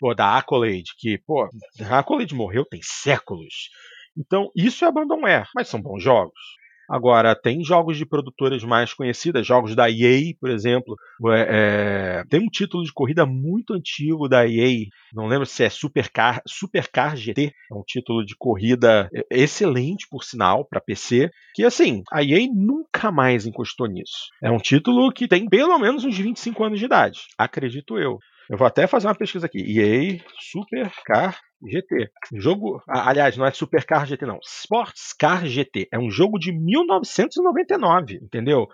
[0.00, 1.48] pô, da Accolade, que, pô,
[1.90, 3.70] a Accolade morreu tem séculos.
[4.16, 6.57] Então, isso é Abandonware, mas são bons jogos.
[6.88, 10.96] Agora, tem jogos de produtoras mais conhecidas, jogos da EA, por exemplo.
[11.26, 15.68] É, é, tem um título de corrida muito antigo da EA, não lembro se é
[15.68, 22.02] Supercar, Supercar GT, é um título de corrida excelente, por sinal, para PC, que assim,
[22.10, 24.28] a EA nunca mais encostou nisso.
[24.42, 28.18] É um título que tem pelo menos uns 25 anos de idade, acredito eu.
[28.50, 29.58] Eu vou até fazer uma pesquisa aqui.
[29.58, 32.10] EA Supercar GT.
[32.32, 35.88] Jogo, aliás, não é Supercar GT não, Sports Car GT.
[35.92, 38.66] É um jogo de 1999, entendeu?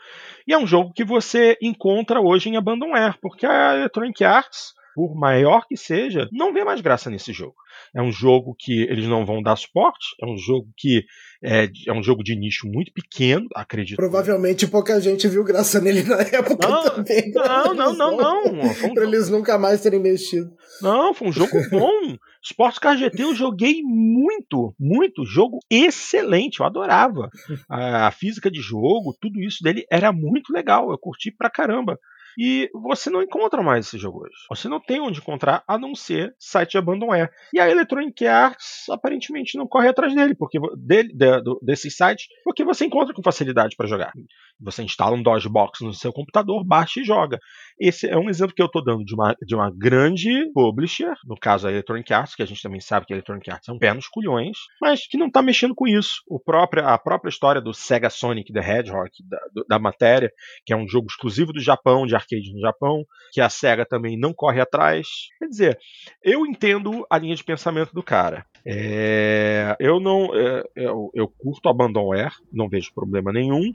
[0.47, 5.15] E é um jogo que você encontra hoje em Abandonware, porque a Electronic Arts por
[5.15, 7.57] maior que seja, não vê mais graça nesse jogo.
[7.95, 11.05] É um jogo que eles não vão dar suporte, é um jogo que
[11.43, 13.97] é, é um jogo de nicho muito pequeno, acredito.
[13.97, 17.33] Provavelmente pouca gente viu graça nele na época não, também.
[17.33, 18.45] Não, não, não, não.
[18.45, 18.89] não.
[18.89, 20.53] Um pra eles nunca mais terem mexido.
[20.81, 22.17] Não, foi um jogo bom.
[22.43, 25.25] Sports Car GT eu joguei muito, muito.
[25.25, 27.31] Jogo excelente, eu adorava.
[27.69, 30.91] A, a física de jogo, tudo isso dele era muito legal.
[30.91, 31.99] Eu curti pra caramba.
[32.39, 34.35] E você não encontra mais esse jogo hoje.
[34.49, 37.31] Você não tem onde encontrar a não ser site de abandonware.
[37.53, 42.65] E a Electronic Arts aparentemente não corre atrás dele, porque dele, de, desses sites, porque
[42.65, 44.13] você encontra com facilidade para jogar.
[44.61, 47.39] Você instala um DOSBox no seu computador, baixa e joga.
[47.79, 51.37] Esse é um exemplo que eu estou dando de uma, de uma grande publisher, no
[51.37, 53.79] caso a Electronic Arts, que a gente também sabe que a Electronic Arts é um
[53.79, 56.23] pé nos culhões, mas que não está mexendo com isso.
[56.29, 59.39] O próprio, a própria história do Sega Sonic the Hedgehog, da,
[59.69, 60.31] da matéria,
[60.65, 64.19] que é um jogo exclusivo do Japão, de arcade no Japão, que a Sega também
[64.19, 65.07] não corre atrás.
[65.39, 65.79] Quer dizer,
[66.23, 68.47] eu entendo a linha de pensamento do cara.
[68.67, 70.35] É, eu não.
[70.35, 73.73] É, eu, eu curto Abandonware, não vejo problema nenhum.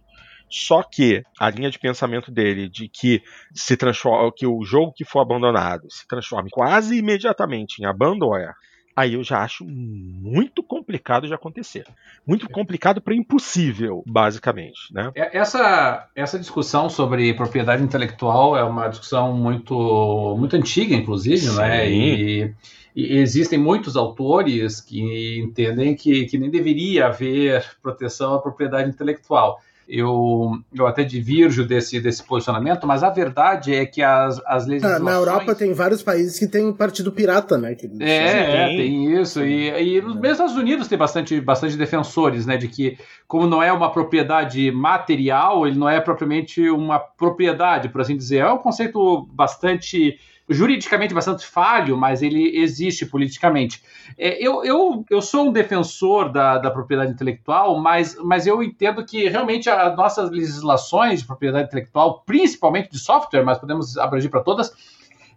[0.49, 3.21] Só que a linha de pensamento dele de que
[3.53, 8.55] se transforma, que o jogo que for abandonado se transforme quase imediatamente em abandonware,
[8.99, 11.85] aí eu já acho muito complicado de acontecer.
[12.27, 14.93] Muito complicado para impossível, basicamente.
[14.93, 15.11] Né?
[15.15, 21.57] É, essa, essa discussão sobre propriedade intelectual é uma discussão muito, muito antiga, inclusive, Sim.
[21.57, 21.89] né?
[21.89, 22.53] E,
[22.93, 29.61] e, existem muitos autores que entendem que, que nem deveria haver proteção à propriedade intelectual
[29.89, 35.03] eu, eu até divirjo desse, desse posicionamento, mas a verdade é que as, as legislações...
[35.03, 37.73] Na Europa tem vários países que tem partido pirata, né?
[37.73, 39.43] Que é, é, tem isso.
[39.43, 40.31] E, e nos é.
[40.31, 42.55] Estados Unidos tem bastante, bastante defensores, né?
[42.55, 48.01] De que, como não é uma propriedade material, ele não é propriamente uma propriedade, por
[48.01, 48.37] assim dizer.
[48.37, 50.19] É um conceito bastante
[50.49, 53.83] juridicamente bastante falho, mas ele existe politicamente.
[54.17, 59.05] É, eu, eu, eu sou um defensor da, da propriedade intelectual, mas, mas eu entendo
[59.05, 64.41] que realmente as nossas legislações de propriedade intelectual, principalmente de software, mas podemos abranger para
[64.41, 64.73] todas,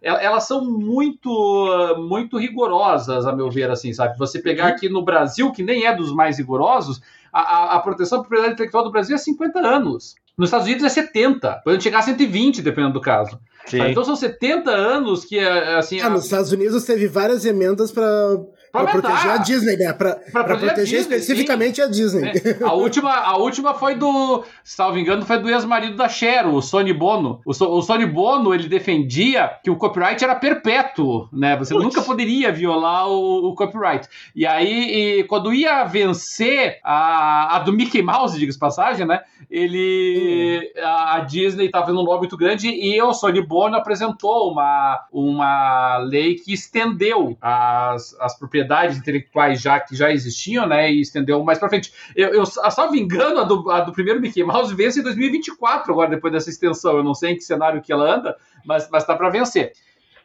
[0.02, 4.18] elas são muito muito rigorosas, a meu ver, assim, sabe?
[4.18, 7.00] Você pegar aqui no Brasil, que nem é dos mais rigorosos,
[7.32, 10.16] a, a proteção da propriedade intelectual do Brasil é 50 anos.
[10.36, 13.38] Nos Estados Unidos é 70, pode chegar a 120, dependendo do caso.
[13.72, 16.00] Então são 70 anos que, assim.
[16.00, 16.10] Ah, a...
[16.10, 18.38] nos Estados Unidos teve várias emendas para
[18.72, 19.92] para proteger a Disney, né?
[19.92, 21.82] Para proteger, Disney, especificamente sim.
[21.82, 22.28] a Disney.
[22.30, 22.64] É.
[22.64, 26.46] A, última, a última foi do, se não me engano, foi do ex-marido da Cher,
[26.46, 27.42] o Sony Bono.
[27.44, 31.54] O, so, o Sony Bono, ele defendia que o copyright era perpétuo, né?
[31.58, 34.08] Você nunca poderia violar o, o copyright.
[34.34, 39.20] E aí, e, quando ia vencer a, a do Mickey Mouse, diga-se passagem, né?
[39.50, 44.50] Ele, a, a Disney estava fazendo um lobby muito grande e o Sony Bono apresentou
[44.50, 48.61] uma, uma lei que estendeu as, as propriedades
[48.96, 50.90] intelectuais já que já existiam, né?
[50.90, 51.92] E estendeu mais para frente.
[52.14, 56.10] Eu, eu, salvo engano, a do, a do primeiro Mickey Mouse vence em 2024, agora,
[56.10, 56.96] depois dessa extensão.
[56.96, 59.72] Eu não sei em que cenário que ela anda, mas, mas tá para vencer.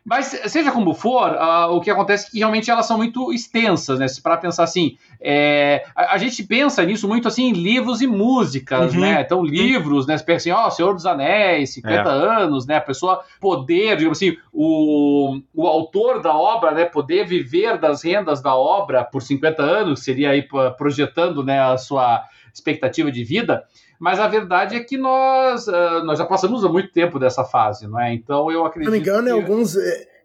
[0.08, 4.00] Mas, seja como for, uh, o que acontece é que realmente elas são muito extensas,
[4.00, 4.06] né?
[4.24, 8.94] Para pensar assim, é, a, a, gente pensa nisso muito assim em livros e músicas,
[8.94, 9.02] uhum.
[9.02, 9.20] né?
[9.20, 10.18] Então, livros, né?
[10.18, 12.10] Você pensa assim, ó, oh, Senhor dos Anéis, 50 é.
[12.10, 12.78] anos, né?
[12.78, 16.86] A pessoa poder, digamos assim, o, o autor da obra, né?
[16.86, 20.48] Poder viver das rendas da obra por 50 anos, seria aí
[20.78, 22.24] projetando, né, a sua
[22.54, 23.66] expectativa de vida
[24.00, 27.88] mas a verdade é que nós, uh, nós já passamos há muito tempo dessa fase,
[27.88, 28.14] não é?
[28.14, 28.92] Então eu acredito.
[28.92, 29.30] Se não me engano, que...
[29.30, 29.76] é alguns.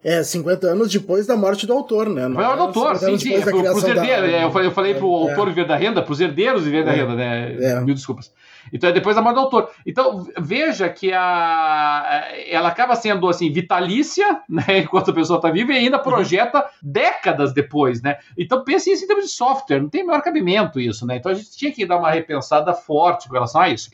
[0.05, 2.27] É, 50 anos depois da morte do autor, né?
[2.27, 3.35] Não é do autor, sim, sim.
[3.35, 4.31] É, pro, pros herdeiros.
[4.31, 4.37] Da...
[4.37, 5.31] É, eu falei, eu falei é, pro é.
[5.31, 7.55] autor viver da renda, pros herdeiros viver da é, renda, né?
[7.61, 7.79] É.
[7.79, 8.29] Mil desculpas.
[8.71, 9.71] Então é depois da morte do autor.
[9.85, 15.73] Então veja que a, ela acaba sendo assim vitalícia, né, enquanto a pessoa está viva
[15.73, 16.63] e ainda projeta uhum.
[16.81, 18.17] décadas depois, né?
[18.37, 21.17] Então pense isso em termos de software, não tem maior cabimento isso, né?
[21.17, 23.89] Então a gente tinha que dar uma repensada forte com relação a isso.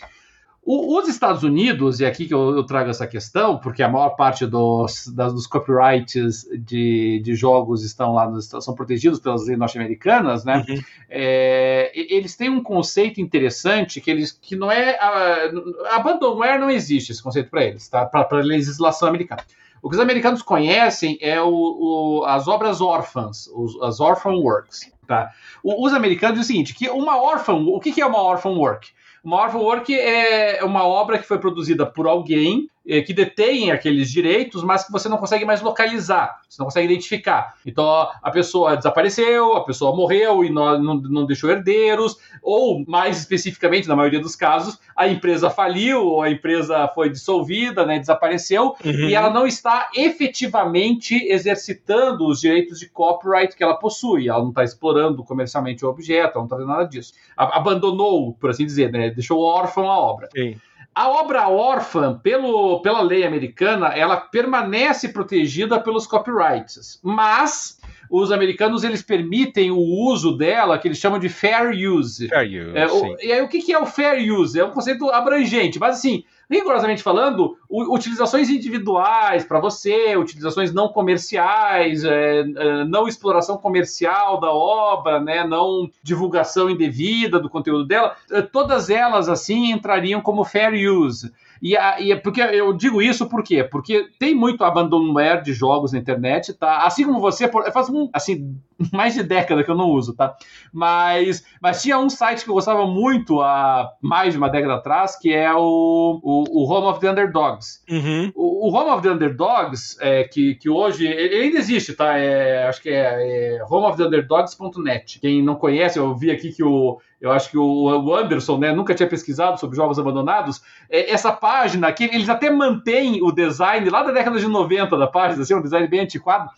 [0.71, 4.09] O, os Estados Unidos, e aqui que eu, eu, trago essa questão, porque a maior
[4.09, 9.57] parte dos, das, dos copyrights de, de jogos estão lá, nos, são protegidos pelas leis
[9.57, 10.63] norte-americanas, né?
[10.69, 10.79] Uhum.
[11.09, 14.95] É, eles têm um conceito interessante que eles que não é.
[14.99, 18.05] A, abandonware não existe esse conceito para eles, tá?
[18.05, 19.43] Para a legislação americana.
[19.81, 24.91] O que os americanos conhecem é o, o, as obras órfãs, os, as orphan works.
[25.09, 25.31] Tá?
[25.63, 28.51] O, os americanos dizem o seguinte: que uma orphan, o que, que é uma orphan
[28.51, 28.89] work?
[29.23, 34.09] Uma orphan work é uma obra que foi produzida por alguém é, que detém aqueles
[34.11, 37.55] direitos, mas que você não consegue mais localizar, você não consegue identificar.
[37.65, 37.85] Então
[38.21, 43.87] a pessoa desapareceu, a pessoa morreu e não, não, não deixou herdeiros, ou mais especificamente,
[43.87, 49.09] na maioria dos casos, a empresa faliu, ou a empresa foi dissolvida, né, desapareceu, uhum.
[49.09, 54.29] e ela não está efetivamente exercitando os direitos de copyright que ela possui.
[54.29, 57.13] Ela não está explorando comercialmente o objeto, ela não está fazendo nada disso.
[57.35, 60.29] Abandonou, por assim dizer, né, deixou órfão a obra.
[60.35, 60.55] Sim.
[60.93, 68.83] A obra órfã, pelo, pela lei americana, ela permanece protegida pelos copyrights, mas os americanos
[68.83, 72.27] eles permitem o uso dela, que eles chamam de fair use.
[72.27, 72.77] Fair use.
[72.77, 74.59] É, o, e aí, o que, que é o fair use?
[74.59, 82.03] É um conceito abrangente, mas assim, rigorosamente falando, utilizações individuais para você, utilizações não comerciais,
[82.03, 88.41] é, é, não exploração comercial da obra, né, não divulgação indevida do conteúdo dela, é,
[88.41, 91.31] todas elas assim entrariam como fair use.
[91.61, 93.63] E, a, e é porque eu digo isso por quê?
[93.63, 96.85] Porque tem muito abandonware de jogos na internet, tá?
[96.85, 98.57] Assim como você, faz um, assim,
[98.91, 100.35] mais de década que eu não uso, tá?
[100.71, 105.17] Mas, mas tinha um site que eu gostava muito há mais de uma década atrás,
[105.17, 107.81] que é o, o, o Home of the Underdogs.
[107.89, 108.31] Uhum.
[108.35, 112.17] O, o, Home of the Underdogs, é, que, que hoje, ele ainda existe, tá?
[112.17, 115.19] É, acho que é, é homeoftheunderdog's.net.
[115.19, 118.95] Quem não conhece, eu vi aqui que o, eu acho que o Anderson né, nunca
[118.95, 120.61] tinha pesquisado sobre jogos abandonados.
[120.89, 125.07] É, essa página aqui, eles até mantêm o design lá da década de 90 da
[125.07, 126.49] página, assim, um design bem antiquado.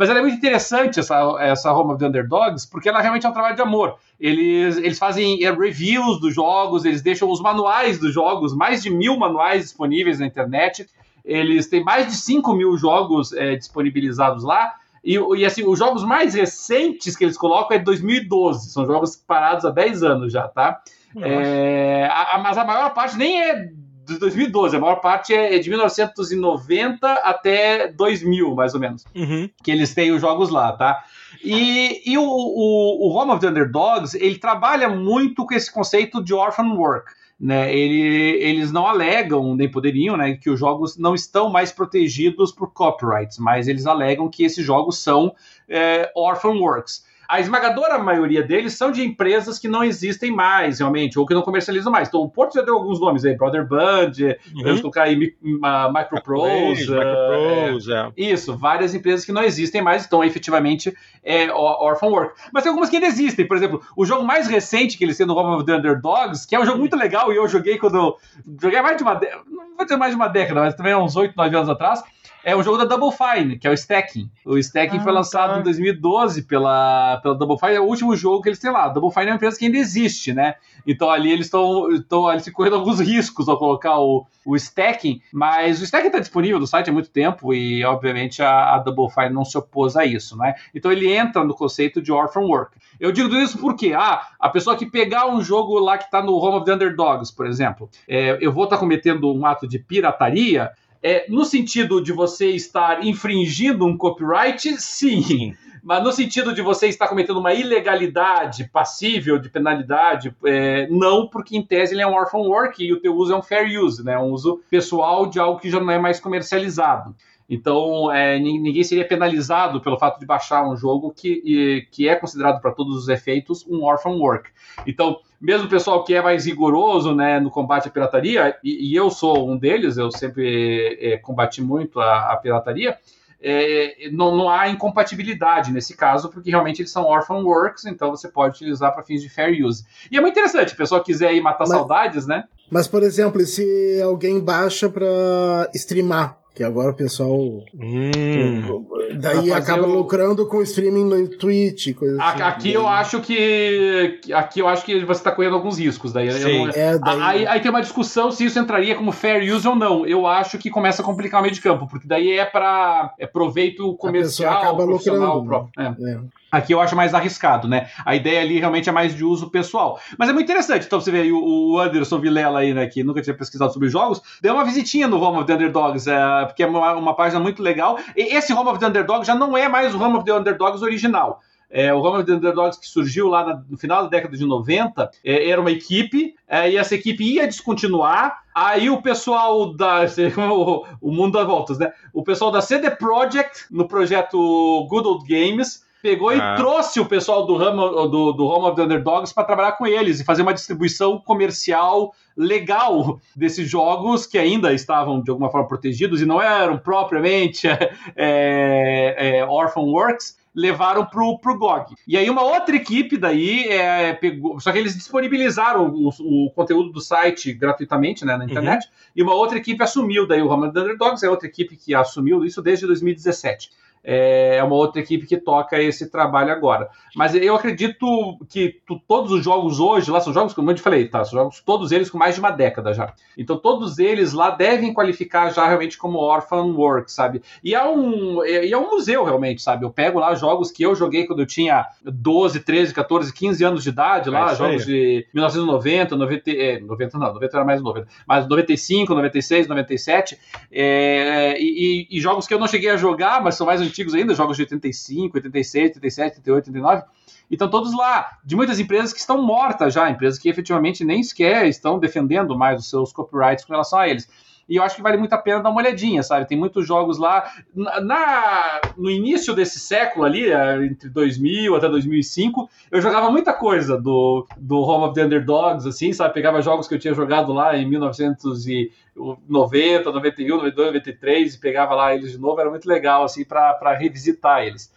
[0.00, 3.28] Mas ela é muito interessante, essa, essa Home of the Underdogs, porque ela realmente é
[3.28, 3.98] um trabalho de amor.
[4.18, 8.88] Eles, eles fazem é, reviews dos jogos, eles deixam os manuais dos jogos, mais de
[8.88, 10.86] mil manuais disponíveis na internet.
[11.22, 14.72] Eles têm mais de 5 mil jogos é, disponibilizados lá.
[15.04, 19.16] E, e, assim, os jogos mais recentes que eles colocam é de 2012, são jogos
[19.16, 20.80] parados há 10 anos já, tá?
[21.14, 23.68] É, a, a, mas a maior parte nem é
[24.06, 29.48] de 2012, a maior parte é, é de 1990 até 2000, mais ou menos, uhum.
[29.62, 31.04] que eles têm os jogos lá, tá?
[31.42, 36.22] E, e o, o, o Home of the Underdogs, ele trabalha muito com esse conceito
[36.22, 37.12] de orphan work.
[37.42, 42.52] Né, ele, eles não alegam, nem poderiam, né, que os jogos não estão mais protegidos
[42.52, 45.34] por copyrights, mas eles alegam que esses jogos são
[45.66, 51.16] é, orphan works a esmagadora maioria deles são de empresas que não existem mais, realmente,
[51.16, 52.08] ou que não comercializam mais.
[52.08, 54.10] Então, o Porto já deu alguns nomes aí, Brother Band,
[54.52, 54.62] uhum.
[54.64, 56.92] vamos colocar aí Microprose.
[56.92, 58.12] É, é.
[58.16, 60.92] Isso, várias empresas que não existem mais, então, efetivamente,
[61.22, 62.34] é Orphan Work.
[62.52, 65.26] Mas tem algumas que ainda existem, por exemplo, o jogo mais recente que eles têm
[65.26, 68.16] no Home of the Underdogs, que é um jogo muito legal, e eu joguei quando...
[68.60, 69.14] Joguei mais de uma...
[69.14, 72.02] Não vou dizer mais de uma década, mas também uns 8, 9 anos atrás,
[72.44, 74.30] é o jogo da Double Fine, que é o Stacking.
[74.44, 75.60] O Stacking ah, foi lançado tá.
[75.60, 78.84] em 2012 pela, pela Double Fine, é o último jogo que eles têm lá.
[78.84, 80.54] A Double Fine é uma empresa que ainda existe, né?
[80.86, 81.90] Então ali eles estão
[82.32, 86.66] eles correndo alguns riscos ao colocar o, o Stacking, mas o Stacking está disponível no
[86.66, 90.36] site há muito tempo e, obviamente, a, a Double Fine não se opôs a isso,
[90.36, 90.54] né?
[90.74, 92.76] Então ele entra no conceito de Orphan Work.
[92.98, 96.22] Eu digo tudo isso porque, ah, a pessoa que pegar um jogo lá que está
[96.22, 99.66] no Home of the Underdogs, por exemplo, é, eu vou estar tá cometendo um ato
[99.66, 100.70] de pirataria,
[101.02, 105.22] é, no sentido de você estar infringindo um copyright, sim.
[105.22, 105.56] sim.
[105.82, 111.56] Mas no sentido de você estar cometendo uma ilegalidade passível de penalidade, é, não, porque
[111.56, 114.04] em tese ele é um orphan work e o teu uso é um fair use,
[114.04, 114.18] né?
[114.18, 117.14] Um uso pessoal de algo que já não é mais comercializado.
[117.48, 122.60] Então, é, ninguém seria penalizado pelo fato de baixar um jogo que, que é considerado
[122.60, 124.50] para todos os efeitos um orphan work.
[124.86, 128.94] Então, mesmo o pessoal que é mais rigoroso né, no combate à pirataria, e, e
[128.94, 132.98] eu sou um deles, eu sempre é, combati muito a, a pirataria,
[133.42, 138.28] é, não, não, há incompatibilidade nesse caso, porque realmente eles são orphan works, então você
[138.28, 139.82] pode utilizar para fins de fair use.
[140.10, 142.44] E é muito interessante, o pessoal quiser ir matar mas, saudades, né?
[142.70, 147.36] Mas, por exemplo, se alguém baixa para streamar que agora o pessoal.
[147.74, 148.84] Hum,
[149.18, 149.94] daí acaba o...
[149.94, 151.94] lucrando com streaming no Twitch.
[151.94, 152.42] Coisa assim.
[152.42, 154.20] Aqui eu acho que.
[154.32, 156.12] Aqui eu acho que você está correndo alguns riscos.
[156.12, 156.68] Daí, não...
[156.68, 157.20] é, daí...
[157.20, 160.04] Aí, aí, tem uma discussão se isso entraria como fair use ou não.
[160.04, 163.26] Eu acho que começa a complicar o meio de campo, porque daí é para é
[163.26, 166.06] proveito comercial, acaba profissional lucrando, próprio.
[166.06, 166.12] É.
[166.12, 166.20] É.
[166.50, 167.88] Aqui eu acho mais arriscado, né?
[168.04, 170.00] A ideia ali realmente é mais de uso pessoal.
[170.18, 170.86] Mas é muito interessante.
[170.86, 174.20] Então você vê aí o Anderson Vilela aí, né, que nunca tinha pesquisado sobre jogos,
[174.42, 177.62] deu uma visitinha no Home of the Underdogs, é, porque é uma, uma página muito
[177.62, 177.98] legal.
[178.16, 180.82] E esse Home of the Underdogs já não é mais o Home of the Underdogs
[180.82, 181.40] original.
[181.70, 184.44] É, o Home of the Underdogs que surgiu lá na, no final da década de
[184.44, 188.42] 90 é, era uma equipe é, e essa equipe ia descontinuar.
[188.52, 190.00] Aí o pessoal da.
[190.50, 191.92] O, o mundo dá voltas, né?
[192.12, 196.34] O pessoal da CD Projekt, no projeto Good Old Games, pegou ah.
[196.34, 199.86] e trouxe o pessoal do, Home, do, do Home of the Underdogs para trabalhar com
[199.86, 205.68] eles e fazer uma distribuição comercial legal desses jogos que ainda estavam de alguma forma
[205.68, 207.68] protegidos e não eram propriamente
[208.16, 211.94] é, é, Orphan Works, levaram pro, pro GOG.
[212.06, 216.90] E aí uma outra equipe daí é, pegou, só que eles disponibilizaram o, o conteúdo
[216.90, 218.90] do site gratuitamente né, na internet, uhum.
[219.16, 221.94] e uma outra equipe assumiu daí o Home of the Underdogs, é outra equipe que
[221.94, 223.70] assumiu isso desde 2017.
[224.02, 226.88] É, é uma outra equipe que toca esse trabalho agora.
[227.14, 230.82] Mas eu acredito que tu, todos os jogos hoje, lá são jogos, como eu te
[230.82, 231.24] falei, tá?
[231.24, 233.12] São jogos todos eles com mais de uma década já.
[233.36, 237.42] Então todos eles lá devem qualificar já realmente como Orphan Work, sabe?
[237.62, 239.84] E é um, e é um museu realmente, sabe?
[239.84, 243.82] Eu pego lá jogos que eu joguei quando eu tinha 12, 13, 14, 15 anos
[243.82, 248.08] de idade, lá, é jogos de 1990, 90, é, 90 não, 90 era mais 90,
[248.26, 250.38] mas 95, 96, 97,
[250.72, 254.14] é, e, e, e jogos que eu não cheguei a jogar, mas são mais antigos
[254.14, 257.02] ainda, jogos de 85, 86, 87, 88, 89.
[257.50, 261.66] Então, todos lá, de muitas empresas que estão mortas já, empresas que efetivamente nem sequer
[261.66, 264.28] estão defendendo mais os seus copyrights com relação a eles.
[264.70, 266.46] E eu acho que vale muito a pena dar uma olhadinha, sabe?
[266.46, 267.50] Tem muitos jogos lá.
[267.74, 274.00] Na, no início desse século ali, é, entre 2000 até 2005, eu jogava muita coisa
[274.00, 276.34] do, do Home of the Underdogs, assim, sabe?
[276.34, 282.14] Pegava jogos que eu tinha jogado lá em 1990, 91, 92, 93 e pegava lá
[282.14, 282.60] eles de novo.
[282.60, 284.88] Era muito legal, assim, para revisitar eles.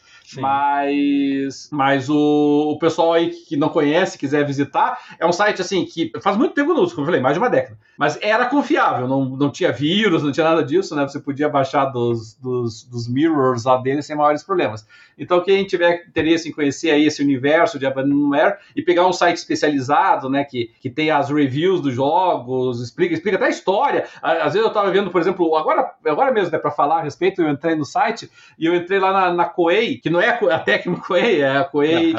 [0.41, 5.85] Mas, mas o, o pessoal aí que não conhece, quiser visitar, é um site assim
[5.85, 7.77] que faz muito tempo no uso, como eu falei, mais de uma década.
[7.97, 11.03] Mas era confiável, não, não tinha vírus, não tinha nada disso, né?
[11.03, 14.85] Você podia baixar dos, dos, dos mirrors lá dele sem maiores problemas.
[15.17, 19.37] Então, quem tiver interesse em conhecer aí esse universo de Abandonware e pegar um site
[19.37, 24.05] especializado, né, que, que tem as reviews dos jogos, explica, explica até a história.
[24.21, 27.41] Às vezes eu estava vendo, por exemplo, agora, agora mesmo, né, para falar a respeito,
[27.41, 30.59] eu entrei no site e eu entrei lá na, na Koei, que não é a
[30.59, 32.13] Tecmo Koei, é a Koei,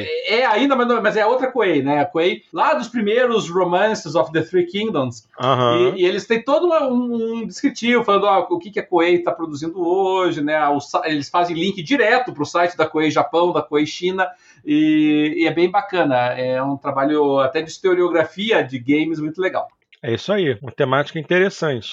[0.00, 2.88] é, é, ainda, mas, não, mas é a outra Koei, né, a Koei lá dos
[2.88, 5.03] primeiros Romances of the Three Kingdoms.
[5.40, 5.94] Uhum.
[5.94, 9.16] E, e, eles têm todo um, um descritivo falando ó, o que, que a Koei
[9.16, 10.58] está produzindo hoje, né,
[11.04, 14.28] eles fazem link direto direto para o site da Koei Japão, da Koei China,
[14.64, 16.16] e, e, é bem bacana.
[16.38, 19.68] É um trabalho até de historiografia de games muito legal.
[20.02, 21.88] É isso aí, uma temática interessante.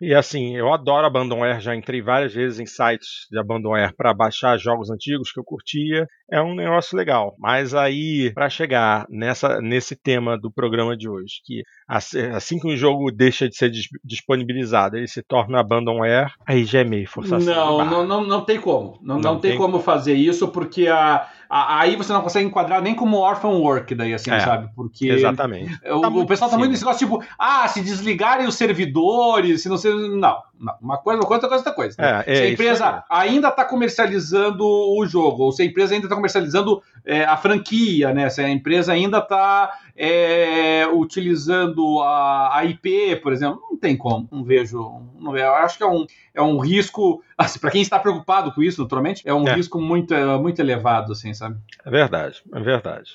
[0.00, 4.58] E assim, eu adoro Abandonware, já entrei várias vezes em sites de Abandonware para baixar
[4.58, 6.06] jogos antigos que eu curtia.
[6.30, 7.34] É um negócio legal.
[7.38, 12.76] Mas aí, para chegar nessa, nesse tema do programa de hoje, que assim que um
[12.76, 13.70] jogo deixa de ser
[14.02, 17.54] disponibilizado, ele se torna Abandonware, aí já é meio forçação.
[17.54, 18.98] Não, não, não, não tem como.
[19.02, 22.82] Não, não, não tem, tem como fazer isso, porque a, aí você não consegue enquadrar
[22.82, 24.68] nem como orphan work, daí, assim, é, sabe?
[24.74, 25.08] Porque.
[25.08, 25.72] Exatamente.
[25.86, 29.68] O, tá o pessoal tá muito nesse negócio, tipo, ah, se desligarem os servidores, se
[29.68, 29.92] não sei.
[29.94, 30.74] Não, não.
[30.80, 31.96] Uma coisa, uma coisa, outra coisa, outra coisa.
[31.98, 36.08] É, é, se a empresa ainda está comercializando o jogo, ou se a empresa ainda
[36.14, 38.28] está comercializando é, a franquia, né?
[38.30, 44.28] Se a empresa ainda está é, utilizando a, a, IP, por exemplo, não tem como,
[44.30, 45.02] não vejo.
[45.18, 48.62] Não, eu acho que é um, é um risco, assim, para quem está preocupado com
[48.62, 49.54] isso, naturalmente, é um é.
[49.54, 51.56] risco muito, muito elevado, assim, sabe?
[51.84, 53.10] É verdade, é verdade.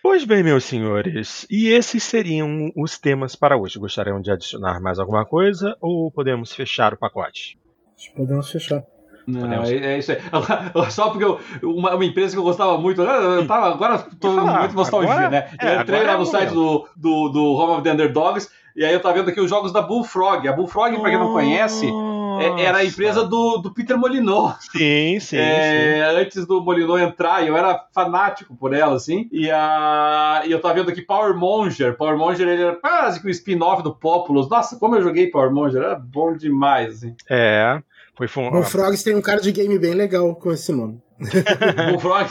[0.00, 3.80] Pois bem, meus senhores, e esses seriam os temas para hoje.
[3.80, 7.58] Gostariam de adicionar mais alguma coisa ou podemos fechar o pacote?
[8.14, 8.84] Podemos fechar.
[9.28, 10.18] Não, é, é, isso aí.
[10.90, 14.74] Só porque eu, uma, uma, empresa que eu gostava muito, eu tava, agora estou muito
[14.74, 15.50] nostalgia, agora, né?
[15.60, 18.48] É, eu entrei lá no é site do, do, do Home of the Underdogs
[18.78, 20.46] e aí eu tava vendo aqui os jogos da Bullfrog.
[20.46, 21.84] A Bullfrog, para quem não conhece,
[22.40, 24.56] é, era a empresa do, do Peter Molinot.
[24.70, 29.28] Sim, sim, é, sim, Antes do Molinot entrar, eu era fanático por ela, assim.
[29.32, 31.96] E, a, e eu tava vendo aqui Power Monger.
[31.96, 34.48] Power Monger ele era quase que o um spin-off do Populous.
[34.48, 37.16] Nossa, como eu joguei Power Monger, era bom demais, assim.
[37.28, 37.82] É.
[38.18, 38.26] Foi
[38.64, 41.00] Frogs tem um cara de game bem legal com esse nome.
[41.90, 42.28] Bullfrog?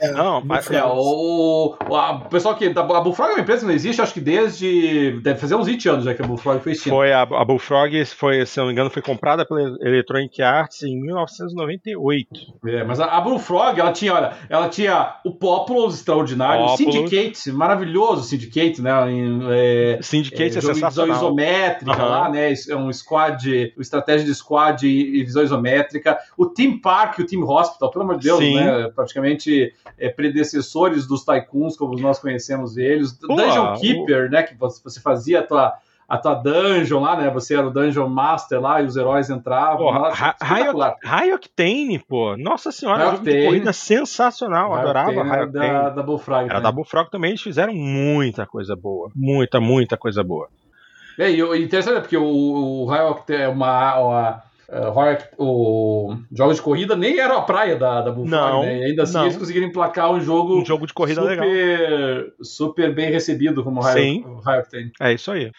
[0.00, 2.66] É, não, mas é, o, o, a, pessoal que.
[2.66, 5.20] A Bullfrog é uma empresa que não existe, acho que desde.
[5.22, 6.96] Deve fazer uns 20 anos já que a Bullfrog foi extinta.
[6.96, 11.00] Foi, a, a Bullfrog, foi, se não me engano, foi comprada pela Electronic Arts em
[11.00, 12.28] 1998.
[12.66, 17.52] É, mas a, a Bullfrog, ela tinha, olha, ela tinha o Populous extraordinário, o Syndicate,
[17.52, 18.90] maravilhoso Syndicate, né?
[19.12, 20.90] Em, é, Syndicate é, é sensacional.
[20.90, 22.08] Visão isométrica uhum.
[22.08, 22.52] lá, né?
[22.68, 26.18] É um squad, estratégia de squad e, e visão isométrica.
[26.36, 28.56] O Team Park e o Team Hospital pelo amor de Deus, Sim.
[28.56, 28.90] né?
[28.94, 33.12] Praticamente é, predecessores dos tycoons, como nós conhecemos eles.
[33.12, 34.30] Pô, Dungeon Keeper, o...
[34.30, 34.42] né?
[34.42, 35.74] Que você fazia a tua
[36.12, 37.30] a tua dungeon lá, né?
[37.30, 39.90] Você era o dungeon master lá e os heróis entravam.
[41.02, 42.36] High Octane, pô.
[42.36, 44.72] Nossa senhora, jogo de corrida sensacional.
[44.72, 45.72] High adorava High Octane.
[45.72, 46.50] Da, da Bullfrog.
[46.50, 47.30] Era da Bullfrog também.
[47.30, 49.10] Eles fizeram muita coisa boa.
[49.14, 50.48] Muita, muita coisa boa.
[51.18, 56.56] É, e interessante é porque o, o High Octane é uma, uma uh, o jogos
[56.56, 58.78] de corrida nem era a praia da, da Bullfrog, não, né?
[58.78, 59.24] E ainda assim não.
[59.24, 62.30] eles conseguiram emplacar um jogo, um jogo de corrida super, legal.
[62.42, 64.24] super bem recebido como o High,
[64.60, 64.92] Octane.
[65.00, 65.50] É isso aí.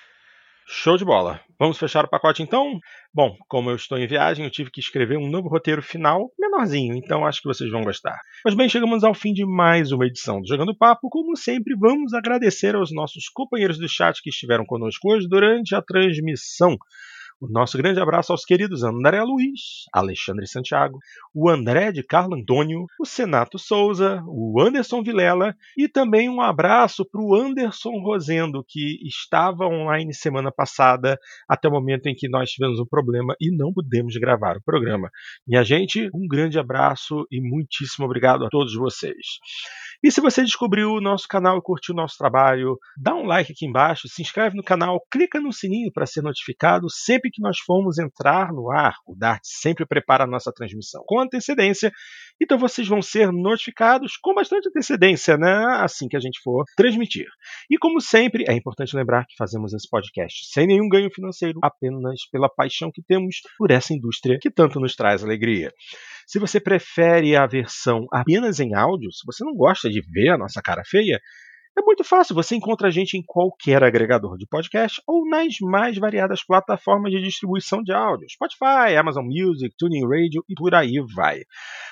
[0.65, 1.41] Show de bola.
[1.59, 2.79] Vamos fechar o pacote então?
[3.13, 6.95] Bom, como eu estou em viagem, eu tive que escrever um novo roteiro final, menorzinho,
[6.95, 8.17] então acho que vocês vão gostar.
[8.43, 11.09] Mas bem, chegamos ao fim de mais uma edição do Jogando Papo.
[11.09, 15.81] Como sempre, vamos agradecer aos nossos companheiros do chat que estiveram conosco hoje durante a
[15.81, 16.77] transmissão.
[17.49, 20.99] Nosso grande abraço aos queridos André Luiz, Alexandre Santiago,
[21.33, 27.03] o André de Carlo Antônio, o Senato Souza, o Anderson Vilela e também um abraço
[27.03, 32.49] para o Anderson Rosendo, que estava online semana passada, até o momento em que nós
[32.49, 35.09] tivemos um problema e não pudemos gravar o programa.
[35.45, 39.39] Minha gente, um grande abraço e muitíssimo obrigado a todos vocês.
[40.03, 43.53] E se você descobriu o nosso canal e curtiu o nosso trabalho, dá um like
[43.53, 47.59] aqui embaixo, se inscreve no canal, clica no sininho para ser notificado sempre que nós
[47.59, 48.93] formos entrar no ar.
[49.07, 51.91] O Dart sempre prepara a nossa transmissão com antecedência,
[52.41, 55.65] então vocês vão ser notificados com bastante antecedência, né?
[55.79, 57.27] Assim que a gente for transmitir.
[57.69, 62.21] E como sempre, é importante lembrar que fazemos esse podcast sem nenhum ganho financeiro, apenas
[62.31, 65.71] pela paixão que temos por essa indústria que tanto nos traz alegria.
[66.27, 70.37] Se você prefere a versão apenas em áudio, se você não gosta de ver a
[70.37, 71.19] nossa cara feia,
[71.77, 75.97] é muito fácil, você encontra a gente em qualquer agregador de podcast ou nas mais
[75.97, 81.41] variadas plataformas de distribuição de áudio, Spotify, Amazon Music, Tuning Radio e por aí vai.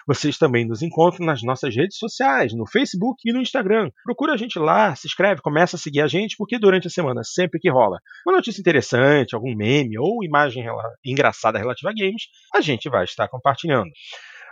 [0.07, 3.89] Vocês também nos encontram nas nossas redes sociais, no Facebook e no Instagram.
[4.03, 7.23] Procura a gente lá, se inscreve, começa a seguir a gente, porque durante a semana,
[7.23, 10.63] sempre que rola uma notícia interessante, algum meme ou imagem
[11.03, 13.89] engraçada relativa a games, a gente vai estar compartilhando.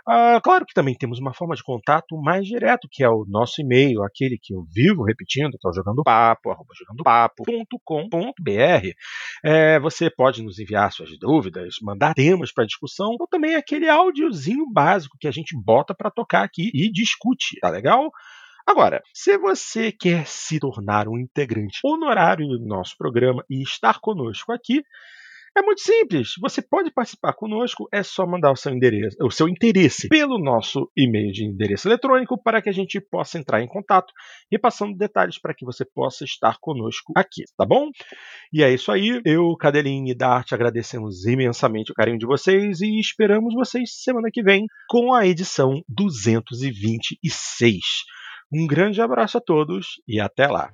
[0.06, 3.60] Ah, claro que também temos uma forma de contato mais direto, que é o nosso
[3.60, 8.88] e-mail, aquele que eu vivo repetindo, que é o jogandopapo, arroba jogandopapo.com.br.
[9.44, 14.66] É, você pode nos enviar suas dúvidas, mandar temas para discussão, ou também aquele áudiozinho
[14.72, 18.10] básico que a gente bota para tocar aqui e discute, tá legal?
[18.66, 24.52] Agora, se você quer se tornar um integrante honorário do nosso programa e estar conosco
[24.52, 24.82] aqui,
[25.56, 26.30] é muito simples.
[26.40, 30.90] Você pode participar conosco, é só mandar o seu endereço, o seu interesse pelo nosso
[30.96, 34.12] e-mail de endereço eletrônico para que a gente possa entrar em contato,
[34.50, 37.90] repassando detalhes para que você possa estar conosco aqui, tá bom?
[38.52, 39.20] E é isso aí.
[39.24, 44.42] Eu, Cadelinho e Dart, agradecemos imensamente o carinho de vocês e esperamos vocês semana que
[44.42, 47.78] vem com a edição 226.
[48.52, 50.70] Um grande abraço a todos e até lá.